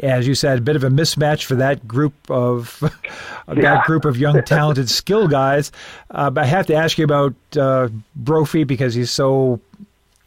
As 0.03 0.27
you 0.27 0.35
said, 0.35 0.59
a 0.59 0.61
bit 0.61 0.75
of 0.75 0.83
a 0.83 0.89
mismatch 0.89 1.45
for 1.45 1.55
that 1.55 1.87
group 1.87 2.13
of 2.29 2.77
yeah. 3.47 3.53
that 3.55 3.85
group 3.85 4.05
of 4.05 4.17
young, 4.17 4.43
talented 4.43 4.89
skill 4.89 5.27
guys. 5.27 5.71
Uh, 6.11 6.29
but 6.29 6.43
I 6.43 6.47
have 6.47 6.67
to 6.67 6.75
ask 6.75 6.97
you 6.97 7.05
about 7.05 7.33
uh, 7.57 7.89
Brophy 8.15 8.65
because 8.65 8.93
he's 8.93 9.09
so 9.09 9.59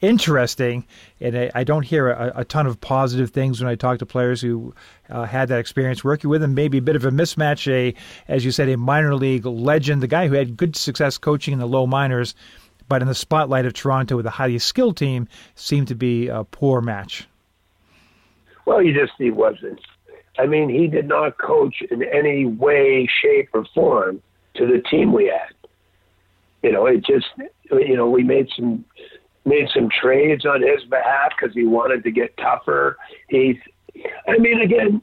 interesting, 0.01 0.85
and 1.21 1.37
I, 1.37 1.51
I 1.55 1.65
don't 1.65 1.83
hear 1.83 2.11
a, 2.11 2.33
a, 2.37 2.45
ton 2.45 2.67
of 2.67 2.81
positive 2.81 3.31
things 3.31 3.61
when 3.61 3.71
I 3.71 3.75
talk 3.75 3.99
to 4.01 4.07
players 4.07 4.41
who 4.41 4.75
uh, 5.09 5.25
had 5.25 5.49
that 5.49 5.59
experience 5.59 6.05
working 6.05 6.31
with 6.31 6.43
him. 6.43 6.55
Maybe 6.55 6.79
a 6.79 6.83
bit 6.83 6.97
of 6.97 7.05
a 7.05 7.11
mismatch. 7.11 7.71
A, 7.71 7.95
as 8.29 8.45
you 8.45 8.51
said, 8.51 8.69
a 8.69 8.77
minor 8.77 9.15
league 9.15 9.47
legend, 9.47 10.03
the 10.03 10.07
guy 10.07 10.29
who 10.29 10.35
had 10.35 10.57
good 10.57 10.77
success 10.77 11.19
coaching 11.19 11.53
in 11.53 11.59
the 11.59 11.69
low 11.69 11.87
minors, 11.87 12.35
but 12.89 13.03
in 13.03 13.09
the 13.09 13.15
spotlight 13.15 13.67
of 13.67 13.73
Toronto 13.73 14.17
with 14.17 14.27
a 14.27 14.31
highly 14.31 14.59
skilled 14.59 14.97
team, 14.97 15.29
seemed 15.55 15.89
to 15.89 15.95
be 15.95 16.29
a 16.29 16.45
poor 16.45 16.81
match. 16.81 17.27
Well, 18.65 18.81
he 18.81 18.93
just 18.93 19.13
he 19.19 19.31
wasn't. 19.31 19.81
I 20.39 20.47
mean, 20.47 20.69
he 20.69 20.87
did 20.87 21.09
not 21.09 21.39
coach 21.39 21.77
in 21.91 22.03
any 22.03 22.45
way, 22.45 23.09
shape, 23.23 23.49
or 23.55 23.65
form 23.75 24.21
to 24.57 24.67
the 24.67 24.83
team 24.91 25.13
we 25.13 25.27
had. 25.27 25.55
You 26.63 26.73
know, 26.73 26.87
it 26.87 27.05
just 27.05 27.27
you 27.71 27.97
know 27.97 28.11
we 28.11 28.23
made 28.23 28.49
some 28.57 28.85
made 29.47 29.69
some 29.73 29.89
trades 29.89 30.45
on 30.45 30.61
his 30.61 30.83
behalf 30.85 31.33
because 31.39 31.55
he 31.55 31.65
wanted 31.65 32.03
to 32.05 32.11
get 32.11 32.37
tougher. 32.37 32.99
He's, 33.29 33.57
I 34.29 34.39
mean, 34.39 34.61
again, 34.61 35.03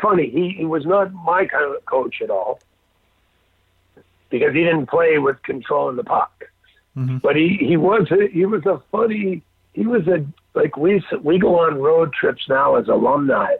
funny. 0.00 0.30
He, 0.30 0.54
he 0.56 0.64
was 0.64 0.86
not 0.86 1.12
my 1.12 1.44
kind 1.46 1.74
of 1.74 1.84
coach 1.84 2.22
at 2.22 2.30
all 2.30 2.60
because 4.30 4.54
he 4.54 4.64
didn't 4.64 4.86
play 4.86 5.18
with 5.18 5.42
controlling 5.42 5.96
the 5.96 6.04
puck. 6.04 6.44
Mm-hmm. 6.96 7.18
But 7.18 7.36
he 7.36 7.56
he 7.60 7.76
was 7.76 8.10
a, 8.10 8.28
he 8.28 8.46
was 8.46 8.66
a 8.66 8.82
funny. 8.90 9.42
He 9.74 9.86
was 9.86 10.06
a 10.08 10.26
like 10.54 10.76
we 10.76 11.02
we 11.22 11.38
go 11.38 11.60
on 11.60 11.78
road 11.78 12.12
trips 12.12 12.48
now 12.48 12.74
as 12.76 12.88
alumni, 12.88 13.54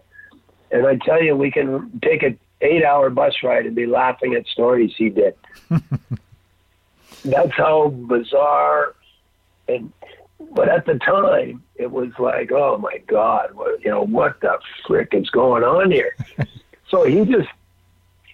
and 0.72 0.86
I 0.86 0.96
tell 0.96 1.22
you, 1.22 1.36
we 1.36 1.50
can 1.50 2.00
take 2.02 2.22
a 2.24 2.36
eight 2.60 2.84
hour 2.84 3.08
bus 3.08 3.34
ride 3.42 3.66
and 3.66 3.74
be 3.74 3.86
laughing 3.86 4.34
at 4.34 4.46
stories 4.46 4.92
he 4.96 5.10
did. 5.10 5.34
That's 7.24 7.52
how 7.52 7.88
bizarre 7.88 8.94
and 9.74 9.92
but 10.52 10.68
at 10.68 10.86
the 10.86 10.98
time 10.98 11.62
it 11.76 11.90
was 11.90 12.10
like, 12.18 12.50
oh 12.52 12.78
my 12.78 12.98
God, 13.06 13.54
what, 13.54 13.82
you 13.84 13.90
know 13.90 14.04
what 14.04 14.40
the 14.40 14.58
frick 14.86 15.10
is 15.12 15.28
going 15.30 15.62
on 15.62 15.90
here? 15.90 16.16
so 16.88 17.04
he 17.04 17.24
just 17.24 17.48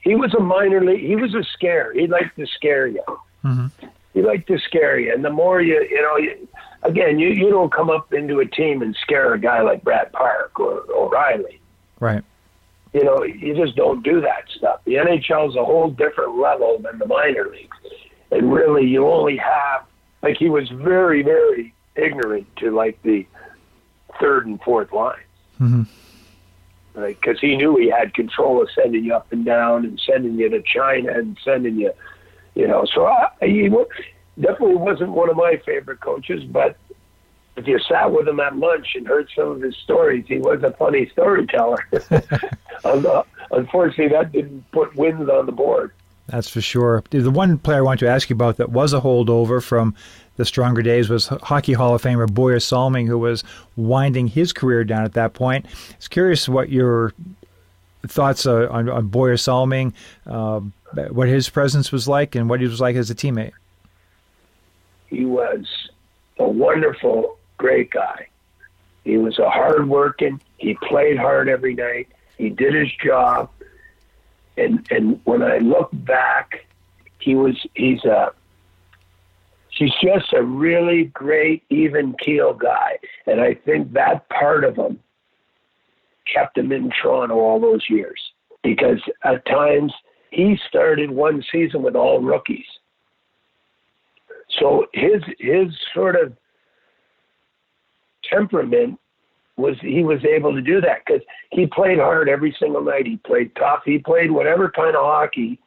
he 0.03 0.15
was 0.15 0.35
a 0.35 0.41
minor 0.41 0.85
league. 0.85 1.05
He 1.05 1.17
was 1.17 1.35
a 1.35 1.43
scare. 1.45 1.93
He 1.93 2.07
liked 2.07 2.37
to 2.37 2.47
scare 2.47 2.87
you. 2.87 3.05
Mm-hmm. 3.45 3.87
He 4.15 4.23
liked 4.23 4.47
to 4.49 4.59
scare 4.59 4.99
you, 4.99 5.13
and 5.13 5.25
the 5.25 5.31
more 5.31 5.61
you 5.61 5.81
you 5.91 6.03
know. 6.03 6.17
You, 6.17 6.49
again, 6.87 7.19
you, 7.19 7.29
you 7.29 7.51
don't 7.51 7.73
come 7.73 7.91
up 7.91 8.13
into 8.13 8.41
a 8.41 8.47
team 8.47 8.83
and 8.83 8.97
scare 9.03 9.35
a 9.35 9.41
guy 9.41 9.61
like 9.63 9.83
Brad 9.83 10.13
Park 10.13 10.59
or 10.59 10.85
O'Reilly. 10.95 11.61
Right. 12.01 12.23
You 12.93 13.05
know, 13.05 13.25
you 13.25 13.55
just 13.55 13.77
don't 13.77 14.03
do 14.03 14.21
that 14.21 14.45
stuff. 14.57 14.81
The 14.85 14.95
NHL 14.95 15.51
is 15.51 15.57
a 15.57 15.65
whole 15.65 15.91
different 15.91 16.39
level 16.39 16.79
than 16.79 16.99
the 16.99 17.07
minor 17.07 17.49
leagues. 17.51 17.77
And 18.31 18.53
really, 18.53 18.87
you 18.87 19.07
only 19.07 19.37
have 19.37 19.85
like 20.27 20.39
he 20.39 20.49
was 20.49 20.69
very, 20.71 21.23
very 21.23 21.73
ignorant 21.95 22.49
to 22.57 22.73
like 22.73 23.01
the 23.03 23.25
third 24.21 24.45
and 24.47 24.61
fourth 24.61 24.93
lines. 24.93 25.21
Mm-hmm. 25.61 25.83
Right, 27.01 27.21
because 27.21 27.39
he 27.39 27.57
knew 27.57 27.77
he 27.77 27.89
had 27.91 28.13
control 28.13 28.61
of 28.61 28.69
sending 28.75 29.05
you 29.05 29.15
up 29.15 29.31
and 29.31 29.45
down 29.45 29.85
and 29.85 30.01
sending 30.05 30.35
you 30.35 30.49
to 30.49 30.63
China 30.63 31.13
and 31.13 31.39
sending 31.45 31.77
you, 31.77 31.93
you 32.57 32.67
know. 32.67 32.87
So 32.93 33.07
I, 33.07 33.29
he 33.41 33.69
definitely 34.41 34.77
wasn't 34.77 35.11
one 35.11 35.31
of 35.31 35.37
my 35.37 35.61
favorite 35.65 36.01
coaches, 36.01 36.43
but 36.43 36.77
if 37.55 37.69
you 37.69 37.79
sat 37.79 38.11
with 38.11 38.27
him 38.27 38.41
at 38.41 38.57
lunch 38.57 38.97
and 38.97 39.07
heard 39.07 39.29
some 39.37 39.49
of 39.49 39.61
his 39.61 39.77
stories, 39.77 40.25
he 40.27 40.39
was 40.39 40.61
a 40.65 40.73
funny 40.73 41.09
storyteller. 41.11 41.87
Unfortunately, 43.53 44.09
that 44.09 44.33
didn't 44.33 44.69
put 44.73 44.97
wins 44.97 45.29
on 45.29 45.47
the 45.47 45.53
board. 45.53 45.93
That's 46.29 46.49
for 46.49 46.61
sure. 46.61 47.05
The 47.11 47.31
one 47.31 47.59
player 47.59 47.79
I 47.79 47.83
want 47.83 48.01
to 48.01 48.09
ask 48.09 48.29
you 48.29 48.35
about 48.35 48.57
that 48.57 48.71
was 48.71 48.93
a 48.93 49.01
holdover 49.01 49.63
from 49.63 49.95
the 50.37 50.45
stronger 50.45 50.83
days 50.83 51.09
was 51.09 51.29
Hockey 51.29 51.73
Hall 51.73 51.95
of 51.95 52.03
Famer 52.03 52.27
Borje 52.27 52.63
Salming, 52.63 53.07
who 53.07 53.19
was 53.19 53.45
winding 53.77 54.27
his 54.27 54.53
career 54.53 54.85
down 54.85 55.05
at 55.05 55.15
that 55.15 55.35
point. 55.35 55.67
I 55.67 55.97
was 55.97 56.09
curious 56.09 56.49
what 56.49 56.69
your 56.69 57.15
thoughts 58.07 58.45
uh, 58.47 58.69
on, 58.71 58.89
on 58.89 59.09
Borje 59.09 59.41
Salming, 59.41 59.95
uh, 60.27 60.61
what 61.11 61.29
his 61.29 61.49
presence 61.49 61.91
was 61.93 62.07
like, 62.07 62.35
and 62.35 62.51
what 62.51 62.61
he 62.61 62.67
was 62.67 62.81
like 62.81 62.97
as 62.97 63.11
a 63.11 63.15
teammate. 63.15 63.53
He 65.09 65.25
was 65.25 65.65
a 66.39 66.49
wonderful, 66.49 67.39
great 67.57 67.91
guy. 67.91 68.29
He 69.05 69.17
was 69.17 69.39
a 69.39 69.49
hard 69.49 69.89
working. 69.89 70.41
He 70.59 70.75
played 70.75 71.17
hard 71.17 71.49
every 71.49 71.75
night. 71.75 72.09
He 72.37 72.51
did 72.51 72.75
his 72.75 72.91
job 73.03 73.51
and 74.57 74.87
and 74.91 75.21
when 75.25 75.43
I 75.43 75.59
look 75.59 75.91
back, 75.93 76.67
he 77.19 77.35
was 77.35 77.57
he's 77.75 78.05
a 78.05 78.33
he's 79.71 79.93
just 80.03 80.33
a 80.33 80.43
really 80.43 81.05
great 81.05 81.63
even 81.71 82.15
keel 82.15 82.55
guy, 82.55 82.99
and 83.27 83.41
I 83.41 83.55
think 83.55 83.93
that 83.93 84.29
part 84.29 84.65
of 84.65 84.77
him 84.77 84.99
kept 86.33 86.59
him 86.59 86.73
in 86.73 86.91
Toronto 86.91 87.37
all 87.37 87.61
those 87.61 87.85
years 87.89 88.21
because 88.63 89.01
at 89.25 89.45
times 89.47 89.93
he 90.31 90.59
started 90.69 91.11
one 91.11 91.43
season 91.53 91.83
with 91.83 91.95
all 91.95 92.21
rookies. 92.21 92.67
So 94.59 94.87
his 94.93 95.23
his 95.39 95.69
sort 95.95 96.17
of 96.17 96.33
temperament 98.25 98.99
was 99.57 99.77
he 99.81 100.05
was 100.05 100.25
able 100.25 100.55
to 100.55 100.61
do 100.61 100.81
that 100.83 101.05
because 101.05 101.23
he 101.51 101.67
played 101.67 101.99
hard 101.99 102.29
every 102.29 102.55
single 102.61 102.83
night. 102.83 103.07
He 103.07 103.17
played 103.17 103.55
tough. 103.57 103.83
He 103.85 103.99
played 103.99 104.31
whatever 104.31 104.71
kind 104.71 104.95
of 104.95 105.05
hockey. 105.05 105.59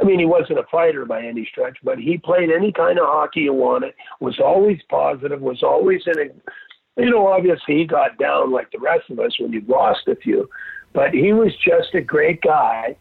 I 0.00 0.04
mean, 0.04 0.18
he 0.18 0.26
wasn't 0.26 0.60
a 0.60 0.66
fighter 0.70 1.04
by 1.04 1.24
any 1.24 1.46
stretch, 1.50 1.78
but 1.82 1.98
he 1.98 2.18
played 2.18 2.50
any 2.50 2.72
kind 2.72 2.98
of 2.98 3.06
hockey 3.06 3.40
you 3.40 3.52
wanted. 3.52 3.94
Was 4.20 4.38
always 4.38 4.78
positive. 4.88 5.40
Was 5.40 5.62
always 5.62 6.02
in 6.06 6.18
a, 6.18 7.02
you 7.02 7.10
know, 7.10 7.26
obviously 7.26 7.78
he 7.78 7.84
got 7.84 8.18
down 8.18 8.52
like 8.52 8.70
the 8.70 8.78
rest 8.78 9.10
of 9.10 9.18
us 9.18 9.32
when 9.40 9.52
you 9.52 9.62
lost 9.66 10.06
a 10.08 10.16
few, 10.16 10.48
but 10.92 11.14
he 11.14 11.32
was 11.32 11.52
just 11.56 11.94
a 11.94 12.00
great 12.00 12.42
guy. 12.42 12.96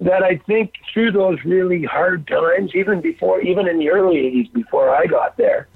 That 0.00 0.22
I 0.22 0.38
think 0.46 0.72
through 0.92 1.12
those 1.12 1.38
really 1.44 1.84
hard 1.84 2.26
times, 2.26 2.72
even 2.74 3.02
before, 3.02 3.42
even 3.42 3.68
in 3.68 3.78
the 3.78 3.90
early 3.90 4.16
'80s, 4.16 4.52
before 4.54 4.94
I 4.94 5.04
got 5.04 5.36
there, 5.36 5.68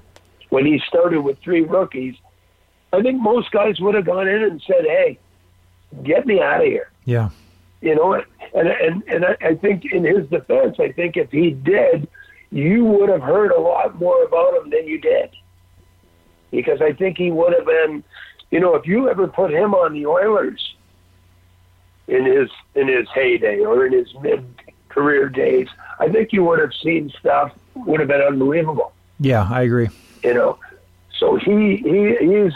when 0.49 0.65
he 0.65 0.81
started 0.87 1.21
with 1.21 1.37
three 1.43 1.61
rookies, 1.61 2.15
I 2.93 3.01
think 3.01 3.21
most 3.21 3.51
guys 3.51 3.79
would 3.79 3.95
have 3.95 4.05
gone 4.05 4.27
in 4.27 4.43
and 4.43 4.61
said, 4.65 4.83
"Hey, 4.83 5.19
get 6.03 6.25
me 6.25 6.41
out 6.41 6.61
of 6.61 6.67
here." 6.67 6.89
Yeah. 7.05 7.29
You 7.81 7.95
know, 7.95 8.13
and 8.53 8.67
and 8.67 9.03
and 9.07 9.25
I, 9.25 9.37
I 9.41 9.55
think 9.55 9.85
in 9.85 10.03
his 10.03 10.27
defense, 10.27 10.77
I 10.79 10.91
think 10.91 11.17
if 11.17 11.31
he 11.31 11.51
did, 11.51 12.07
you 12.51 12.85
would 12.85 13.09
have 13.09 13.21
heard 13.21 13.51
a 13.51 13.59
lot 13.59 13.99
more 13.99 14.23
about 14.23 14.55
him 14.55 14.69
than 14.69 14.87
you 14.87 14.99
did, 14.99 15.29
because 16.51 16.81
I 16.81 16.93
think 16.93 17.17
he 17.17 17.31
would 17.31 17.53
have 17.53 17.65
been, 17.65 18.03
you 18.49 18.59
know, 18.59 18.75
if 18.75 18.87
you 18.87 19.09
ever 19.09 19.27
put 19.27 19.51
him 19.51 19.73
on 19.73 19.93
the 19.93 20.05
Oilers 20.05 20.75
in 22.07 22.25
his 22.25 22.49
in 22.75 22.87
his 22.87 23.07
heyday 23.13 23.59
or 23.59 23.85
in 23.85 23.93
his 23.93 24.13
mid 24.21 24.45
career 24.89 25.27
days, 25.27 25.67
I 25.99 26.07
think 26.09 26.31
you 26.31 26.43
would 26.45 26.59
have 26.59 26.73
seen 26.73 27.11
stuff 27.19 27.51
would 27.75 27.99
have 27.99 28.09
been 28.09 28.21
unbelievable. 28.21 28.93
Yeah, 29.19 29.47
I 29.51 29.63
agree. 29.63 29.89
You 30.23 30.33
know, 30.33 30.59
so 31.19 31.35
he 31.35 31.77
he 31.77 32.15
he's 32.19 32.53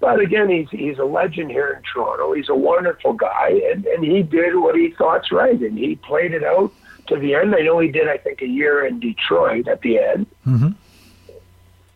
but 0.00 0.20
again, 0.20 0.48
he's 0.48 0.68
he's 0.70 0.98
a 0.98 1.04
legend 1.04 1.50
here 1.50 1.74
in 1.76 1.82
Toronto. 1.82 2.32
He's 2.32 2.48
a 2.48 2.54
wonderful 2.54 3.14
guy, 3.14 3.60
and 3.72 3.86
and 3.86 4.04
he 4.04 4.22
did 4.22 4.56
what 4.56 4.76
he 4.76 4.90
thought's 4.90 5.32
right, 5.32 5.58
and 5.58 5.78
he 5.78 5.96
played 5.96 6.32
it 6.32 6.44
out 6.44 6.72
to 7.08 7.18
the 7.18 7.34
end. 7.34 7.54
I 7.54 7.60
know 7.60 7.78
he 7.78 7.90
did, 7.90 8.08
I 8.08 8.18
think, 8.18 8.42
a 8.42 8.46
year 8.46 8.86
in 8.86 9.00
Detroit 9.00 9.68
at 9.68 9.80
the 9.80 9.98
end, 9.98 10.26
mm-hmm. 10.46 10.68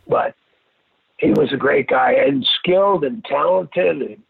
but 0.09 0.34
he 1.18 1.30
was 1.30 1.53
a 1.53 1.57
great 1.57 1.88
guy 1.88 2.12
and 2.12 2.46
skilled 2.59 3.05
and 3.05 3.22
talented, 3.24 4.01
and 4.01 4.22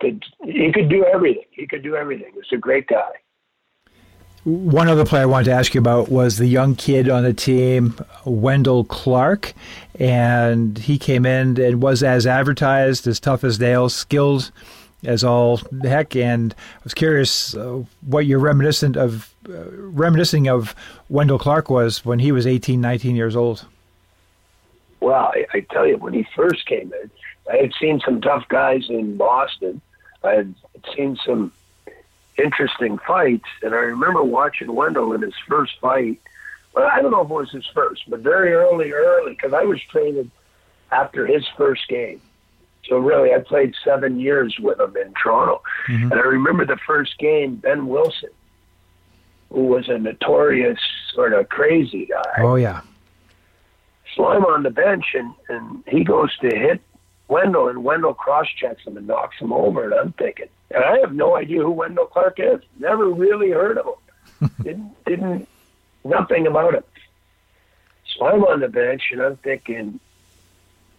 could 0.00 0.24
he 0.44 0.72
could 0.72 0.88
do 0.88 1.04
everything. 1.04 1.44
He 1.50 1.66
could 1.66 1.82
do 1.82 1.94
everything. 1.94 2.32
He 2.32 2.38
was 2.38 2.52
a 2.52 2.56
great 2.56 2.88
guy. 2.88 3.12
One 4.42 4.88
other 4.88 5.06
player 5.06 5.22
I 5.22 5.26
wanted 5.26 5.44
to 5.46 5.52
ask 5.52 5.72
you 5.72 5.80
about 5.80 6.10
was 6.10 6.36
the 6.36 6.46
young 6.46 6.74
kid 6.74 7.08
on 7.08 7.22
the 7.22 7.32
team, 7.32 7.94
Wendel 8.26 8.84
Clark, 8.84 9.54
and 9.98 10.78
he 10.78 10.98
came 10.98 11.24
in 11.24 11.60
and 11.60 11.82
was 11.82 12.02
as 12.02 12.26
advertised, 12.26 13.06
as 13.06 13.20
tough 13.20 13.44
as 13.44 13.60
nails, 13.60 13.94
skilled 13.94 14.50
as 15.04 15.22
all 15.22 15.60
heck. 15.82 16.16
And 16.16 16.54
I 16.56 16.80
was 16.84 16.94
curious 16.94 17.54
uh, 17.54 17.82
what 18.06 18.26
you're 18.26 18.38
reminiscent 18.38 18.96
of, 18.96 19.34
uh, 19.48 19.70
reminiscing 19.70 20.48
of 20.48 20.74
Wendel 21.08 21.38
Clark 21.38 21.70
was 21.70 22.04
when 22.04 22.18
he 22.18 22.32
was 22.32 22.46
18, 22.46 22.80
19 22.80 23.16
years 23.16 23.36
old. 23.36 23.66
Well, 25.00 25.32
I, 25.34 25.46
I 25.52 25.60
tell 25.60 25.86
you, 25.86 25.98
when 25.98 26.14
he 26.14 26.26
first 26.34 26.66
came 26.66 26.92
in, 27.02 27.10
I 27.50 27.56
had 27.58 27.72
seen 27.78 28.00
some 28.00 28.20
tough 28.20 28.48
guys 28.48 28.88
in 28.88 29.16
Boston. 29.16 29.80
I 30.22 30.32
had 30.32 30.54
seen 30.96 31.18
some 31.24 31.52
interesting 32.38 32.98
fights. 32.98 33.48
And 33.62 33.74
I 33.74 33.78
remember 33.78 34.22
watching 34.22 34.74
Wendel 34.74 35.12
in 35.12 35.22
his 35.22 35.34
first 35.46 35.78
fight. 35.80 36.20
Well, 36.74 36.88
I 36.92 37.00
don't 37.00 37.12
know 37.12 37.20
if 37.20 37.30
it 37.30 37.34
was 37.34 37.50
his 37.50 37.66
first, 37.72 38.02
but 38.08 38.20
very 38.20 38.52
early, 38.52 38.92
early, 38.92 39.32
because 39.32 39.52
I 39.52 39.62
was 39.62 39.80
traded 39.90 40.30
after 40.90 41.26
his 41.26 41.44
first 41.56 41.86
game. 41.88 42.20
So 42.88 42.98
really, 42.98 43.32
I 43.32 43.38
played 43.38 43.74
seven 43.84 44.20
years 44.20 44.56
with 44.60 44.78
him 44.78 44.94
in 44.96 45.14
Toronto. 45.14 45.62
Mm-hmm. 45.88 46.12
And 46.12 46.20
I 46.20 46.24
remember 46.24 46.66
the 46.66 46.78
first 46.86 47.18
game, 47.18 47.56
Behn 47.56 47.86
Wilson, 47.86 48.30
who 49.50 49.66
was 49.66 49.88
a 49.88 49.98
notorious 49.98 50.78
sort 51.14 51.32
of 51.32 51.48
crazy 51.48 52.06
guy. 52.06 52.42
Oh, 52.42 52.56
yeah. 52.56 52.82
So 54.14 54.28
I'm 54.28 54.44
on 54.44 54.62
the 54.64 54.70
bench, 54.70 55.06
and, 55.14 55.32
and 55.48 55.82
he 55.88 56.04
goes 56.04 56.36
to 56.38 56.48
hit 56.48 56.80
Wendel, 57.28 57.68
and 57.68 57.84
Wendel 57.84 58.14
cross 58.14 58.46
checks 58.60 58.84
him 58.84 58.96
and 58.96 59.06
knocks 59.06 59.38
him 59.38 59.52
over. 59.52 59.84
And 59.84 59.94
I'm 59.94 60.12
thinking, 60.12 60.48
and 60.70 60.84
I 60.84 60.98
have 60.98 61.14
no 61.14 61.36
idea 61.36 61.62
who 61.62 61.70
Wendel 61.70 62.06
Clark 62.06 62.38
is. 62.38 62.60
Never 62.78 63.08
really 63.08 63.50
heard 63.50 63.78
of 63.78 63.86
him. 63.86 64.50
didn't, 64.62 65.04
didn't, 65.04 65.48
nothing 66.04 66.46
about 66.46 66.74
him. 66.74 66.84
So 68.16 68.26
I'm 68.26 68.44
on 68.44 68.60
the 68.60 68.68
bench 68.68 69.02
and 69.12 69.20
I'm 69.20 69.36
thinking 69.38 70.00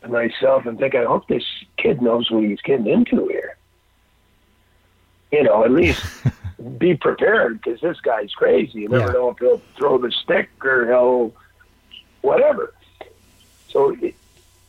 to 0.01 0.07
myself, 0.09 0.65
I'm 0.65 0.77
thinking, 0.77 1.01
I 1.01 1.05
hope 1.05 1.27
this 1.27 1.45
kid 1.77 2.01
knows 2.01 2.29
what 2.29 2.43
he's 2.43 2.61
getting 2.61 2.87
into 2.87 3.27
here. 3.27 3.57
You 5.31 5.43
know, 5.43 5.63
at 5.63 5.71
least 5.71 6.03
be 6.77 6.95
prepared 6.95 7.61
because 7.61 7.81
this 7.81 7.99
guy's 8.01 8.31
crazy. 8.33 8.81
You 8.81 8.89
never 8.89 9.07
yeah. 9.07 9.11
know 9.11 9.29
if 9.29 9.39
he'll 9.39 9.61
throw 9.77 9.97
the 9.97 10.11
stick 10.11 10.49
or 10.63 10.87
he'll 10.87 11.33
whatever. 12.21 12.73
So 13.69 13.95
it, 14.01 14.15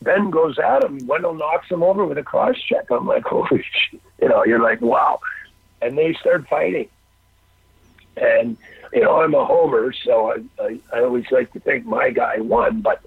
Behn 0.03 0.31
goes 0.31 0.59
at 0.59 0.85
him. 0.85 1.07
Wendel 1.07 1.35
knocks 1.35 1.69
him 1.69 1.83
over 1.83 2.05
with 2.05 2.19
a 2.19 2.23
cross 2.23 2.57
check. 2.61 2.91
I'm 2.91 3.07
like, 3.07 3.25
holy 3.27 3.65
shit. 3.73 4.01
You 4.21 4.29
know, 4.29 4.45
you're 4.45 4.63
like, 4.63 4.81
wow. 4.81 5.21
And 5.83 5.97
they 5.97 6.15
start 6.15 6.49
fighting. 6.49 6.89
And, 8.17 8.57
you 8.93 9.03
know, 9.03 9.21
I'm 9.21 9.35
a 9.35 9.45
homer, 9.45 9.93
so 10.05 10.33
I, 10.33 10.63
I, 10.63 10.81
I 10.93 11.01
always 11.03 11.27
like 11.31 11.53
to 11.53 11.61
think 11.61 11.85
my 11.85 12.11
guy 12.11 12.39
won. 12.39 12.81
But 12.81 13.05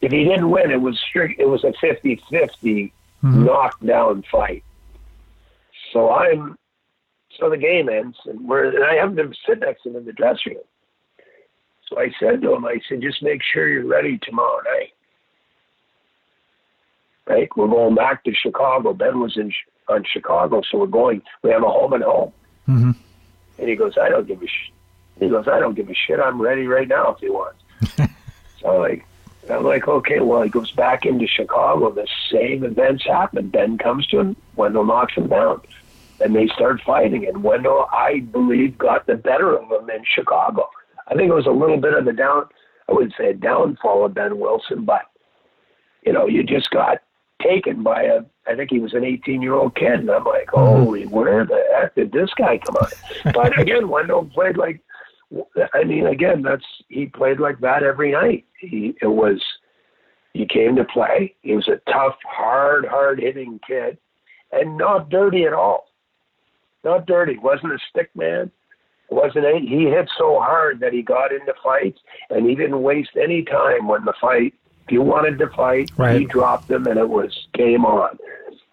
if 0.00 0.12
he 0.12 0.24
didn't 0.24 0.50
win, 0.50 0.70
it 0.70 0.80
was 0.80 0.98
strict, 1.00 1.40
it 1.40 1.48
was 1.48 1.64
a 1.64 1.72
50 1.80 2.22
50 2.30 2.92
mm-hmm. 3.22 3.44
knockdown 3.44 4.24
fight. 4.30 4.64
So 5.92 6.10
I'm, 6.10 6.56
so 7.38 7.50
the 7.50 7.56
game 7.56 7.88
ends, 7.88 8.16
and 8.26 8.46
we're, 8.48 8.74
and 8.74 8.84
I 8.84 8.94
have 8.94 9.16
them 9.16 9.32
sit 9.46 9.60
next 9.60 9.82
to 9.82 9.90
him 9.90 9.96
in 9.96 10.04
the 10.04 10.12
dressing 10.12 10.54
room. 10.54 10.62
So 11.88 11.98
I 11.98 12.12
said 12.20 12.42
to 12.42 12.54
him, 12.54 12.66
I 12.66 12.80
said, 12.88 13.00
just 13.00 13.22
make 13.22 13.42
sure 13.42 13.66
you're 13.66 13.86
ready 13.86 14.18
tomorrow 14.18 14.60
night 14.64 14.92
right? 17.28 17.48
We're 17.56 17.68
going 17.68 17.94
back 17.94 18.24
to 18.24 18.34
Chicago. 18.34 18.92
Behn 18.94 19.20
was 19.20 19.36
in 19.36 19.52
on 19.88 20.04
Chicago, 20.04 20.62
so 20.70 20.78
we're 20.78 20.86
going. 20.86 21.22
We 21.42 21.50
have 21.50 21.62
a 21.62 21.68
home 21.68 21.92
and 21.92 22.02
home. 22.02 22.32
Mm-hmm. 22.68 22.90
And 23.58 23.68
he 23.68 23.76
goes, 23.76 23.94
I 24.00 24.08
don't 24.08 24.26
give 24.26 24.42
a 24.42 24.46
shit. 24.46 24.74
He 25.18 25.28
goes, 25.28 25.48
I 25.48 25.58
don't 25.58 25.74
give 25.74 25.88
a 25.88 25.94
shit. 25.94 26.20
I'm 26.20 26.40
ready 26.40 26.66
right 26.66 26.86
now 26.86 27.10
if 27.10 27.18
he 27.18 27.28
wants. 27.28 27.62
so 28.60 28.68
I'm 28.74 28.80
like, 28.80 29.06
I'm 29.50 29.64
like, 29.64 29.88
okay. 29.88 30.20
Well, 30.20 30.42
he 30.42 30.50
goes 30.50 30.70
back 30.72 31.04
into 31.06 31.26
Chicago. 31.26 31.90
The 31.90 32.06
same 32.30 32.64
events 32.64 33.04
happen. 33.04 33.48
Behn 33.48 33.78
comes 33.78 34.06
to 34.08 34.20
him. 34.20 34.36
Wendel 34.56 34.84
knocks 34.84 35.14
him 35.14 35.28
down. 35.28 35.62
And 36.20 36.34
they 36.34 36.48
start 36.48 36.80
fighting. 36.82 37.26
And 37.26 37.42
Wendel, 37.42 37.86
I 37.92 38.20
believe, 38.20 38.78
got 38.78 39.06
the 39.06 39.16
better 39.16 39.56
of 39.56 39.64
him 39.70 39.90
in 39.90 40.04
Chicago. 40.04 40.68
I 41.08 41.14
think 41.14 41.30
it 41.30 41.34
was 41.34 41.46
a 41.46 41.50
little 41.50 41.78
bit 41.78 41.94
of 41.94 42.04
the 42.04 42.12
down. 42.12 42.46
I 42.88 42.92
wouldn't 42.92 43.14
say 43.18 43.30
a 43.30 43.34
downfall 43.34 44.04
of 44.04 44.14
Behn 44.14 44.38
Wilson, 44.38 44.84
but 44.84 45.02
you 46.04 46.12
know, 46.12 46.26
you 46.26 46.42
just 46.42 46.70
got 46.70 46.98
taken 47.42 47.82
by 47.82 48.04
a, 48.04 48.20
I 48.46 48.56
think 48.56 48.70
he 48.70 48.78
was 48.78 48.94
an 48.94 49.04
18 49.04 49.42
year 49.42 49.54
old 49.54 49.74
kid. 49.74 50.00
And 50.00 50.10
I'm 50.10 50.24
like, 50.24 50.48
mm-hmm. 50.48 50.82
holy, 50.82 51.06
where 51.06 51.44
the 51.44 51.62
heck 51.74 51.94
did 51.94 52.12
this 52.12 52.30
guy 52.36 52.58
come 52.58 52.76
on? 52.76 53.32
but 53.32 53.58
again, 53.60 53.88
Wendel 53.88 54.24
played 54.32 54.56
like, 54.56 54.80
I 55.74 55.84
mean, 55.84 56.06
again, 56.06 56.42
that's, 56.42 56.64
he 56.88 57.06
played 57.06 57.38
like 57.38 57.60
that 57.60 57.82
every 57.82 58.12
night. 58.12 58.46
He, 58.60 58.94
it 59.02 59.06
was, 59.06 59.42
he 60.32 60.46
came 60.46 60.76
to 60.76 60.84
play. 60.84 61.34
He 61.42 61.54
was 61.54 61.68
a 61.68 61.80
tough, 61.90 62.16
hard, 62.24 62.86
hard 62.86 63.18
hitting 63.18 63.60
kid 63.66 63.98
and 64.52 64.76
not 64.76 65.10
dirty 65.10 65.44
at 65.44 65.52
all. 65.52 65.88
Not 66.84 67.06
dirty. 67.06 67.38
Wasn't 67.38 67.72
a 67.72 67.78
stick 67.90 68.10
man. 68.14 68.50
Wasn't 69.10 69.44
a, 69.44 69.58
he 69.58 69.84
hit 69.84 70.10
so 70.18 70.38
hard 70.38 70.80
that 70.80 70.92
he 70.92 71.02
got 71.02 71.32
into 71.32 71.52
fights 71.62 71.98
and 72.30 72.48
he 72.48 72.54
didn't 72.54 72.82
waste 72.82 73.16
any 73.20 73.42
time 73.42 73.88
when 73.88 74.04
the 74.04 74.12
fight 74.20 74.54
if 74.88 74.92
you 74.92 75.02
wanted 75.02 75.38
to 75.38 75.48
fight, 75.48 75.90
right. 75.98 76.18
he 76.18 76.24
dropped 76.24 76.68
them 76.68 76.86
and 76.86 76.98
it 76.98 77.08
was 77.08 77.46
game 77.52 77.84
on. 77.84 78.18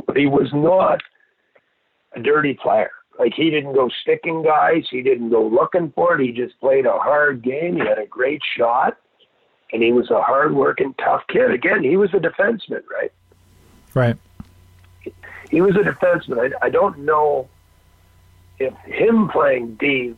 But 0.06 0.16
he 0.16 0.28
was 0.28 0.48
not 0.54 1.02
a 2.14 2.22
dirty 2.22 2.54
player. 2.54 2.92
Like 3.20 3.34
he 3.34 3.50
didn't 3.50 3.74
go 3.74 3.90
sticking 4.02 4.42
guys, 4.42 4.86
he 4.90 5.02
didn't 5.02 5.30
go 5.30 5.46
looking 5.46 5.92
for 5.92 6.16
it. 6.16 6.26
He 6.26 6.32
just 6.32 6.58
played 6.62 6.86
a 6.86 6.98
hard 6.98 7.42
game. 7.42 7.76
He 7.76 7.80
had 7.80 8.00
a 8.00 8.06
great 8.06 8.42
shot, 8.58 8.98
and 9.74 9.84
he 9.84 9.92
was 9.92 10.10
a 10.10 10.22
hard-working, 10.22 10.96
tough 11.04 11.24
kid. 11.28 11.52
Again, 11.52 11.84
he 11.84 11.98
was 11.98 12.14
a 12.14 12.20
defenseman, 12.20 12.84
right? 12.90 13.12
Right. 13.94 14.18
He 15.50 15.62
was 15.62 15.76
a 15.76 15.80
defenseman. 15.80 16.54
I, 16.62 16.68
I 16.68 16.70
don't 16.70 17.00
know 17.00 17.50
if 18.60 18.74
him 18.86 19.28
playing 19.28 19.76
D, 19.76 20.16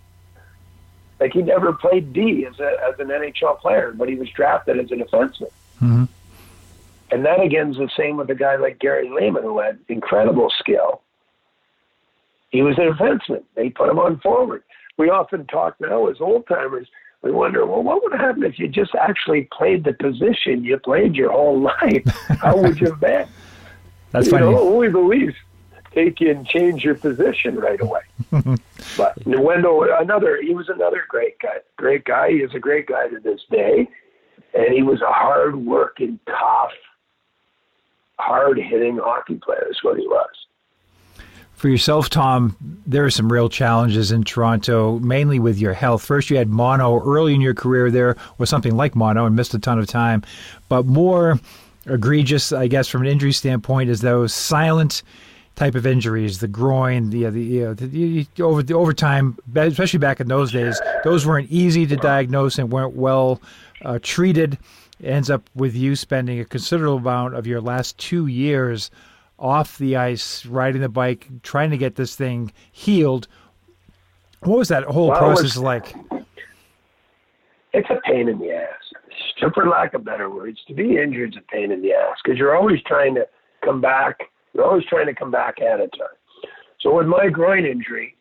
like 1.19 1.33
he 1.33 1.41
never 1.41 1.73
played 1.73 2.13
D 2.13 2.45
as 2.45 2.59
a 2.59 2.77
as 2.87 2.99
an 2.99 3.07
NHL 3.07 3.59
player, 3.59 3.93
but 3.95 4.09
he 4.09 4.15
was 4.15 4.29
drafted 4.29 4.79
as 4.79 4.91
a 4.91 4.95
defenseman. 4.95 5.49
Mm-hmm. 5.81 6.05
And 7.11 7.25
that 7.25 7.41
again 7.41 7.71
is 7.71 7.77
the 7.77 7.89
same 7.95 8.17
with 8.17 8.29
a 8.29 8.35
guy 8.35 8.57
like 8.57 8.79
Gary 8.79 9.07
Leeman, 9.07 9.43
who 9.43 9.59
had 9.59 9.79
incredible 9.87 10.51
skill. 10.59 11.01
He 12.49 12.61
was 12.61 12.77
a 12.77 12.81
defenseman. 12.81 13.43
They 13.55 13.69
put 13.69 13.89
him 13.89 13.99
on 13.99 14.19
forward. 14.19 14.63
We 14.97 15.09
often 15.09 15.45
talk 15.47 15.75
now 15.79 16.07
as 16.07 16.17
old 16.19 16.47
timers. 16.47 16.87
We 17.21 17.31
wonder, 17.31 17.65
well, 17.65 17.83
what 17.83 18.03
would 18.03 18.13
happen 18.13 18.43
if 18.43 18.59
you 18.59 18.67
just 18.67 18.93
actually 18.95 19.47
played 19.51 19.83
the 19.83 19.93
position 19.93 20.63
you 20.63 20.77
played 20.77 21.15
your 21.15 21.31
whole 21.31 21.59
life? 21.81 22.03
How 22.41 22.57
would 22.57 22.79
you 22.79 22.91
have 22.91 22.99
been? 22.99 23.27
That's 24.11 24.27
you 24.27 24.31
funny. 24.31 24.45
know, 24.45 24.59
only 24.59 24.89
the 24.89 24.99
Leafs 24.99 25.35
take 25.93 26.19
you 26.19 26.31
and 26.31 26.45
change 26.45 26.83
your 26.83 26.95
position 26.95 27.55
right 27.55 27.81
away. 27.81 28.01
but 28.97 29.25
Wendel, 29.25 29.87
another, 29.99 30.39
he 30.41 30.53
was 30.53 30.69
another 30.69 31.03
great 31.07 31.39
guy. 31.39 31.57
Great 31.75 32.05
guy. 32.05 32.31
He 32.31 32.37
is 32.37 32.53
a 32.53 32.59
great 32.59 32.87
guy 32.87 33.07
to 33.07 33.19
this 33.19 33.41
day 33.49 33.87
and 34.57 34.73
he 34.73 34.81
was 34.81 35.01
a 35.01 35.11
hard 35.11 35.55
working, 35.55 36.19
tough, 36.25 36.71
hard 38.17 38.57
hitting 38.57 38.97
hockey 38.97 39.35
player. 39.35 39.67
Is 39.69 39.83
what 39.83 39.97
he 39.97 40.07
was. 40.07 40.29
For 41.53 41.69
yourself, 41.69 42.09
Tom, 42.09 42.55
there 42.85 43.05
are 43.05 43.09
some 43.09 43.31
real 43.31 43.49
challenges 43.49 44.11
in 44.11 44.23
Toronto, 44.23 44.99
mainly 44.99 45.39
with 45.39 45.57
your 45.57 45.73
health. 45.73 46.03
First, 46.03 46.29
you 46.29 46.37
had 46.37 46.49
mono 46.49 47.01
early 47.03 47.33
in 47.33 47.41
your 47.41 47.55
career 47.55 47.89
there, 47.89 48.15
or 48.37 48.45
something 48.45 48.75
like 48.75 48.95
mono, 48.95 49.25
and 49.25 49.35
missed 49.35 49.53
a 49.53 49.59
ton 49.59 49.79
of 49.79 49.87
time. 49.87 50.23
But 50.69 50.85
more 50.85 51.39
egregious, 51.85 52.51
I 52.51 52.67
guess, 52.67 52.87
from 52.87 53.01
an 53.01 53.07
injury 53.07 53.31
standpoint, 53.31 53.89
is 53.89 54.01
those 54.01 54.33
silent 54.33 55.01
type 55.57 55.75
of 55.75 55.85
injuries, 55.85 56.37
the 56.39 56.47
groin, 56.47 57.09
the, 57.09 57.25
the, 57.29 57.41
you 57.41 57.63
know, 57.65 57.73
the, 57.73 57.87
the 58.35 58.43
over 58.43 58.63
the 58.63 58.75
overtime, 58.75 59.37
especially 59.55 59.99
back 59.99 60.21
in 60.21 60.27
those 60.27 60.51
days, 60.53 60.79
those 61.03 61.25
weren't 61.25 61.49
easy 61.51 61.85
to 61.87 61.95
diagnose 61.97 62.57
and 62.57 62.71
weren't 62.71 62.95
well 62.95 63.41
uh, 63.83 63.99
treated. 64.01 64.57
Ends 65.03 65.29
up 65.29 65.49
with 65.55 65.75
you 65.75 65.95
spending 65.95 66.39
a 66.39 66.45
considerable 66.45 66.97
amount 66.97 67.35
of 67.35 67.45
your 67.45 67.59
last 67.59 67.97
two 67.97 68.27
years 68.27 68.89
off 69.39 69.77
the 69.79 69.95
ice, 69.97 70.45
riding 70.45 70.81
the 70.81 70.89
bike, 70.89 71.27
trying 71.43 71.71
to 71.71 71.77
get 71.77 71.95
this 71.95 72.15
thing 72.15 72.51
healed. 72.71 73.27
What 74.43 74.59
was 74.59 74.67
that 74.69 74.83
whole 74.85 75.09
Well, 75.09 75.19
process 75.19 75.57
it's- 75.57 75.57
like? 75.57 75.93
It's 77.73 77.89
a 77.89 77.99
pain 78.05 78.29
in 78.29 78.39
the 78.39 78.51
ass. 78.51 78.73
For 79.53 79.67
lack 79.67 79.93
of 79.93 80.03
better 80.03 80.29
words, 80.31 80.59
to 80.67 80.73
be 80.73 80.97
injured 80.97 81.33
is 81.33 81.37
a 81.37 81.51
pain 81.51 81.71
in 81.71 81.81
the 81.83 81.93
ass 81.93 82.17
because 82.23 82.39
you're 82.39 82.55
always 82.55 82.81
trying 82.87 83.13
to 83.15 83.27
come 83.63 83.81
back. 83.81 84.19
You're 84.53 84.65
always 84.65 84.85
trying 84.85 85.07
to 85.07 85.15
come 85.15 85.31
back 85.31 85.61
at 85.61 85.79
a 85.79 85.87
time. 85.87 86.17
So 86.79 86.95
with 86.95 87.07
my 87.07 87.29
groin 87.29 87.65
injury, 87.65 88.15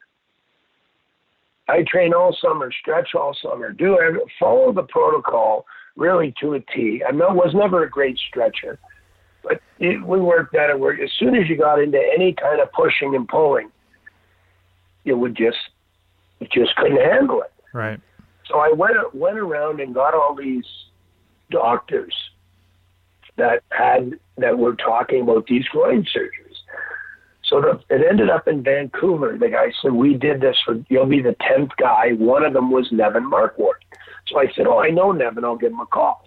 I 1.68 1.84
train 1.88 2.14
all 2.14 2.36
summer, 2.40 2.70
stretch 2.80 3.10
all 3.14 3.36
summer, 3.42 3.72
do 3.72 3.98
follow 4.38 4.72
the 4.72 4.84
protocol 4.84 5.66
really 5.96 6.34
to 6.40 6.54
a 6.54 6.60
T. 6.60 7.02
I 7.06 7.10
I 7.10 7.32
was 7.32 7.52
never 7.54 7.84
a 7.84 7.90
great 7.90 8.18
stretcher, 8.28 8.78
but 9.42 9.60
it, 9.78 10.04
we 10.06 10.20
worked 10.20 10.54
at 10.54 10.70
it. 10.70 10.78
Where 10.78 10.92
as 11.02 11.10
soon 11.18 11.34
as 11.34 11.48
you 11.48 11.56
got 11.56 11.80
into 11.80 11.98
any 11.98 12.34
kind 12.34 12.60
of 12.60 12.70
pushing 12.72 13.14
and 13.14 13.26
pulling, 13.26 13.70
it 15.04 15.14
would 15.14 15.36
just, 15.36 15.56
it 16.40 16.50
just 16.52 16.76
couldn't 16.76 17.00
handle 17.00 17.42
it. 17.42 17.52
Right. 17.72 18.00
So 18.48 18.58
I 18.58 18.72
went 18.72 19.14
went 19.14 19.38
around 19.38 19.80
and 19.80 19.94
got 19.94 20.14
all 20.14 20.34
these 20.34 20.64
doctors 21.50 22.14
that 23.36 23.62
had 23.70 24.18
that 24.38 24.58
were 24.58 24.74
talking 24.74 25.22
about 25.22 25.46
these 25.46 25.64
groin 25.68 26.04
surgeries. 26.04 26.56
So 27.44 27.60
the, 27.60 27.94
it 27.94 28.04
ended 28.08 28.28
up 28.28 28.48
in 28.48 28.62
Vancouver. 28.62 29.36
The 29.38 29.48
guy 29.48 29.72
said, 29.80 29.92
"We 29.92 30.14
did 30.14 30.40
this 30.40 30.56
for 30.64 30.82
you'll 30.88 31.06
be 31.06 31.22
the 31.22 31.36
tenth 31.40 31.70
guy." 31.76 32.12
One 32.12 32.44
of 32.44 32.52
them 32.52 32.70
was 32.70 32.90
Nevin 32.90 33.30
Markwart. 33.30 33.80
So 34.26 34.38
I 34.38 34.46
said, 34.54 34.66
"Oh, 34.66 34.78
I 34.78 34.90
know 34.90 35.12
Nevin. 35.12 35.44
I'll 35.44 35.56
give 35.56 35.72
him 35.72 35.80
a 35.80 35.86
call." 35.86 36.26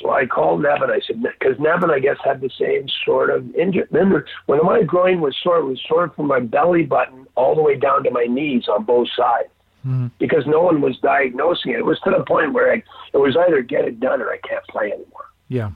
So 0.00 0.10
I 0.10 0.26
called 0.26 0.62
Nevin. 0.62 0.90
I 0.90 1.00
said, 1.06 1.22
because 1.22 1.58
Nevin, 1.58 1.90
I 1.90 1.98
guess, 1.98 2.16
had 2.22 2.40
the 2.40 2.50
same 2.58 2.86
sort 3.04 3.30
of 3.30 3.54
injury. 3.54 3.84
Remember, 3.90 4.26
when 4.46 4.60
my 4.62 4.82
groin 4.82 5.20
was 5.20 5.34
sore, 5.42 5.58
it 5.58 5.64
was 5.64 5.80
sore 5.88 6.10
from 6.10 6.26
my 6.26 6.40
belly 6.40 6.84
button 6.84 7.26
all 7.34 7.54
the 7.54 7.62
way 7.62 7.76
down 7.76 8.04
to 8.04 8.10
my 8.10 8.24
knees 8.24 8.68
on 8.68 8.84
both 8.84 9.08
sides 9.16 9.48
mm-hmm. 9.86 10.08
because 10.18 10.46
no 10.46 10.60
one 10.60 10.80
was 10.80 10.98
diagnosing 10.98 11.72
it. 11.72 11.78
It 11.78 11.84
was 11.84 12.00
to 12.00 12.10
the 12.10 12.24
point 12.24 12.52
where 12.52 12.72
I, 12.72 12.82
it 13.12 13.18
was 13.18 13.36
either 13.36 13.62
get 13.62 13.84
it 13.84 14.00
done 14.00 14.20
or 14.20 14.30
I 14.30 14.38
can't 14.46 14.64
play 14.66 14.92
anymore. 14.92 15.26
Yeah. 15.48 15.70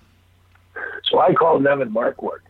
So 1.05 1.19
I 1.21 1.35
called 1.35 1.63
Nevin 1.63 1.91
Markwart. 1.91 2.41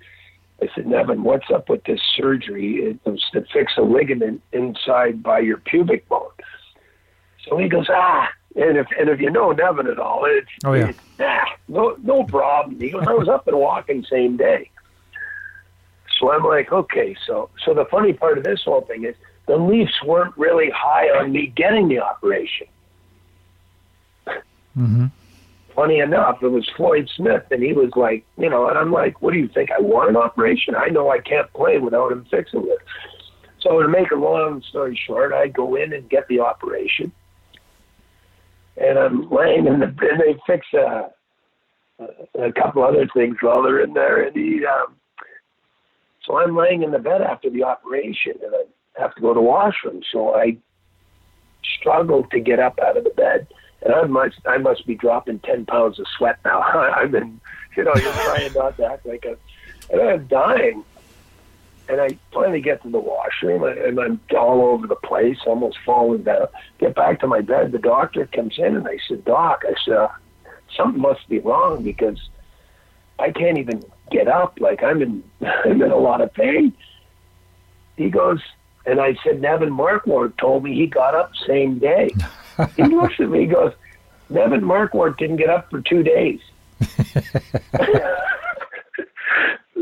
I 0.63 0.69
said, 0.75 0.87
Nevin, 0.87 1.23
what's 1.23 1.51
up 1.51 1.69
with 1.69 1.85
this 1.85 2.01
surgery? 2.17 2.77
It 2.77 2.99
was 3.05 3.23
to 3.33 3.45
fix 3.53 3.73
a 3.79 3.83
ligament 3.83 4.43
inside 4.53 5.23
by 5.23 5.39
your 5.39 5.57
pubic 5.57 6.07
bone. 6.09 6.29
So 7.47 7.57
he 7.57 7.69
goes, 7.69 7.87
ah. 7.91 8.29
And 8.57 8.77
if 8.77 8.89
and 8.99 9.09
if 9.09 9.21
you 9.21 9.31
know 9.31 9.53
Nevin 9.53 9.87
at 9.87 9.99
all, 9.99 10.25
it's, 10.27 10.49
Oh, 10.65 10.73
yeah. 10.73 10.89
it's 10.89 10.99
nah, 11.19 11.45
no 11.69 11.97
no 12.03 12.25
problem. 12.25 12.81
He 12.81 12.91
goes, 12.91 13.05
I 13.07 13.13
was 13.13 13.29
up 13.29 13.47
and 13.47 13.57
walking 13.57 14.05
same 14.05 14.37
day. 14.37 14.69
So 16.19 16.33
I'm 16.33 16.43
like, 16.43 16.73
okay. 16.73 17.17
So 17.27 17.49
so 17.65 17.75
the 17.75 17.85
funny 17.85 18.13
part 18.13 18.39
of 18.39 18.45
this 18.45 18.63
whole 18.65 18.81
thing 18.83 19.05
is 19.05 19.15
the 19.47 19.57
Leafs 19.57 20.03
weren't 20.05 20.37
really 20.37 20.69
high 20.69 21.07
on 21.11 21.31
me 21.31 21.47
getting 21.55 21.87
the 21.89 22.01
operation. 22.01 22.67
Mm-hmm. 24.77 25.07
Funny 25.75 26.01
enough, 26.01 26.39
it 26.43 26.49
was 26.49 26.69
Floyd 26.77 27.09
Smith, 27.17 27.45
and 27.51 27.63
he 27.63 27.73
was 27.73 27.91
like, 27.95 28.25
you 28.37 28.51
know, 28.51 28.69
and 28.69 28.77
I'm 28.77 28.93
like, 28.93 29.23
what 29.23 29.33
do 29.33 29.39
you 29.39 29.49
think? 29.53 29.71
I 29.71 29.81
want 29.81 30.11
an 30.11 30.17
operation? 30.17 30.75
I 30.75 30.89
know 30.89 31.11
I 31.11 31.19
can't 31.19 31.53
play 31.53 31.79
without 31.79 32.13
him 32.13 32.27
fixing 32.31 32.65
it. 32.67 32.79
So 33.61 33.81
to 33.83 33.89
make 33.89 34.11
a 34.11 34.17
long 34.17 34.63
story 34.69 34.99
short, 35.07 35.33
I 35.33 35.49
go 35.49 35.77
in 35.77 35.93
and 35.93 36.09
get 36.09 36.27
the 36.29 36.41
operation, 36.41 37.13
and 38.77 38.99
I'm 38.99 39.31
laying 39.31 39.67
in 39.67 39.81
the 39.81 39.87
bed 39.87 40.19
they 40.19 40.37
fix 40.47 40.67
uh, 40.75 41.09
a 42.39 42.53
couple 42.53 42.83
other 42.83 43.07
things 43.15 43.37
while 43.41 43.63
they're 43.63 43.83
in 43.83 43.93
there, 43.93 44.27
and 44.27 44.35
he. 44.35 44.65
Um, 44.65 44.97
so 46.27 46.39
I'm 46.39 46.57
laying 46.57 46.83
in 46.83 46.91
the 46.91 46.99
bed 46.99 47.23
after 47.23 47.51
the 47.51 47.65
operation, 47.65 48.33
and 48.43 48.55
I 48.55 49.01
have 49.01 49.15
to 49.15 49.21
go 49.21 49.29
to 49.29 49.35
the 49.35 49.41
washroom. 49.41 50.03
So 50.13 50.35
I 50.35 50.57
struggle 51.79 52.25
to 52.31 52.41
get 52.41 52.59
up 52.59 52.79
out 52.83 52.97
of 52.97 53.05
the 53.05 53.11
bed, 53.11 53.47
and 53.83 53.95
I 53.95 54.05
must 54.05 54.39
I 54.47 54.59
must 54.59 54.87
be 54.87 54.95
dropping 54.95 55.41
ten 55.41 55.67
pounds 55.67 55.99
of 55.99 56.07
sweat 56.17 56.39
now. 56.45 56.61
I've 56.97 57.11
been, 57.11 57.41
you 57.77 57.85
know, 57.85 57.93
you're 57.95 58.13
trying 58.13 58.53
not 58.53 58.77
to 58.77 58.87
act 58.87 59.07
like 59.07 59.25
a, 59.25 59.37
and 59.93 60.03
I'm 60.03 60.27
dying. 60.27 60.85
And 61.89 62.01
I 62.01 62.17
finally 62.33 62.61
get 62.61 62.83
to 62.85 62.89
the 62.89 63.01
washroom, 63.01 63.65
and 63.65 63.99
I'm 63.99 64.21
all 64.37 64.63
over 64.63 64.87
the 64.87 64.95
place, 64.95 65.39
almost 65.45 65.77
falling 65.85 66.23
down. 66.23 66.47
Get 66.79 66.95
back 66.95 67.19
to 67.21 67.27
my 67.27 67.41
bed. 67.41 67.73
The 67.73 67.81
doctor 67.81 68.27
comes 68.27 68.59
in, 68.59 68.77
and 68.77 68.87
I 68.87 68.99
said, 69.09 69.25
"Doc," 69.25 69.65
I 69.67 69.75
said, 69.85 70.09
"Something 70.77 71.03
must 71.03 71.29
be 71.29 71.41
wrong 71.41 71.83
because 71.83 72.21
I 73.19 73.33
can't 73.33 73.59
even 73.59 73.83
get 74.13 74.29
up. 74.29 74.61
Like 74.61 74.85
I'm 74.85 75.03
in, 75.03 75.25
I'm 75.65 75.83
in 75.83 75.91
a 75.91 75.97
lot 75.97 76.21
of 76.21 76.33
pain." 76.33 76.73
He 77.97 78.09
goes, 78.09 78.41
and 78.87 79.01
I 79.01 79.17
said, 79.25 79.41
Nevin 79.41 79.71
Markwart 79.71 80.37
told 80.39 80.65
me 80.65 80.75
he 80.75 80.87
got 80.87 81.15
up 81.15 81.33
same 81.47 81.79
day. 81.79 82.11
he 82.77 82.85
looks 82.85 83.15
at 83.19 83.29
me, 83.29 83.41
he 83.41 83.47
goes, 83.47 83.73
Nevin 84.29 84.63
Markwart 84.63 85.19
didn't 85.19 85.37
get 85.37 85.51
up 85.51 85.71
for 85.71 85.81
two 85.81 86.03
days. 86.03 86.41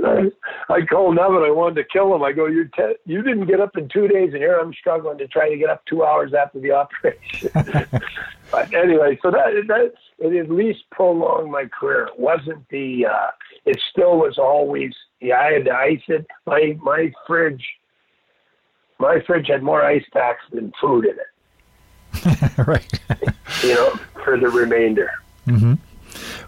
I, 0.04 0.30
I 0.68 0.82
called 0.82 1.16
Nevin. 1.16 1.42
I 1.42 1.50
wanted 1.50 1.76
to 1.76 1.84
kill 1.84 2.14
him. 2.14 2.22
I 2.22 2.32
go, 2.32 2.46
you 2.46 2.68
te- 2.76 2.96
you 3.04 3.22
didn't 3.22 3.46
get 3.46 3.60
up 3.60 3.76
in 3.76 3.88
two 3.88 4.08
days, 4.08 4.30
and 4.32 4.38
here 4.38 4.58
I'm 4.58 4.72
struggling 4.72 5.18
to 5.18 5.26
try 5.26 5.48
to 5.48 5.56
get 5.56 5.70
up 5.70 5.84
two 5.86 6.04
hours 6.04 6.32
after 6.34 6.60
the 6.60 6.72
operation. 6.72 7.50
but 8.50 8.72
anyway, 8.74 9.18
so 9.22 9.30
that 9.30 9.64
that 9.68 9.92
it 10.18 10.36
at 10.36 10.50
least 10.50 10.80
prolonged 10.90 11.50
my 11.50 11.66
career. 11.66 12.06
It 12.06 12.18
wasn't 12.18 12.68
the. 12.68 13.06
Uh, 13.06 13.30
it 13.64 13.80
still 13.90 14.18
was 14.18 14.38
always. 14.38 14.92
Yeah, 15.20 15.40
I 15.40 15.52
had 15.52 15.64
to 15.66 15.72
ice 15.72 16.02
it. 16.08 16.26
My 16.46 16.76
my 16.82 17.12
fridge. 17.26 17.64
My 18.98 19.20
fridge 19.26 19.48
had 19.48 19.62
more 19.62 19.84
ice 19.84 20.04
packs 20.12 20.44
than 20.52 20.72
food 20.80 21.04
in 21.04 21.16
it. 21.18 22.58
right. 22.66 23.00
you 23.62 23.74
know, 23.74 23.90
for 24.24 24.38
the 24.38 24.48
remainder. 24.48 25.10
Mm-hmm. 25.46 25.74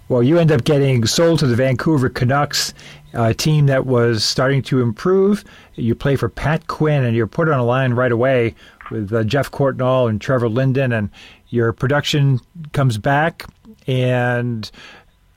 Well, 0.09 0.23
you 0.23 0.39
end 0.39 0.51
up 0.51 0.65
getting 0.65 1.07
sold 1.07 1.39
to 1.39 1.47
the 1.47 1.55
Vancouver 1.55 2.09
Canucks, 2.09 2.75
a 3.13 3.33
team 3.33 3.67
that 3.67 3.87
was 3.87 4.25
starting 4.25 4.63
to 4.63 4.81
improve. 4.81 5.45
You 5.77 5.95
play 5.95 6.17
for 6.17 6.29
Pat 6.29 6.67
Quinn, 6.67 7.05
and 7.05 7.15
you're 7.15 7.29
put 7.29 7.49
on 7.49 7.59
a 7.59 7.65
line 7.65 7.93
right 7.93 8.11
away 8.11 8.55
with 8.91 9.13
uh, 9.13 9.23
Geoff 9.23 9.53
Courtnall 9.53 10.09
and 10.09 10.21
Trevor 10.21 10.49
Linden, 10.49 10.93
and 10.93 11.11
your 11.49 11.73
production 11.73 12.41
comes 12.73 12.99
back. 12.99 13.47
And 13.87 14.71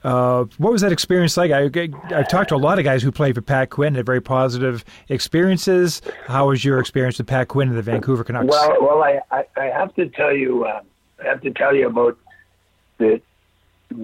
uh, 0.04 0.44
what 0.58 0.70
was 0.70 0.82
that 0.82 0.92
experience 0.92 1.36
like? 1.36 1.50
I, 1.50 1.70
I've 2.14 2.28
talked 2.28 2.50
to 2.50 2.54
a 2.54 2.56
lot 2.56 2.78
of 2.78 2.84
guys 2.84 3.02
who 3.02 3.10
played 3.10 3.34
for 3.34 3.40
Pat 3.40 3.70
Quinn, 3.70 3.94
had 3.94 4.04
very 4.04 4.20
positive 4.20 4.84
experiences. 5.08 6.02
How 6.26 6.48
was 6.48 6.64
your 6.64 6.78
experience 6.78 7.16
with 7.16 7.26
Pat 7.26 7.48
Quinn 7.48 7.68
and 7.68 7.76
the 7.76 7.82
Vancouver 7.82 8.22
Canucks? 8.22 8.46
Well, 8.48 8.76
well, 8.80 9.02
I, 9.02 9.20
I, 9.30 9.44
I 9.56 9.64
have 9.64 9.94
to 9.94 10.08
tell 10.10 10.32
you, 10.32 10.64
uh, 10.64 10.82
I 11.22 11.26
have 11.26 11.40
to 11.40 11.50
tell 11.50 11.74
you 11.74 11.88
about 11.88 12.18
the 12.98 13.20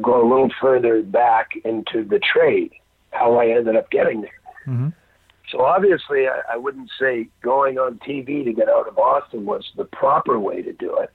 go 0.00 0.22
a 0.22 0.26
little 0.26 0.50
further 0.60 1.02
back 1.02 1.50
into 1.64 2.04
the 2.04 2.18
trade, 2.18 2.72
how 3.10 3.36
I 3.36 3.48
ended 3.48 3.76
up 3.76 3.90
getting 3.90 4.22
there. 4.22 4.40
Mm-hmm. 4.66 4.88
So 5.50 5.62
obviously, 5.62 6.28
I, 6.28 6.40
I 6.52 6.56
wouldn't 6.56 6.90
say 6.98 7.28
going 7.42 7.78
on 7.78 7.98
TV 7.98 8.44
to 8.44 8.52
get 8.52 8.68
out 8.68 8.88
of 8.88 8.96
Boston 8.96 9.44
was 9.44 9.70
the 9.76 9.84
proper 9.84 10.38
way 10.38 10.62
to 10.62 10.72
do 10.72 10.96
it. 10.98 11.10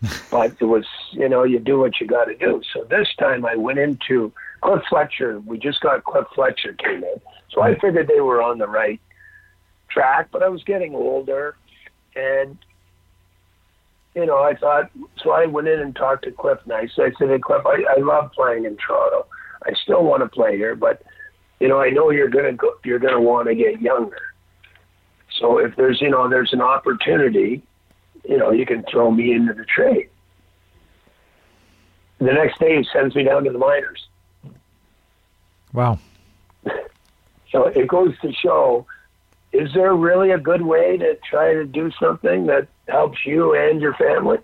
but 0.30 0.56
it 0.60 0.64
was, 0.64 0.84
you 1.12 1.28
know, 1.28 1.44
you 1.44 1.58
do 1.58 1.78
what 1.78 2.00
you 2.00 2.06
got 2.06 2.24
to 2.26 2.36
do. 2.36 2.62
So 2.72 2.84
this 2.84 3.08
time 3.18 3.44
I 3.44 3.56
went 3.56 3.78
into 3.78 4.32
Cliff 4.60 4.82
Fletcher. 4.88 5.40
We 5.40 5.58
just 5.58 5.80
got 5.80 6.04
Cliff 6.04 6.26
Fletcher 6.34 6.74
came 6.74 7.02
in. 7.02 7.20
So 7.50 7.62
I 7.62 7.78
figured 7.78 8.08
they 8.08 8.20
were 8.20 8.42
on 8.42 8.58
the 8.58 8.68
right 8.68 9.00
track, 9.90 10.28
but 10.30 10.42
I 10.42 10.48
was 10.48 10.62
getting 10.64 10.94
older. 10.94 11.56
And 12.14 12.58
you 14.18 14.26
know, 14.26 14.38
I 14.38 14.54
thought, 14.56 14.90
so 15.22 15.30
I 15.30 15.46
went 15.46 15.68
in 15.68 15.78
and 15.78 15.94
talked 15.94 16.24
to 16.24 16.32
Cliff 16.32 16.58
Nice. 16.66 16.90
I 16.98 17.12
said, 17.18 17.28
hey, 17.28 17.38
Cliff, 17.38 17.62
I, 17.64 17.84
I 17.96 18.00
love 18.00 18.32
playing 18.32 18.64
in 18.64 18.76
Toronto. 18.76 19.26
I 19.64 19.72
still 19.84 20.02
want 20.02 20.24
to 20.24 20.28
play 20.28 20.56
here, 20.56 20.74
but, 20.74 21.02
you 21.60 21.68
know, 21.68 21.80
I 21.80 21.90
know 21.90 22.10
you're 22.10 22.28
going 22.28 22.46
to 22.46 22.52
go, 22.52 22.74
you're 22.84 22.98
going 22.98 23.14
to 23.14 23.20
want 23.20 23.46
to 23.46 23.54
get 23.54 23.80
younger. 23.80 24.18
So 25.38 25.58
if 25.58 25.76
there's, 25.76 26.00
you 26.00 26.10
know, 26.10 26.28
there's 26.28 26.52
an 26.52 26.60
opportunity, 26.60 27.62
you 28.28 28.36
know, 28.36 28.50
you 28.52 28.66
can 28.66 28.84
throw 28.84 29.10
me 29.10 29.32
into 29.32 29.54
the 29.54 29.64
trade. 29.64 30.10
The 32.18 32.32
next 32.32 32.58
day, 32.60 32.76
he 32.76 32.86
sends 32.92 33.14
me 33.14 33.24
down 33.24 33.44
to 33.44 33.50
the 33.50 33.58
minors. 33.58 34.06
Wow. 35.72 35.98
so 37.50 37.64
it 37.66 37.88
goes 37.88 38.14
to 38.20 38.32
show 38.32 38.86
is 39.50 39.72
there 39.72 39.94
really 39.94 40.30
a 40.30 40.38
good 40.38 40.60
way 40.60 40.98
to 40.98 41.16
try 41.28 41.54
to 41.54 41.64
do 41.64 41.90
something 41.98 42.46
that 42.46 42.68
helps 42.86 43.24
you 43.24 43.54
and 43.54 43.80
your 43.80 43.94
family? 43.94 44.38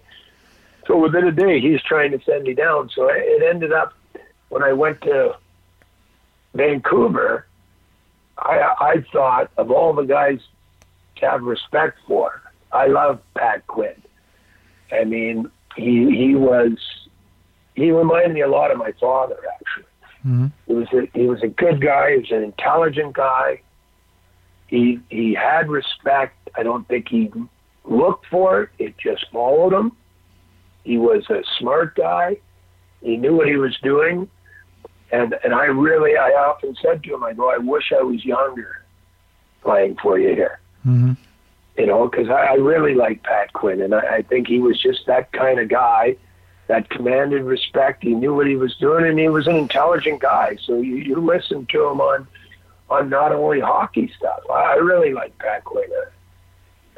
So 0.86 0.96
within 0.96 1.26
a 1.26 1.32
day, 1.32 1.60
he's 1.60 1.82
trying 1.82 2.12
to 2.12 2.20
send 2.24 2.44
me 2.44 2.54
down. 2.54 2.88
So 2.94 3.08
it 3.08 3.42
ended 3.42 3.72
up 3.72 3.92
when 4.48 4.62
I 4.62 4.72
went 4.72 5.02
to 5.02 5.36
Vancouver, 6.54 7.46
I, 8.38 8.74
I 8.80 9.04
thought 9.12 9.50
of 9.58 9.70
all 9.70 9.92
the 9.92 10.04
guys 10.04 10.40
to 11.16 11.30
have 11.30 11.42
respect 11.42 11.98
for. 12.06 12.40
I 12.74 12.88
love 12.88 13.20
Pat 13.36 13.66
Quinn. 13.68 14.02
I 14.92 15.04
mean, 15.04 15.50
he 15.76 16.10
he 16.10 16.34
was 16.34 16.76
he 17.74 17.90
reminded 17.90 18.34
me 18.34 18.42
a 18.42 18.48
lot 18.48 18.70
of 18.70 18.78
my 18.78 18.92
father. 19.00 19.36
Actually, 19.54 19.84
mm-hmm. 20.26 20.46
he 20.66 20.74
was 20.74 20.88
a, 20.92 21.18
he 21.18 21.26
was 21.26 21.42
a 21.42 21.48
good 21.48 21.80
guy. 21.80 22.12
He 22.12 22.18
was 22.18 22.30
an 22.32 22.42
intelligent 22.42 23.14
guy. 23.14 23.60
He 24.66 25.00
he 25.08 25.34
had 25.34 25.70
respect. 25.70 26.36
I 26.56 26.64
don't 26.64 26.86
think 26.88 27.08
he 27.08 27.30
looked 27.84 28.26
for 28.26 28.64
it. 28.64 28.70
It 28.78 28.98
just 28.98 29.24
followed 29.32 29.72
him. 29.72 29.92
He 30.82 30.98
was 30.98 31.24
a 31.30 31.42
smart 31.58 31.94
guy. 31.94 32.38
He 33.00 33.16
knew 33.16 33.36
what 33.36 33.48
he 33.48 33.56
was 33.56 33.76
doing. 33.82 34.28
And 35.12 35.34
and 35.44 35.54
I 35.54 35.66
really 35.66 36.16
I 36.16 36.30
often 36.30 36.76
said 36.82 37.04
to 37.04 37.14
him, 37.14 37.22
I 37.22 37.34
go, 37.34 37.50
I 37.50 37.58
wish 37.58 37.92
I 37.96 38.02
was 38.02 38.24
younger 38.24 38.84
playing 39.62 39.96
for 40.02 40.18
you 40.18 40.34
here. 40.34 40.58
Mm-hmm. 40.84 41.12
You 41.76 41.86
know, 41.86 42.08
because 42.08 42.28
I, 42.28 42.52
I 42.52 42.54
really 42.54 42.94
like 42.94 43.22
Pat 43.24 43.52
Quinn, 43.52 43.80
and 43.80 43.94
I, 43.94 44.16
I 44.16 44.22
think 44.22 44.46
he 44.46 44.60
was 44.60 44.80
just 44.80 45.06
that 45.06 45.32
kind 45.32 45.58
of 45.58 45.68
guy 45.68 46.16
that 46.68 46.88
commanded 46.88 47.42
respect. 47.42 48.02
He 48.02 48.14
knew 48.14 48.34
what 48.34 48.46
he 48.46 48.56
was 48.56 48.74
doing, 48.76 49.06
and 49.06 49.18
he 49.18 49.28
was 49.28 49.46
an 49.46 49.56
intelligent 49.56 50.20
guy. 50.20 50.56
So 50.64 50.76
you, 50.76 50.96
you 50.96 51.20
listen 51.20 51.66
to 51.66 51.88
him 51.88 52.00
on 52.00 52.28
on 52.90 53.08
not 53.08 53.32
only 53.32 53.60
hockey 53.60 54.12
stuff. 54.16 54.40
I 54.52 54.74
really 54.74 55.12
like 55.12 55.36
Pat 55.38 55.64
Quinn, 55.64 55.88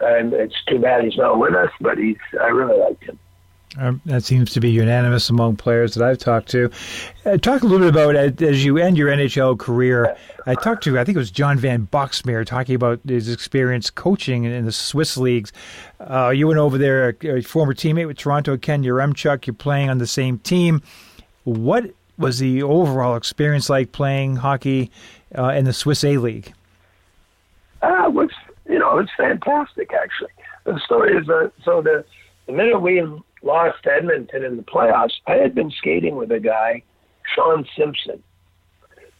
and 0.00 0.32
it's 0.32 0.62
too 0.66 0.78
bad 0.78 1.04
he's 1.04 1.16
not 1.16 1.38
with 1.38 1.54
us, 1.54 1.70
but 1.80 1.96
he's 1.96 2.16
I 2.40 2.48
really 2.48 2.78
liked 2.78 3.04
him. 3.04 3.18
Um, 3.78 4.00
that 4.06 4.24
seems 4.24 4.52
to 4.54 4.60
be 4.60 4.70
unanimous 4.70 5.28
among 5.28 5.56
players 5.56 5.94
that 5.94 6.08
I've 6.08 6.18
talked 6.18 6.48
to. 6.50 6.70
Uh, 7.26 7.36
talk 7.36 7.62
a 7.62 7.66
little 7.66 7.90
bit 7.90 7.94
about 7.94 8.16
uh, 8.16 8.46
as 8.46 8.64
you 8.64 8.78
end 8.78 8.96
your 8.96 9.08
NHL 9.08 9.58
career. 9.58 10.16
I 10.46 10.54
talked 10.54 10.84
to, 10.84 10.98
I 10.98 11.04
think 11.04 11.16
it 11.16 11.18
was 11.18 11.30
John 11.30 11.58
Van 11.58 11.86
Boxmeer, 11.92 12.46
talking 12.46 12.74
about 12.74 13.00
his 13.06 13.30
experience 13.30 13.90
coaching 13.90 14.44
in, 14.44 14.64
the 14.64 14.72
Swiss 14.72 15.16
leagues. 15.16 15.52
Uh, 16.00 16.30
you 16.30 16.46
went 16.46 16.58
over 16.58 16.78
there, 16.78 17.16
a, 17.22 17.38
a, 17.38 17.42
former 17.42 17.74
teammate 17.74 18.06
with 18.06 18.16
Toronto, 18.16 18.56
Ken 18.56 18.82
Yaremchuk. 18.82 19.46
You're 19.46 19.54
playing 19.54 19.90
on 19.90 19.98
the 19.98 20.06
same 20.06 20.38
team. 20.38 20.80
What 21.44 21.90
was 22.16 22.38
the 22.38 22.62
overall 22.62 23.16
experience 23.16 23.68
like 23.68 23.92
playing 23.92 24.36
hockey 24.36 24.90
uh, 25.36 25.48
in 25.48 25.64
the 25.64 25.72
Swiss 25.72 26.02
A 26.02 26.16
League? 26.16 26.52
Uh, 27.82 28.06
it 28.06 28.12
was, 28.14 28.30
you 28.68 28.78
know, 28.78 28.98
it's 28.98 29.10
fantastic, 29.16 29.92
actually. 29.92 30.30
The 30.64 30.80
story 30.80 31.16
is 31.16 31.28
uh, 31.28 31.50
so 31.64 31.82
the, 31.82 32.04
the 32.46 32.52
minute 32.52 32.80
we 32.80 33.02
lost 33.46 33.86
Edmonton 33.86 34.44
in 34.44 34.56
the 34.56 34.62
playoffs, 34.62 35.12
I 35.26 35.34
had 35.34 35.54
been 35.54 35.70
skating 35.70 36.16
with 36.16 36.30
a 36.32 36.40
guy, 36.40 36.82
Sean 37.34 37.64
Simpson, 37.76 38.22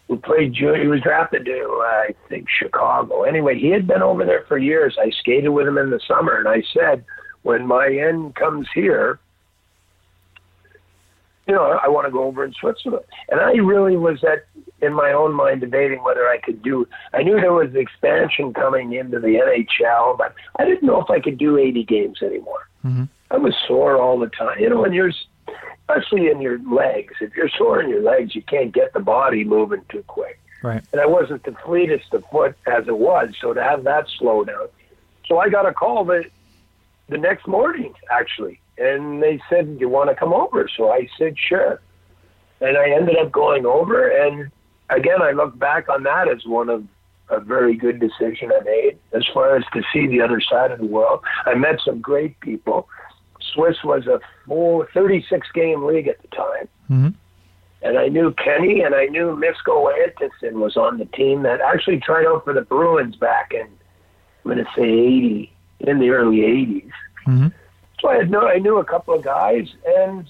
who 0.09 0.19
played 0.19 0.53
junior. 0.53 0.83
He 0.83 0.89
was 0.89 1.01
drafted 1.01 1.45
to, 1.47 1.83
uh, 1.83 1.87
I 1.87 2.15
think, 2.29 2.47
Chicago. 2.49 3.23
Anyway, 3.23 3.59
he 3.59 3.69
had 3.71 3.87
been 3.87 4.03
over 4.03 4.25
there 4.25 4.45
for 4.47 4.59
years. 4.59 4.97
I 5.01 5.11
skated 5.21 5.51
with 5.51 5.67
him 5.67 5.79
in 5.79 5.91
the 5.91 6.01
summer, 6.07 6.39
and 6.39 6.49
I 6.49 6.63
said, 6.75 7.05
when 7.43 7.67
my 7.67 7.87
end 7.87 8.35
comes 8.35 8.67
here, 8.75 9.21
you 11.47 11.55
know, 11.55 11.79
I 11.81 11.87
want 11.89 12.07
to 12.07 12.11
go 12.11 12.25
over 12.25 12.45
in 12.45 12.53
Switzerland. 12.61 13.05
And 13.29 13.41
I 13.41 13.53
really 13.53 13.97
was 13.97 14.23
at 14.25 14.47
in 14.83 14.93
my 14.93 15.13
own 15.13 15.33
mind 15.33 15.61
debating 15.61 16.03
whether 16.03 16.27
I 16.29 16.39
could 16.39 16.63
do. 16.63 16.87
I 17.15 17.23
knew 17.23 17.41
there 17.41 17.53
was 17.53 17.75
expansion 17.75 18.53
coming 18.53 18.93
into 18.93 19.21
the 19.21 19.29
NHL, 19.29 20.19
but 20.19 20.35
I 20.59 20.65
didn't 20.65 20.83
know 20.83 21.01
if 21.01 21.09
I 21.09 21.21
could 21.21 21.39
do 21.39 21.57
80 21.57 21.85
games 21.85 22.19
anymore. 22.21 22.69
Mm-hmm. 22.85 23.05
I 23.31 23.39
was 23.39 23.55
sore 23.67 24.01
all 24.01 24.19
the 24.19 24.29
time. 24.29 24.59
You 24.59 24.71
know, 24.71 24.85
and 24.85 24.95
you're 24.95 25.13
especially 25.89 26.29
in 26.29 26.41
your 26.41 26.59
legs. 26.59 27.15
If 27.21 27.35
you're 27.37 27.49
sore 27.49 27.81
in 27.81 27.89
your 27.89 28.03
legs, 28.03 28.35
you 28.35 28.43
can't 28.43 28.73
get 28.73 28.93
the 28.93 29.01
body 29.01 29.45
moving 29.45 29.85
too 29.89 30.05
quick. 30.07 30.41
Right. 30.63 30.83
And 30.93 31.01
I 31.01 31.07
wasn't 31.07 31.45
the 31.45 31.55
fleetest 31.65 32.13
of 32.13 32.25
foot 32.31 32.57
as 32.67 32.89
it 32.89 32.99
was, 32.99 33.31
so 33.41 33.53
to 33.53 33.63
have 33.63 33.85
that 33.85 34.07
slow 34.19 34.45
down. 34.45 34.69
So 35.27 35.39
I 35.39 35.49
got 35.49 35.67
a 35.67 35.73
call 35.73 36.05
the 36.05 36.25
the 37.09 37.19
next 37.19 37.47
morning, 37.47 37.95
actually, 38.11 38.61
and 38.79 39.23
they 39.23 39.41
said, 39.49 39.67
"Do 39.67 39.81
"You 39.81 39.89
want 39.89 40.11
to 40.11 40.17
come 40.17 40.33
over?" 40.33 40.69
So 40.77 40.91
I 40.91 41.09
said, 41.19 41.39
"Sure." 41.39 41.81
And 42.61 42.77
I 42.77 42.91
ended 42.91 43.17
up 43.19 43.31
going 43.31 43.67
over, 43.67 44.09
and 44.09 44.51
again, 44.91 45.23
I 45.23 45.33
look 45.33 45.59
back 45.59 45.89
on 45.89 46.03
that 46.05 46.29
as 46.29 46.45
one 46.47 46.69
of 46.69 46.85
a 47.29 47.41
very 47.41 47.75
good 47.75 48.01
decision 48.01 48.51
I 48.53 48.61
made 48.65 48.99
as 49.13 49.27
far 49.35 49.57
as 49.57 49.65
to 49.75 49.83
see 49.93 50.07
the 50.07 50.21
other 50.21 50.41
side 50.41 50.71
of 50.71 50.79
the 50.79 50.87
world. 50.87 51.21
I 51.45 51.55
met 51.55 51.81
some 51.85 52.01
great 52.01 52.39
people. 52.41 52.89
Swiss 53.57 53.83
was 53.83 54.07
a 54.07 54.21
full 54.47 54.87
36 54.95 55.49
game 55.55 55.85
league 55.85 56.07
at 56.07 56.21
the 56.23 56.29
time. 56.29 56.69
Mm-hmm. 56.91 57.09
And 57.83 57.99
I 57.99 58.09
knew 58.09 58.33
Kenny 58.35 58.83
and 58.83 58.95
I 58.95 59.07
knew 59.07 59.37
Misko 59.37 59.93
Antisin 59.93 60.55
was 60.55 60.77
on 60.77 60.99
the 60.99 61.05
team 61.07 61.43
that 61.43 61.61
actually 61.61 62.01
tried 62.01 62.27
out 62.27 62.45
for 62.45 62.53
the 62.53 62.63
Bruins 62.63 63.17
back 63.17 63.53
in, 63.53 63.67
I'm 64.45 64.53
going 64.53 64.59
to 64.59 64.65
say 64.77 64.83
80, 64.83 65.53
in 65.81 65.99
the 65.99 66.11
early 66.11 66.39
80s. 66.39 66.91
Mm-hmm. 67.27 67.49
So 68.01 68.09
I 68.09 68.17
had 68.17 68.31
no, 68.31 68.47
I 68.47 68.59
knew 68.59 68.79
a 68.79 68.85
couple 68.85 69.15
of 69.15 69.25
guys, 69.25 69.69
and 69.87 70.29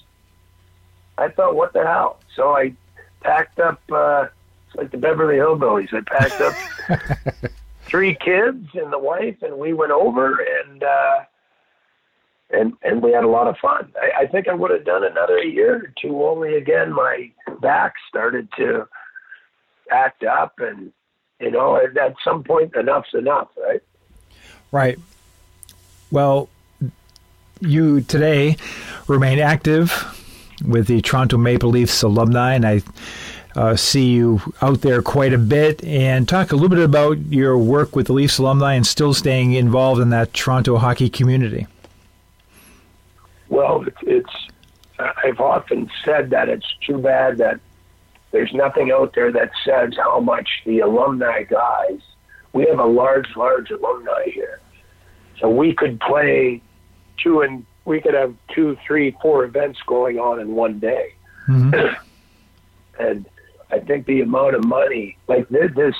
I 1.17 1.29
thought, 1.29 1.55
what 1.55 1.73
the 1.73 1.85
hell? 1.85 2.19
So 2.35 2.55
I 2.55 2.73
packed 3.21 3.59
up. 3.59 3.81
Uh, 3.91 4.27
it's 4.67 4.75
like 4.75 4.91
the 4.91 4.97
Beverly 4.97 5.35
Hillbillies. 5.35 5.93
I 5.93 6.01
packed 6.01 6.41
up 6.41 7.51
three 7.85 8.15
kids 8.15 8.67
and 8.73 8.91
the 8.91 8.99
wife, 8.99 9.41
and 9.41 9.57
we 9.57 9.73
went 9.73 9.91
over, 9.91 10.39
and 10.39 10.83
uh, 10.83 11.19
and 12.51 12.73
and 12.81 13.01
we 13.01 13.11
had 13.11 13.23
a 13.23 13.29
lot 13.29 13.47
of 13.47 13.57
fun. 13.57 13.91
I, 14.01 14.23
I 14.23 14.27
think 14.27 14.47
I 14.47 14.53
would 14.53 14.71
have 14.71 14.85
done 14.85 15.03
another 15.03 15.39
year 15.39 15.75
or 15.75 15.93
two. 16.01 16.23
Only 16.23 16.55
again, 16.55 16.93
my 16.93 17.31
back 17.61 17.93
started 18.07 18.47
to 18.57 18.87
act 19.91 20.23
up, 20.23 20.53
and 20.59 20.91
you 21.39 21.51
know, 21.51 21.77
at 21.77 22.15
some 22.23 22.43
point, 22.43 22.75
enough's 22.75 23.13
enough, 23.13 23.49
right? 23.57 23.81
Right. 24.71 24.99
Well, 26.11 26.49
you 27.59 28.01
today 28.01 28.57
remain 29.07 29.39
active 29.39 30.13
with 30.65 30.87
the 30.87 31.01
Toronto 31.01 31.37
Maple 31.37 31.69
Leafs 31.69 32.01
alumni, 32.01 32.53
and 32.53 32.65
I 32.65 32.81
uh, 33.55 33.75
see 33.75 34.09
you 34.11 34.41
out 34.61 34.81
there 34.81 35.01
quite 35.01 35.33
a 35.33 35.37
bit. 35.37 35.83
And 35.83 36.27
talk 36.29 36.51
a 36.51 36.55
little 36.55 36.69
bit 36.69 36.79
about 36.79 37.17
your 37.29 37.57
work 37.57 37.95
with 37.95 38.07
the 38.07 38.13
Leafs 38.13 38.37
alumni 38.37 38.73
and 38.73 38.85
still 38.85 39.13
staying 39.13 39.53
involved 39.53 39.99
in 39.99 40.09
that 40.11 40.33
Toronto 40.33 40.77
hockey 40.77 41.09
community. 41.09 41.67
Well, 43.49 43.85
it's, 43.85 43.97
it's 44.01 44.47
I've 44.99 45.39
often 45.39 45.89
said 46.03 46.31
that 46.31 46.49
it's 46.49 46.67
too 46.85 46.97
bad 46.97 47.37
that 47.37 47.59
there's 48.31 48.53
nothing 48.53 48.91
out 48.91 49.13
there 49.15 49.31
that 49.31 49.51
says 49.63 49.93
how 49.97 50.19
much 50.19 50.49
the 50.65 50.79
alumni 50.79 51.43
guys. 51.43 51.99
We 52.53 52.65
have 52.65 52.79
a 52.79 52.85
large, 52.85 53.35
large 53.35 53.69
alumni 53.71 54.25
here, 54.25 54.59
so 55.39 55.49
we 55.49 55.73
could 55.73 55.99
play 55.99 56.61
two 57.17 57.41
and 57.41 57.65
we 57.85 58.01
could 58.01 58.13
have 58.13 58.35
two, 58.53 58.77
three, 58.85 59.15
four 59.21 59.45
events 59.45 59.79
going 59.85 60.19
on 60.19 60.39
in 60.39 60.55
one 60.55 60.79
day. 60.79 61.13
Mm-hmm. 61.47 62.03
and 62.99 63.25
I 63.71 63.79
think 63.79 64.05
the 64.05 64.21
amount 64.21 64.55
of 64.55 64.65
money, 64.65 65.17
like 65.27 65.47
this, 65.49 65.95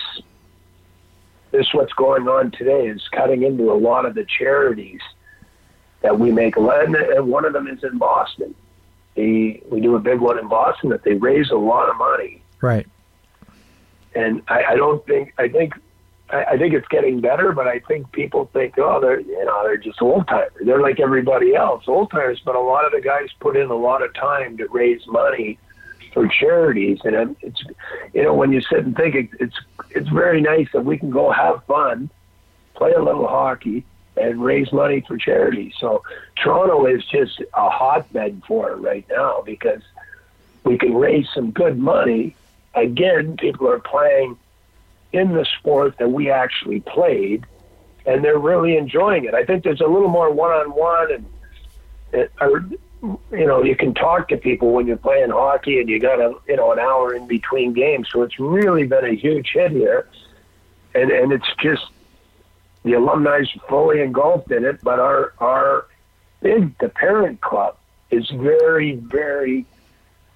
this, 1.51 1.73
what's 1.73 1.93
going 1.93 2.27
on 2.27 2.51
today, 2.51 2.87
is 2.87 3.07
cutting 3.11 3.43
into 3.43 3.71
a 3.71 3.75
lot 3.75 4.05
of 4.05 4.15
the 4.15 4.25
charities 4.25 5.01
that 6.01 6.19
we 6.19 6.31
make. 6.31 6.55
And 6.57 6.95
uh, 6.95 7.23
one 7.23 7.45
of 7.45 7.53
them 7.53 7.67
is 7.67 7.83
in 7.83 7.97
Boston. 7.97 8.55
The, 9.15 9.61
we 9.69 9.81
do 9.81 9.95
a 9.95 9.99
big 9.99 10.19
one 10.19 10.37
in 10.37 10.47
Boston 10.47 10.89
that 10.89 11.03
they 11.03 11.13
raise 11.13 11.49
a 11.49 11.55
lot 11.55 11.89
of 11.89 11.97
money. 11.97 12.41
Right. 12.61 12.87
And 14.15 14.41
I, 14.47 14.63
I 14.63 14.75
don't 14.75 15.05
think 15.05 15.33
I 15.37 15.47
think 15.47 15.73
I, 16.29 16.43
I 16.43 16.57
think 16.57 16.73
it's 16.73 16.87
getting 16.87 17.21
better, 17.21 17.51
but 17.51 17.67
I 17.67 17.79
think 17.79 18.11
people 18.11 18.49
think, 18.53 18.75
oh, 18.77 18.99
they're 18.99 19.19
you 19.19 19.45
know 19.45 19.63
they're 19.63 19.77
just 19.77 20.01
old 20.01 20.27
timers. 20.27 20.51
They're 20.61 20.81
like 20.81 20.99
everybody 20.99 21.55
else, 21.55 21.83
old 21.87 22.11
timers. 22.11 22.41
But 22.43 22.55
a 22.55 22.59
lot 22.59 22.85
of 22.85 22.91
the 22.91 23.01
guys 23.01 23.29
put 23.39 23.55
in 23.55 23.69
a 23.69 23.75
lot 23.75 24.03
of 24.03 24.13
time 24.13 24.57
to 24.57 24.67
raise 24.67 25.05
money 25.07 25.59
for 26.13 26.27
charities, 26.27 26.99
and 27.03 27.35
it's 27.41 27.63
you 28.13 28.23
know 28.23 28.33
when 28.33 28.51
you 28.51 28.61
sit 28.61 28.79
and 28.79 28.95
think, 28.95 29.15
it, 29.15 29.29
it's 29.39 29.55
it's 29.91 30.09
very 30.09 30.41
nice 30.41 30.67
that 30.73 30.85
we 30.85 30.97
can 30.97 31.09
go 31.09 31.31
have 31.31 31.63
fun, 31.65 32.09
play 32.75 32.91
a 32.91 33.01
little 33.01 33.27
hockey, 33.27 33.85
and 34.17 34.43
raise 34.43 34.71
money 34.71 35.03
for 35.07 35.17
charity. 35.17 35.73
So 35.79 36.03
Toronto 36.35 36.85
is 36.85 37.03
just 37.05 37.39
a 37.53 37.69
hotbed 37.69 38.41
for 38.47 38.71
it 38.71 38.75
right 38.77 39.05
now 39.09 39.43
because 39.45 39.81
we 40.63 40.77
can 40.77 40.93
raise 40.95 41.27
some 41.33 41.51
good 41.51 41.77
money. 41.77 42.35
Again, 42.73 43.37
people 43.37 43.67
are 43.69 43.79
playing 43.79 44.37
in 45.13 45.33
the 45.33 45.45
sport 45.57 45.97
that 45.97 46.09
we 46.09 46.29
actually 46.29 46.81
played, 46.81 47.45
and 48.05 48.23
they're 48.23 48.37
really 48.37 48.77
enjoying 48.77 49.25
it. 49.25 49.33
I 49.33 49.45
think 49.45 49.63
there's 49.63 49.81
a 49.81 49.87
little 49.87 50.09
more 50.09 50.31
one-on-one, 50.31 51.25
and 52.13 52.29
or, 52.41 52.65
you 53.31 53.45
know, 53.45 53.63
you 53.63 53.75
can 53.75 53.93
talk 53.93 54.27
to 54.29 54.37
people 54.37 54.71
when 54.73 54.87
you're 54.87 54.97
playing 54.97 55.29
hockey, 55.29 55.79
and 55.79 55.89
you 55.89 55.99
got 55.99 56.19
a 56.19 56.35
you 56.47 56.55
know 56.55 56.71
an 56.71 56.79
hour 56.79 57.13
in 57.13 57.27
between 57.27 57.73
games. 57.73 58.07
So 58.11 58.21
it's 58.21 58.39
really 58.39 58.85
been 58.85 59.05
a 59.05 59.15
huge 59.15 59.51
hit 59.53 59.71
here, 59.71 60.07
and 60.93 61.11
and 61.11 61.31
it's 61.31 61.47
just 61.61 61.85
the 62.83 62.93
alumni 62.93 63.39
is 63.39 63.49
fully 63.67 64.01
engulfed 64.01 64.51
in 64.51 64.65
it. 64.65 64.79
But 64.83 64.99
our 64.99 65.33
our 65.39 65.87
big 66.41 66.77
the 66.79 66.89
parent 66.89 67.41
club 67.41 67.77
is 68.11 68.29
very 68.29 68.95
very 68.95 69.65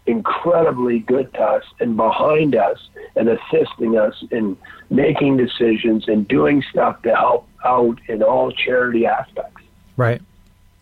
incredibly 0.08 1.00
good 1.00 1.32
to 1.34 1.42
us 1.42 1.64
and 1.80 1.96
behind 1.96 2.56
us 2.56 2.90
and 3.16 3.30
assisting 3.30 3.98
us 3.98 4.24
in 4.32 4.58
making 4.90 5.38
decisions 5.38 6.08
and 6.08 6.28
doing 6.28 6.64
stuff 6.70 7.02
to 7.04 7.16
help 7.16 7.48
out 7.64 8.00
in 8.08 8.24
all 8.24 8.52
charity 8.52 9.06
aspects. 9.06 9.62
Right. 9.98 10.22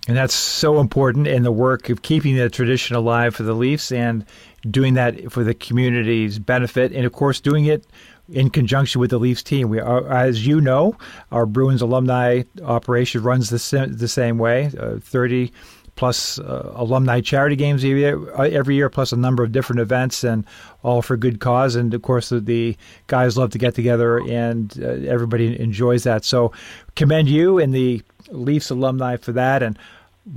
And 0.08 0.18
that's 0.18 0.34
so 0.34 0.80
important 0.80 1.28
in 1.28 1.44
the 1.44 1.52
work 1.52 1.90
of 1.90 2.02
keeping 2.02 2.36
the 2.36 2.50
tradition 2.50 2.96
alive 2.96 3.36
for 3.36 3.44
the 3.44 3.54
Leafs 3.54 3.92
and 3.92 4.26
doing 4.70 4.96
that 4.96 5.32
for 5.32 5.44
the 5.44 5.54
community's 5.54 6.40
benefit. 6.40 6.94
And 6.94 7.06
of 7.06 7.12
course, 7.12 7.40
doing 7.40 7.66
it 7.66 7.86
in 8.32 8.50
conjunction 8.50 9.02
with 9.02 9.10
the 9.10 9.20
Leafs 9.20 9.44
team. 9.44 9.70
We 9.70 9.80
are, 9.80 10.08
as 10.12 10.46
you 10.46 10.62
know, 10.62 10.98
our 11.32 11.46
Bruins 11.46 11.82
alumni 11.82 12.44
operation 12.64 13.24
runs 13.24 13.50
the, 13.50 13.88
the 13.92 14.08
same 14.08 14.38
way 14.38 14.72
uh, 14.80 15.00
30 15.02 15.52
plus 16.00 16.40
uh, 16.40 16.72
alumni 16.76 17.20
charity 17.20 17.58
games 17.58 17.84
every 17.84 18.00
year, 18.00 18.34
uh, 18.34 18.44
every 18.44 18.76
year, 18.76 18.90
plus 18.90 19.12
a 19.12 19.18
number 19.18 19.44
of 19.44 19.52
different 19.52 19.82
events, 19.82 20.24
and 20.24 20.46
all 20.82 21.02
for 21.02 21.18
good 21.18 21.42
cause. 21.42 21.76
And 21.76 21.94
of 21.94 22.02
course, 22.04 22.30
the, 22.30 22.40
the 22.40 22.78
guys 23.08 23.38
love 23.38 23.50
to 23.52 23.58
get 23.58 23.76
together, 23.76 24.18
and 24.20 24.74
uh, 24.82 24.88
everybody 25.12 25.60
enjoys 25.60 26.04
that. 26.06 26.24
So, 26.24 26.54
commend 26.96 27.28
you 27.28 27.60
and 27.60 27.74
the 27.74 28.02
Leafs 28.30 28.70
alumni 28.70 29.18
for 29.18 29.34
that. 29.34 29.62
And 29.62 29.78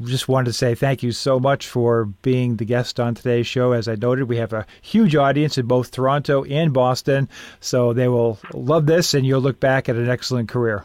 just 0.05 0.29
wanted 0.29 0.47
to 0.47 0.53
say 0.53 0.75
thank 0.75 1.03
you 1.03 1.13
so 1.13 1.39
much 1.39 1.69
for 1.69 2.07
being 2.23 2.57
the 2.57 2.65
guest 2.65 2.99
on 2.99 3.15
today's 3.15 3.47
show. 3.47 3.73
As 3.73 3.89
I 3.89 3.95
noted, 3.95 4.25
we 4.25 4.37
have 4.39 4.53
a 4.53 4.67
huge 4.81 5.15
audience 5.15 5.59
in 5.59 5.67
both 5.67 5.91
Toronto 5.91 6.45
and 6.45 6.73
Boston, 6.73 7.29
so 7.61 7.93
they 7.93 8.09
will 8.09 8.39
love 8.55 8.87
this, 8.87 9.15
and 9.15 9.27
you'll 9.27 9.41
look 9.41 9.61
back 9.61 9.89
at 9.89 9.97
an 9.97 10.09
excellent 10.09 10.49
career. 10.49 10.85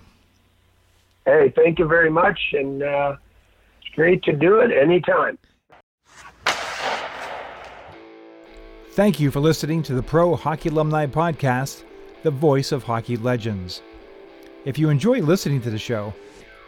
Hey, 1.25 1.51
thank 1.55 1.79
you 1.79 1.87
very 1.87 2.09
much, 2.09 2.39
and 2.53 2.83
uh, 2.83 3.15
great 3.95 4.23
to 4.23 4.33
do 4.33 4.59
it 4.59 4.71
anytime. 4.71 5.37
Thank 8.91 9.19
you 9.19 9.29
for 9.29 9.39
listening 9.39 9.83
to 9.83 9.93
the 9.93 10.01
Pro 10.01 10.35
Hockey 10.35 10.69
Alumni 10.69 11.05
Podcast, 11.05 11.83
the 12.23 12.31
voice 12.31 12.71
of 12.71 12.83
hockey 12.83 13.15
legends. 13.15 13.81
If 14.65 14.79
you 14.79 14.89
enjoy 14.89 15.19
listening 15.19 15.61
to 15.61 15.69
the 15.69 15.77
show, 15.77 16.13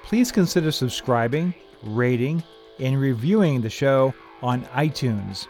please 0.04 0.32
consider 0.32 0.72
subscribing, 0.72 1.54
rating, 1.84 2.44
and 2.80 3.00
reviewing 3.00 3.62
the 3.62 3.70
show 3.70 4.14
on 4.42 4.64
iTunes. 4.66 5.48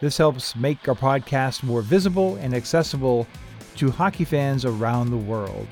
This 0.00 0.18
helps 0.18 0.56
make 0.56 0.88
our 0.88 0.94
podcast 0.94 1.62
more 1.62 1.82
visible 1.82 2.36
and 2.36 2.54
accessible 2.54 3.26
to 3.76 3.90
hockey 3.90 4.24
fans 4.24 4.64
around 4.64 5.10
the 5.10 5.16
world. 5.16 5.68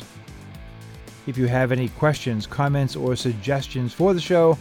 If 1.27 1.37
you 1.37 1.47
have 1.47 1.73
any 1.73 1.89
questions, 1.91 2.47
comments, 2.47 2.95
or 2.95 3.17
suggestions 3.17 3.93
for 3.93 4.15
the 4.15 4.21
show, 4.21 4.57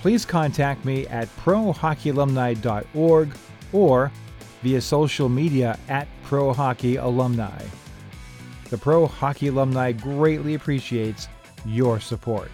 please 0.00 0.24
contact 0.24 0.84
me 0.84 1.06
at 1.06 1.28
prohockeyalumni.org 1.36 3.36
or 3.72 4.10
via 4.62 4.80
social 4.80 5.28
media 5.28 5.78
at 5.88 6.08
Pro 6.24 6.52
Hockey 6.52 6.96
Alumni. 6.96 7.62
The 8.70 8.78
Pro 8.78 9.06
Hockey 9.06 9.48
Alumni 9.48 9.92
greatly 9.92 10.54
appreciates 10.54 11.28
your 11.64 12.00
support. 12.00 12.50